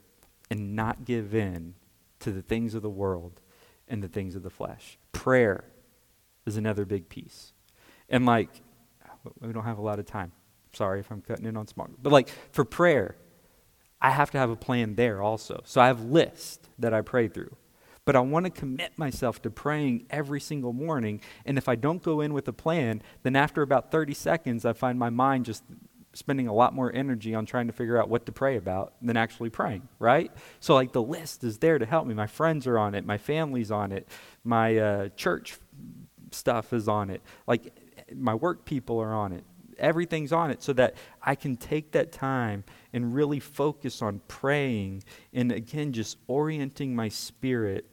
and 0.49 0.75
not 0.75 1.05
give 1.05 1.35
in 1.35 1.75
to 2.19 2.31
the 2.31 2.41
things 2.41 2.73
of 2.73 2.81
the 2.81 2.89
world 2.89 3.41
and 3.87 4.03
the 4.03 4.07
things 4.07 4.35
of 4.35 4.43
the 4.43 4.49
flesh. 4.49 4.97
Prayer 5.11 5.65
is 6.45 6.57
another 6.57 6.85
big 6.85 7.09
piece. 7.09 7.53
And 8.09 8.25
like, 8.25 8.49
we 9.41 9.53
don't 9.53 9.65
have 9.65 9.77
a 9.77 9.83
lot 9.83 9.99
of 9.99 10.05
time. 10.05 10.31
Sorry 10.73 10.99
if 10.99 11.11
I'm 11.11 11.21
cutting 11.21 11.45
in 11.45 11.57
on 11.57 11.67
smart. 11.67 11.91
But 12.01 12.11
like 12.11 12.29
for 12.51 12.65
prayer, 12.65 13.15
I 14.01 14.11
have 14.11 14.31
to 14.31 14.37
have 14.37 14.49
a 14.49 14.55
plan 14.55 14.95
there 14.95 15.21
also. 15.21 15.61
So 15.65 15.81
I 15.81 15.87
have 15.87 16.01
lists 16.01 16.67
that 16.79 16.93
I 16.93 17.01
pray 17.01 17.27
through. 17.27 17.55
But 18.09 18.15
I 18.15 18.21
want 18.21 18.45
to 18.45 18.49
commit 18.49 18.97
myself 18.97 19.39
to 19.43 19.51
praying 19.51 20.07
every 20.09 20.41
single 20.41 20.73
morning. 20.73 21.21
And 21.45 21.59
if 21.59 21.69
I 21.69 21.75
don't 21.75 22.01
go 22.01 22.21
in 22.21 22.33
with 22.33 22.47
a 22.47 22.51
plan, 22.51 23.03
then 23.21 23.35
after 23.35 23.61
about 23.61 23.91
30 23.91 24.15
seconds, 24.15 24.65
I 24.65 24.73
find 24.73 24.97
my 24.97 25.11
mind 25.11 25.45
just 25.45 25.63
spending 26.13 26.47
a 26.47 26.53
lot 26.55 26.73
more 26.73 26.91
energy 26.91 27.35
on 27.35 27.45
trying 27.45 27.67
to 27.67 27.71
figure 27.71 28.01
out 28.01 28.09
what 28.09 28.25
to 28.25 28.31
pray 28.31 28.57
about 28.57 28.95
than 28.99 29.15
actually 29.15 29.51
praying, 29.51 29.87
right? 29.99 30.31
So, 30.59 30.73
like, 30.73 30.91
the 30.91 31.03
list 31.03 31.43
is 31.43 31.59
there 31.59 31.77
to 31.77 31.85
help 31.85 32.07
me. 32.07 32.15
My 32.15 32.25
friends 32.25 32.65
are 32.65 32.79
on 32.79 32.95
it, 32.95 33.05
my 33.05 33.19
family's 33.19 33.69
on 33.69 33.91
it, 33.91 34.07
my 34.43 34.75
uh, 34.75 35.09
church 35.09 35.59
stuff 36.31 36.73
is 36.73 36.87
on 36.87 37.11
it, 37.11 37.21
like, 37.45 37.71
my 38.15 38.33
work 38.33 38.65
people 38.65 38.99
are 38.99 39.13
on 39.13 39.33
it. 39.33 39.43
Everything's 39.77 40.33
on 40.33 40.49
it 40.49 40.63
so 40.63 40.73
that 40.73 40.95
I 41.21 41.35
can 41.35 41.55
take 41.55 41.91
that 41.91 42.11
time 42.11 42.63
and 42.91 43.13
really 43.13 43.39
focus 43.39 44.01
on 44.01 44.19
praying 44.27 45.03
and, 45.31 45.51
again, 45.51 45.93
just 45.93 46.17
orienting 46.27 46.95
my 46.95 47.07
spirit 47.07 47.85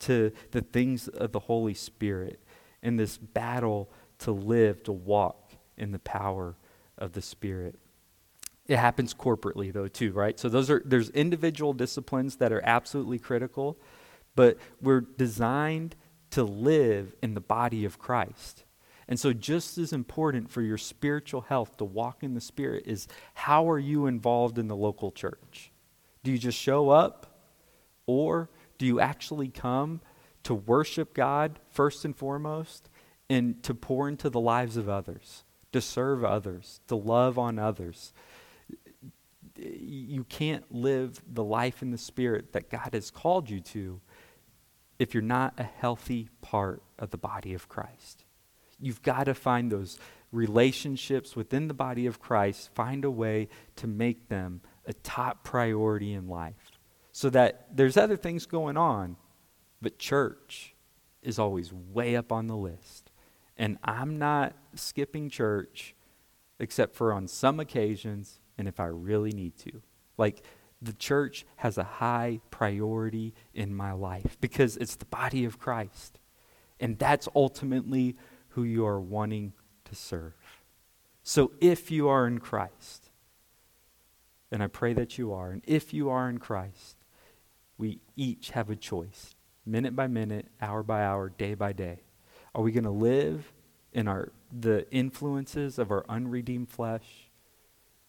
to 0.00 0.32
the 0.50 0.60
things 0.60 1.08
of 1.08 1.32
the 1.32 1.40
Holy 1.40 1.74
Spirit 1.74 2.40
in 2.82 2.96
this 2.96 3.16
battle 3.16 3.90
to 4.20 4.32
live, 4.32 4.82
to 4.84 4.92
walk 4.92 5.52
in 5.76 5.92
the 5.92 5.98
power 5.98 6.56
of 6.96 7.12
the 7.12 7.22
Spirit. 7.22 7.78
It 8.66 8.76
happens 8.76 9.14
corporately 9.14 9.72
though 9.72 9.88
too, 9.88 10.12
right? 10.12 10.38
So 10.38 10.48
those 10.48 10.70
are 10.70 10.82
there's 10.84 11.10
individual 11.10 11.72
disciplines 11.72 12.36
that 12.36 12.52
are 12.52 12.62
absolutely 12.64 13.18
critical, 13.18 13.78
but 14.34 14.58
we're 14.80 15.00
designed 15.00 15.96
to 16.30 16.44
live 16.44 17.14
in 17.22 17.34
the 17.34 17.40
body 17.40 17.84
of 17.84 17.98
Christ. 17.98 18.64
And 19.08 19.18
so 19.18 19.32
just 19.32 19.78
as 19.78 19.94
important 19.94 20.50
for 20.50 20.60
your 20.60 20.76
spiritual 20.76 21.40
health 21.40 21.78
to 21.78 21.84
walk 21.84 22.22
in 22.22 22.34
the 22.34 22.40
spirit 22.42 22.84
is 22.86 23.08
how 23.32 23.70
are 23.70 23.78
you 23.78 24.06
involved 24.06 24.58
in 24.58 24.68
the 24.68 24.76
local 24.76 25.10
church? 25.10 25.72
Do 26.22 26.30
you 26.30 26.36
just 26.36 26.58
show 26.58 26.90
up 26.90 27.40
or 28.06 28.50
do 28.78 28.86
you 28.86 29.00
actually 29.00 29.48
come 29.48 30.00
to 30.44 30.54
worship 30.54 31.14
God 31.14 31.58
first 31.70 32.04
and 32.04 32.16
foremost 32.16 32.88
and 33.28 33.62
to 33.64 33.74
pour 33.74 34.08
into 34.08 34.30
the 34.30 34.40
lives 34.40 34.76
of 34.76 34.88
others? 34.88 35.44
to 35.72 35.80
serve 35.80 36.24
others, 36.24 36.80
to 36.88 36.96
love 36.96 37.38
on 37.38 37.58
others. 37.58 38.12
You 39.56 40.24
can't 40.24 40.64
live 40.72 41.20
the 41.26 41.44
life 41.44 41.82
in 41.82 41.90
the 41.90 41.98
Spirit 41.98 42.52
that 42.52 42.70
God 42.70 42.90
has 42.92 43.10
called 43.10 43.50
you 43.50 43.60
to 43.60 44.00
if 44.98 45.14
you're 45.14 45.22
not 45.22 45.54
a 45.58 45.64
healthy 45.64 46.28
part 46.40 46.82
of 46.98 47.10
the 47.10 47.18
body 47.18 47.54
of 47.54 47.68
Christ. 47.68 48.24
You've 48.80 49.02
got 49.02 49.24
to 49.24 49.34
find 49.34 49.70
those 49.70 49.98
relationships 50.30 51.34
within 51.34 51.68
the 51.68 51.74
body 51.74 52.06
of 52.06 52.20
Christ, 52.20 52.70
find 52.74 53.04
a 53.04 53.10
way 53.10 53.48
to 53.76 53.86
make 53.86 54.28
them 54.28 54.60
a 54.86 54.92
top 54.92 55.42
priority 55.42 56.12
in 56.12 56.28
life. 56.28 56.67
So 57.18 57.30
that 57.30 57.66
there's 57.74 57.96
other 57.96 58.16
things 58.16 58.46
going 58.46 58.76
on, 58.76 59.16
but 59.82 59.98
church 59.98 60.76
is 61.20 61.36
always 61.36 61.72
way 61.72 62.14
up 62.14 62.30
on 62.30 62.46
the 62.46 62.54
list. 62.54 63.10
And 63.56 63.76
I'm 63.82 64.20
not 64.20 64.54
skipping 64.76 65.28
church 65.28 65.96
except 66.60 66.94
for 66.94 67.12
on 67.12 67.26
some 67.26 67.58
occasions 67.58 68.38
and 68.56 68.68
if 68.68 68.78
I 68.78 68.84
really 68.84 69.32
need 69.32 69.58
to. 69.58 69.82
Like, 70.16 70.44
the 70.80 70.92
church 70.92 71.44
has 71.56 71.76
a 71.76 71.82
high 71.82 72.40
priority 72.52 73.34
in 73.52 73.74
my 73.74 73.90
life 73.90 74.36
because 74.40 74.76
it's 74.76 74.94
the 74.94 75.04
body 75.06 75.44
of 75.44 75.58
Christ. 75.58 76.20
And 76.78 77.00
that's 77.00 77.26
ultimately 77.34 78.14
who 78.50 78.62
you 78.62 78.86
are 78.86 79.00
wanting 79.00 79.54
to 79.86 79.96
serve. 79.96 80.62
So 81.24 81.50
if 81.60 81.90
you 81.90 82.08
are 82.08 82.28
in 82.28 82.38
Christ, 82.38 83.10
and 84.52 84.62
I 84.62 84.68
pray 84.68 84.92
that 84.92 85.18
you 85.18 85.32
are, 85.32 85.50
and 85.50 85.62
if 85.66 85.92
you 85.92 86.10
are 86.10 86.30
in 86.30 86.38
Christ, 86.38 86.94
we 87.78 88.00
each 88.16 88.50
have 88.50 88.68
a 88.68 88.76
choice, 88.76 89.34
minute 89.64 89.96
by 89.96 90.06
minute, 90.06 90.48
hour 90.60 90.82
by 90.82 91.04
hour, 91.04 91.30
day 91.30 91.54
by 91.54 91.72
day. 91.72 92.00
Are 92.54 92.62
we 92.62 92.72
going 92.72 92.84
to 92.84 92.90
live 92.90 93.52
in 93.92 94.08
our 94.08 94.32
the 94.50 94.90
influences 94.90 95.78
of 95.78 95.90
our 95.90 96.04
unredeemed 96.08 96.68
flesh 96.68 97.30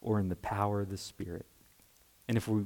or 0.02 0.20
in 0.20 0.30
the 0.30 0.36
power 0.36 0.82
of 0.82 0.90
the 0.90 0.98
Spirit? 0.98 1.46
And 2.28 2.36
if 2.38 2.48
we 2.48 2.66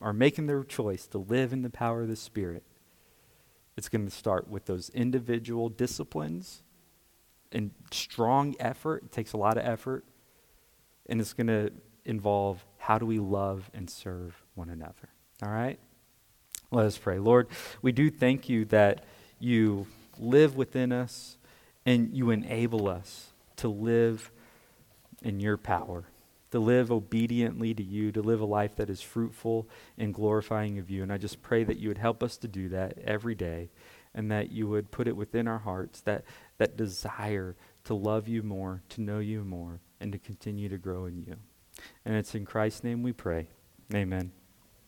are 0.00 0.12
making 0.12 0.46
the 0.46 0.64
choice 0.68 1.06
to 1.08 1.18
live 1.18 1.52
in 1.52 1.62
the 1.62 1.70
power 1.70 2.02
of 2.02 2.08
the 2.08 2.16
Spirit, 2.16 2.62
it's 3.76 3.88
going 3.88 4.04
to 4.04 4.10
start 4.10 4.48
with 4.48 4.66
those 4.66 4.88
individual 4.90 5.68
disciplines 5.68 6.62
and 7.52 7.70
strong 7.90 8.54
effort. 8.58 9.04
It 9.04 9.12
takes 9.12 9.32
a 9.32 9.36
lot 9.36 9.58
of 9.58 9.64
effort. 9.64 10.04
And 11.08 11.20
it's 11.20 11.32
going 11.32 11.46
to 11.46 11.72
involve 12.04 12.64
how 12.78 12.98
do 12.98 13.06
we 13.06 13.18
love 13.18 13.70
and 13.74 13.88
serve 13.88 14.44
one 14.54 14.70
another. 14.70 15.08
All 15.42 15.50
right? 15.50 15.78
Let 16.70 16.86
us 16.86 16.98
pray. 16.98 17.18
Lord, 17.18 17.48
we 17.82 17.92
do 17.92 18.10
thank 18.10 18.48
you 18.48 18.64
that 18.66 19.04
you 19.38 19.86
live 20.18 20.56
within 20.56 20.92
us 20.92 21.38
and 21.84 22.12
you 22.16 22.30
enable 22.30 22.88
us 22.88 23.28
to 23.56 23.68
live 23.68 24.30
in 25.22 25.40
your 25.40 25.56
power, 25.56 26.04
to 26.50 26.58
live 26.58 26.90
obediently 26.90 27.72
to 27.74 27.82
you, 27.82 28.10
to 28.12 28.22
live 28.22 28.40
a 28.40 28.46
life 28.46 28.76
that 28.76 28.90
is 28.90 29.00
fruitful 29.00 29.68
and 29.96 30.12
glorifying 30.12 30.78
of 30.78 30.90
you. 30.90 31.02
And 31.02 31.12
I 31.12 31.18
just 31.18 31.42
pray 31.42 31.64
that 31.64 31.78
you 31.78 31.88
would 31.88 31.98
help 31.98 32.22
us 32.22 32.36
to 32.38 32.48
do 32.48 32.68
that 32.70 32.98
every 32.98 33.34
day 33.34 33.70
and 34.14 34.30
that 34.30 34.50
you 34.50 34.66
would 34.68 34.90
put 34.90 35.06
it 35.06 35.16
within 35.16 35.46
our 35.46 35.58
hearts 35.58 36.00
that, 36.02 36.24
that 36.58 36.76
desire 36.76 37.54
to 37.84 37.94
love 37.94 38.26
you 38.26 38.42
more, 38.42 38.82
to 38.88 39.00
know 39.00 39.18
you 39.18 39.44
more, 39.44 39.80
and 40.00 40.10
to 40.12 40.18
continue 40.18 40.68
to 40.68 40.78
grow 40.78 41.04
in 41.04 41.18
you. 41.18 41.36
And 42.04 42.16
it's 42.16 42.34
in 42.34 42.44
Christ's 42.44 42.82
name 42.82 43.02
we 43.02 43.12
pray. 43.12 43.48
Amen. 43.94 44.32